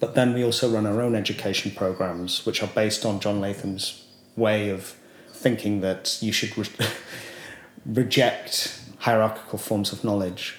But 0.03 0.17
then 0.17 0.35
we 0.35 0.43
also 0.43 0.69
run 0.69 0.85
our 0.85 1.01
own 1.01 1.15
education 1.15 1.71
programs, 1.71 2.45
which 2.45 2.61
are 2.61 2.67
based 2.67 3.07
on 3.07 3.21
John 3.21 3.41
Latham's 3.41 4.05
way 4.35 4.69
of 4.69 4.97
thinking 5.33 5.81
that 5.83 6.19
you 6.21 6.33
should 6.33 6.59
re- 6.59 6.89
reject 7.87 8.81
hierarchical 8.99 9.61
forms 9.61 9.93
of 9.93 10.03
knowledge, 10.03 10.57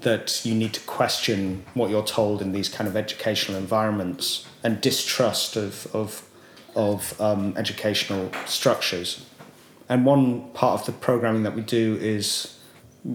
that 0.00 0.44
you 0.44 0.54
need 0.54 0.74
to 0.74 0.80
question 0.80 1.64
what 1.72 1.88
you're 1.88 2.04
told 2.04 2.42
in 2.42 2.52
these 2.52 2.68
kind 2.68 2.86
of 2.86 2.94
educational 2.94 3.56
environments 3.56 4.46
and 4.62 4.82
distrust 4.82 5.56
of, 5.56 5.86
of, 5.94 6.28
of 6.76 7.18
um, 7.22 7.54
educational 7.56 8.30
structures. 8.44 9.24
And 9.88 10.04
one 10.04 10.50
part 10.50 10.78
of 10.78 10.84
the 10.84 10.92
programming 10.92 11.42
that 11.44 11.54
we 11.54 11.62
do 11.62 11.96
is 12.02 12.57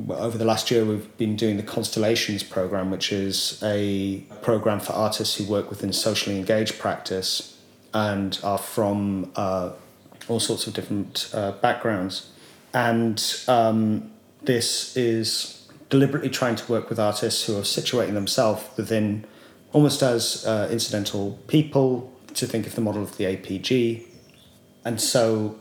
over 0.10 0.38
the 0.38 0.46
last 0.46 0.72
year 0.72 0.86
we've 0.86 1.18
been 1.18 1.36
doing 1.36 1.58
the 1.58 1.64
Constellations 1.64 2.44
program, 2.44 2.90
which 2.90 3.12
is 3.12 3.60
a 3.64 4.22
program 4.42 4.80
for 4.80 4.94
artists 4.94 5.36
who 5.36 5.46
work 5.46 5.70
within 5.70 5.94
socially 5.94 6.38
engaged 6.38 6.80
practice 6.80 7.58
and 7.94 8.40
are 8.44 8.58
from 8.58 9.32
uh, 9.36 9.72
all 10.28 10.40
sorts 10.40 10.66
of 10.68 10.74
different 10.74 11.30
uh, 11.34 11.52
backgrounds. 11.54 12.32
And 12.74 13.24
um, 13.48 14.12
this 14.42 14.98
is 14.98 15.68
deliberately 15.90 16.30
trying 16.30 16.56
to 16.56 16.72
work 16.72 16.90
with 16.90 17.00
artists 17.00 17.46
who 17.46 17.56
are 17.56 17.62
situating 17.62 18.14
themselves 18.14 18.66
within 18.78 19.26
almost 19.74 20.02
as 20.02 20.46
uh, 20.46 20.70
incidental 20.72 21.38
people 21.48 22.12
to 22.34 22.48
think 22.48 22.66
of 22.66 22.74
the 22.74 22.82
model 22.82 23.04
of 23.04 23.18
the 23.18 23.26
APG. 23.26 24.08
And 24.84 25.00
so 25.00 25.60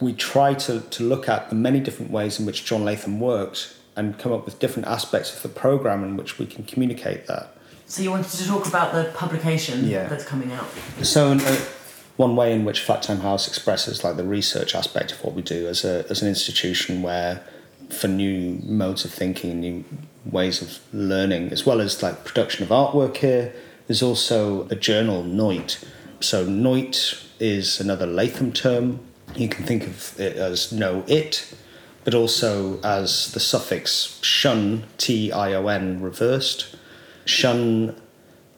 we 0.00 0.12
try 0.12 0.54
to, 0.54 0.80
to 0.80 1.02
look 1.02 1.28
at 1.28 1.48
the 1.50 1.54
many 1.56 1.80
different 1.80 2.10
ways 2.10 2.38
in 2.40 2.46
which 2.46 2.64
John 2.64 2.84
Latham 2.84 3.20
works 3.20 3.78
and 3.96 4.18
come 4.18 4.32
up 4.32 4.44
with 4.44 4.58
different 4.58 4.88
aspects 4.88 5.34
of 5.34 5.42
the 5.42 5.48
program 5.48 6.04
in 6.04 6.16
which 6.16 6.38
we 6.38 6.46
can 6.46 6.64
communicate 6.64 7.26
that. 7.26 7.56
So 7.86 8.02
you 8.02 8.10
wanted 8.10 8.30
to 8.30 8.46
talk 8.46 8.66
about 8.66 8.92
the 8.92 9.04
publication 9.14 9.86
Yeah. 9.86 10.08
that's 10.08 10.24
coming 10.24 10.52
out. 10.52 10.66
So, 11.02 11.32
uh, 11.32 11.56
one 12.16 12.34
way 12.34 12.52
in 12.52 12.64
which 12.64 12.80
Flat 12.80 13.02
Time 13.02 13.20
House 13.20 13.46
expresses 13.46 14.02
like 14.02 14.16
the 14.16 14.24
research 14.24 14.74
aspect 14.74 15.12
of 15.12 15.22
what 15.22 15.34
we 15.34 15.42
do 15.42 15.68
as 15.68 15.84
a 15.84 16.04
as 16.10 16.22
an 16.22 16.28
institution 16.28 17.02
where 17.02 17.42
for 17.90 18.08
new 18.08 18.58
modes 18.64 19.04
of 19.04 19.12
thinking, 19.12 19.60
new 19.60 19.84
ways 20.24 20.60
of 20.60 20.78
learning, 20.92 21.52
as 21.52 21.64
well 21.64 21.80
as 21.80 22.02
like 22.02 22.24
production 22.24 22.64
of 22.64 22.70
artwork 22.70 23.18
here, 23.18 23.52
there's 23.86 24.02
also 24.02 24.66
a 24.68 24.74
journal 24.74 25.22
Noit. 25.22 25.84
So 26.20 26.44
Noit 26.46 27.22
is 27.38 27.80
another 27.80 28.06
Latham 28.06 28.50
term. 28.52 29.00
You 29.36 29.48
can 29.48 29.66
think 29.66 29.86
of 29.86 30.18
it 30.18 30.36
as 30.36 30.72
know 30.72 31.04
it, 31.06 31.54
but 32.04 32.14
also 32.14 32.80
as 32.82 33.32
the 33.32 33.40
suffix 33.40 34.18
shun, 34.22 34.84
T 34.96 35.30
I 35.30 35.52
O 35.52 35.66
N, 35.68 36.00
reversed. 36.00 36.74
Shun 37.26 38.00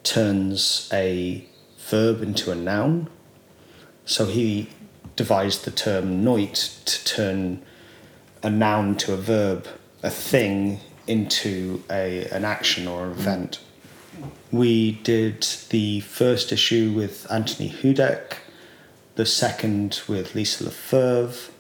turns 0.05 0.89
a 0.93 1.45
verb 1.89 2.22
into 2.22 2.53
a 2.53 2.55
noun. 2.55 3.09
So 4.05 4.26
he 4.26 4.70
devised 5.16 5.64
the 5.64 5.70
term 5.70 6.24
noit 6.24 6.85
to 6.85 7.05
turn 7.05 7.62
a 8.43 8.51
noun 8.51 8.97
to 8.99 9.14
a 9.14 9.16
verb, 9.16 9.66
a 10.03 10.11
thing 10.11 10.79
into 11.09 11.83
a, 11.91 12.29
an 12.29 12.45
action 12.45 12.87
or 12.87 13.07
an 13.07 13.11
event. 13.12 13.61
We 14.53 14.93
did 14.93 15.43
the 15.70 16.01
first 16.01 16.53
issue 16.53 16.93
with 16.93 17.26
Antony 17.31 17.70
Hudek, 17.70 18.35
the 19.18 19.26
second 19.26 20.00
with 20.06 20.36
Lisa 20.36 20.62
Le 20.62 20.70
Feuvre, 20.70 21.50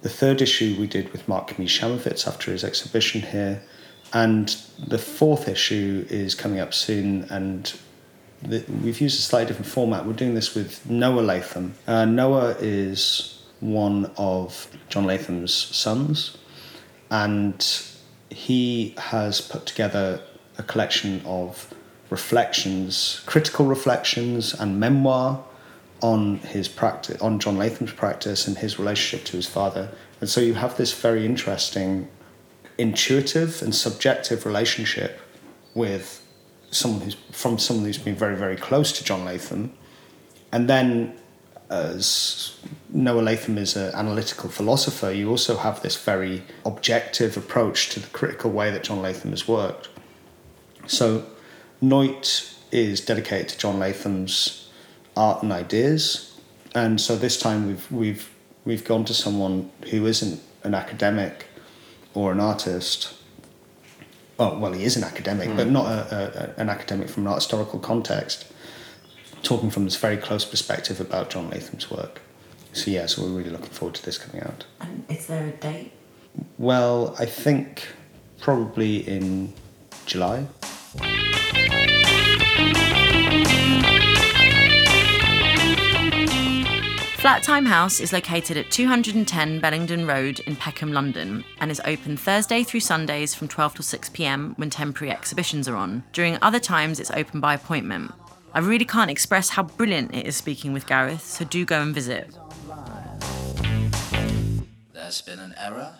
the 0.00 0.08
third 0.08 0.40
issue 0.40 0.74
we 0.80 0.86
did 0.86 1.12
with 1.12 1.28
Marc 1.28 1.48
Camille 1.48 1.68
Chaimowicz 1.68 2.26
after 2.26 2.50
his 2.50 2.64
exhibition 2.64 3.20
here, 3.20 3.62
and 4.14 4.56
the 4.78 4.96
fourth 4.96 5.46
issue 5.46 6.06
is 6.08 6.34
coming 6.34 6.60
up 6.60 6.72
soon 6.72 7.24
and 7.24 7.78
the, 8.40 8.64
we've 8.82 9.02
used 9.02 9.18
a 9.18 9.22
slightly 9.22 9.48
different 9.48 9.70
format. 9.70 10.06
We're 10.06 10.14
doing 10.14 10.34
this 10.34 10.54
with 10.54 10.88
Noa 10.88 11.20
Latham. 11.20 11.74
Uh, 11.86 12.06
Noa 12.06 12.56
is 12.58 13.42
one 13.60 14.10
of 14.16 14.66
John 14.88 15.04
Latham's 15.04 15.52
sons, 15.52 16.38
and 17.10 17.82
he 18.30 18.94
has 18.96 19.42
put 19.42 19.66
together 19.66 20.22
a 20.56 20.62
collection 20.62 21.20
of 21.26 21.70
reflections, 22.08 23.22
critical 23.26 23.66
reflections, 23.66 24.54
and 24.54 24.80
memoir 24.80 25.44
on 26.04 26.36
his 26.40 26.68
practice, 26.68 27.18
on 27.22 27.40
John 27.40 27.56
Latham's 27.56 27.94
practice 27.94 28.46
and 28.46 28.58
his 28.58 28.78
relationship 28.78 29.24
to 29.24 29.38
his 29.38 29.46
father. 29.46 29.88
And 30.20 30.28
so 30.28 30.42
you 30.42 30.52
have 30.52 30.76
this 30.76 30.92
very 30.92 31.24
interesting, 31.24 32.08
intuitive 32.76 33.62
and 33.62 33.74
subjective 33.74 34.44
relationship 34.44 35.18
with 35.74 36.22
someone 36.70 37.00
who's 37.00 37.14
from 37.32 37.58
someone 37.58 37.86
who's 37.86 37.96
been 37.96 38.14
very 38.14 38.36
very 38.36 38.56
close 38.56 38.92
to 38.92 39.02
John 39.02 39.24
Latham, 39.24 39.72
and 40.52 40.68
then 40.68 41.14
as 41.70 42.58
Noa 42.90 43.22
Latham 43.22 43.56
is 43.56 43.74
an 43.74 43.94
analytical 43.94 44.50
philosopher, 44.50 45.10
you 45.10 45.30
also 45.30 45.56
have 45.56 45.82
this 45.82 45.96
very 45.96 46.42
objective 46.66 47.38
approach 47.38 47.88
to 47.90 48.00
the 48.00 48.08
critical 48.08 48.50
way 48.50 48.70
that 48.70 48.84
John 48.84 49.00
Latham 49.00 49.30
has 49.30 49.48
worked. 49.48 49.88
So, 50.86 51.24
Noit 51.82 52.54
is 52.70 53.00
dedicated 53.00 53.48
to 53.48 53.58
John 53.58 53.78
Latham's 53.78 54.63
art 55.16 55.42
and 55.42 55.52
ideas, 55.52 56.38
and 56.74 57.00
so 57.00 57.16
this 57.16 57.38
time 57.38 57.66
we've 57.66 57.92
we've 57.92 58.30
we've 58.64 58.84
gone 58.84 59.04
to 59.04 59.14
someone 59.14 59.70
who 59.90 60.06
isn't 60.06 60.40
an 60.62 60.74
academic 60.74 61.46
or 62.14 62.32
an 62.32 62.40
artist 62.40 63.14
oh, 64.38 64.58
well, 64.58 64.72
he 64.72 64.84
is 64.84 64.96
an 64.96 65.04
academic, 65.04 65.54
but 65.56 65.66
hmm. 65.66 65.72
not 65.72 65.86
a, 65.86 66.54
a, 66.56 66.60
an 66.60 66.68
academic 66.68 67.08
from 67.08 67.24
an 67.24 67.28
art 67.28 67.36
historical 67.36 67.78
context, 67.78 68.46
talking 69.42 69.70
from 69.70 69.84
this 69.84 69.96
very 69.96 70.16
close 70.16 70.44
perspective 70.44 71.00
about 71.00 71.30
John 71.30 71.50
Latham's 71.50 71.90
work. 71.90 72.20
So, 72.72 72.90
yeah, 72.90 73.06
so 73.06 73.22
we're 73.22 73.28
really 73.28 73.50
looking 73.50 73.70
forward 73.70 73.94
to 73.96 74.04
this 74.04 74.18
coming 74.18 74.42
out. 74.42 74.64
And 74.80 75.04
is 75.08 75.26
there 75.26 75.46
a 75.46 75.52
date? 75.52 75.92
Well, 76.58 77.14
I 77.18 77.26
think 77.26 77.86
probably 78.40 78.96
in 79.08 79.52
July. 80.06 80.46
Flat 87.24 87.42
Time 87.42 87.64
House 87.64 88.00
is 88.00 88.12
located 88.12 88.58
at 88.58 88.70
210 88.70 89.58
Bellenden 89.58 90.06
Road 90.06 90.40
in 90.40 90.56
Peckham, 90.56 90.92
London, 90.92 91.42
and 91.58 91.70
is 91.70 91.80
open 91.86 92.18
Thursday 92.18 92.62
through 92.62 92.80
Sundays 92.80 93.34
from 93.34 93.48
12 93.48 93.76
to 93.76 93.82
6 93.82 94.10
pm 94.10 94.52
when 94.56 94.68
temporary 94.68 95.10
exhibitions 95.10 95.66
are 95.66 95.74
on. 95.74 96.04
During 96.12 96.36
other 96.42 96.60
times, 96.60 97.00
it's 97.00 97.10
open 97.12 97.40
by 97.40 97.54
appointment. 97.54 98.12
I 98.52 98.58
really 98.58 98.84
can't 98.84 99.10
express 99.10 99.48
how 99.48 99.62
brilliant 99.62 100.14
it 100.14 100.26
is 100.26 100.36
speaking 100.36 100.74
with 100.74 100.86
Gareth, 100.86 101.22
so 101.22 101.46
do 101.46 101.64
go 101.64 101.80
and 101.80 101.94
visit. 101.94 102.28
There's 104.92 105.22
been 105.22 105.38
an 105.38 105.54
error. 105.58 105.94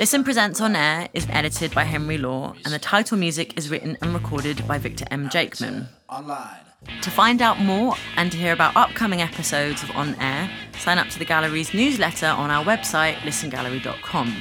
Lisson 0.00 0.24
Presents 0.24 0.60
on 0.60 0.74
Air 0.74 1.10
is 1.14 1.28
edited 1.30 1.72
by 1.72 1.84
Henry 1.84 2.18
Law, 2.18 2.56
and 2.64 2.74
the 2.74 2.80
title 2.80 3.16
music 3.16 3.56
is 3.56 3.70
written 3.70 3.96
and 4.02 4.14
recorded 4.14 4.66
by 4.66 4.78
Victor 4.78 5.04
M. 5.12 5.28
Jakeman. 5.28 5.86
Online. 6.08 6.71
To 7.02 7.10
find 7.10 7.42
out 7.42 7.58
more 7.60 7.94
and 8.16 8.30
to 8.30 8.38
hear 8.38 8.52
about 8.52 8.76
upcoming 8.76 9.22
episodes 9.22 9.82
of 9.82 9.90
On 9.92 10.14
Air, 10.20 10.50
sign 10.78 10.98
up 10.98 11.08
to 11.08 11.18
the 11.18 11.24
gallery's 11.24 11.74
newsletter 11.74 12.26
on 12.26 12.50
our 12.50 12.64
website, 12.64 13.16
lissongallery.com. 13.16 14.34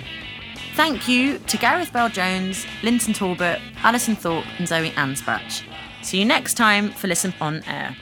Thank 0.75 1.07
you 1.07 1.37
to 1.39 1.57
Gareth 1.57 1.91
Bell 1.91 2.09
Jones, 2.09 2.65
Linton 2.83 3.13
Talbot, 3.13 3.59
Alison 3.83 4.15
Thorpe, 4.15 4.45
and 4.57 4.67
Zoe 4.67 4.91
Ansbach. 4.91 5.63
See 6.01 6.19
you 6.19 6.25
next 6.25 6.55
time 6.55 6.91
for 6.91 7.07
Lisson 7.07 7.33
On 7.41 7.63
Air. 7.65 7.95